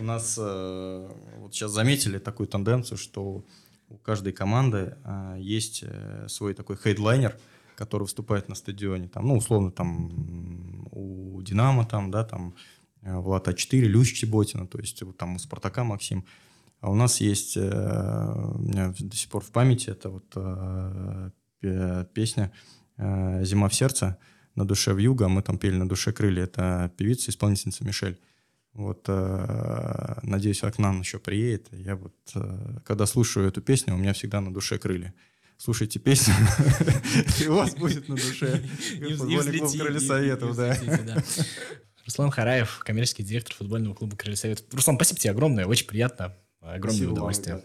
у 0.00 0.02
нас 0.02 0.36
э, 0.38 1.08
вот 1.38 1.54
сейчас 1.54 1.70
заметили 1.70 2.18
такую 2.18 2.48
тенденцию, 2.48 2.98
что 2.98 3.44
у 3.92 3.98
каждой 3.98 4.32
команды 4.32 4.96
а, 5.04 5.36
есть 5.36 5.84
э, 5.86 6.26
свой 6.28 6.54
такой 6.54 6.76
хедлайнер, 6.76 7.38
который 7.76 8.02
выступает 8.02 8.48
на 8.48 8.54
стадионе. 8.54 9.08
Там, 9.08 9.28
ну, 9.28 9.36
условно, 9.36 9.70
там 9.70 10.88
у 10.90 11.40
Динамо, 11.42 11.84
там, 11.84 12.10
да, 12.10 12.24
там 12.24 12.54
э, 13.02 13.16
Влад 13.16 13.48
А4, 13.48 13.80
Люч 13.80 14.12
Чеботина, 14.14 14.66
то 14.66 14.78
есть 14.78 15.02
там 15.18 15.36
у 15.36 15.38
Спартака 15.38 15.84
Максим. 15.84 16.24
А 16.80 16.90
у 16.90 16.94
нас 16.94 17.20
есть, 17.20 17.56
э, 17.56 17.60
у 17.60 18.58
меня 18.58 18.94
до 18.98 19.16
сих 19.16 19.30
пор 19.30 19.42
в 19.42 19.50
памяти, 19.50 19.90
это 19.90 20.10
вот 20.10 21.32
песня 22.12 22.52
«Зима 22.96 23.68
в 23.68 23.74
сердце», 23.74 24.18
«На 24.56 24.66
душе 24.66 24.92
в 24.92 24.98
юга», 24.98 25.28
мы 25.28 25.42
там 25.42 25.58
пели 25.58 25.76
«На 25.76 25.88
душе 25.88 26.12
крылья». 26.12 26.42
Это 26.42 26.92
певица, 26.96 27.30
исполнительница 27.30 27.84
Мишель. 27.84 28.18
Вот, 28.74 29.04
э, 29.06 30.14
надеюсь, 30.22 30.62
она 30.62 30.72
к 30.72 30.78
нам 30.78 31.00
еще 31.00 31.18
приедет. 31.18 31.68
Я 31.72 31.96
вот, 31.96 32.14
э, 32.34 32.78
когда 32.84 33.06
слушаю 33.06 33.48
эту 33.48 33.60
песню, 33.60 33.94
у 33.94 33.98
меня 33.98 34.14
всегда 34.14 34.40
на 34.40 34.52
душе 34.52 34.78
крылья. 34.78 35.14
Слушайте 35.58 36.00
песню, 36.00 36.34
и 37.40 37.46
у 37.46 37.54
вас 37.54 37.74
будет 37.76 38.08
на 38.08 38.16
душе 38.16 38.64
футбольный 39.16 39.58
клуб 39.58 39.72
Крылья 39.78 40.00
Советов. 40.00 40.58
Руслан 42.04 42.30
Хараев, 42.30 42.80
коммерческий 42.84 43.22
директор 43.22 43.54
футбольного 43.54 43.94
клуба 43.94 44.16
Крылья 44.16 44.36
Советов. 44.36 44.64
Руслан, 44.72 44.96
спасибо 44.96 45.20
тебе 45.20 45.30
огромное, 45.30 45.66
очень 45.66 45.86
приятно. 45.86 46.34
Огромное 46.60 47.08
удовольствие. 47.08 47.62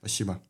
Спасибо. 0.00 0.42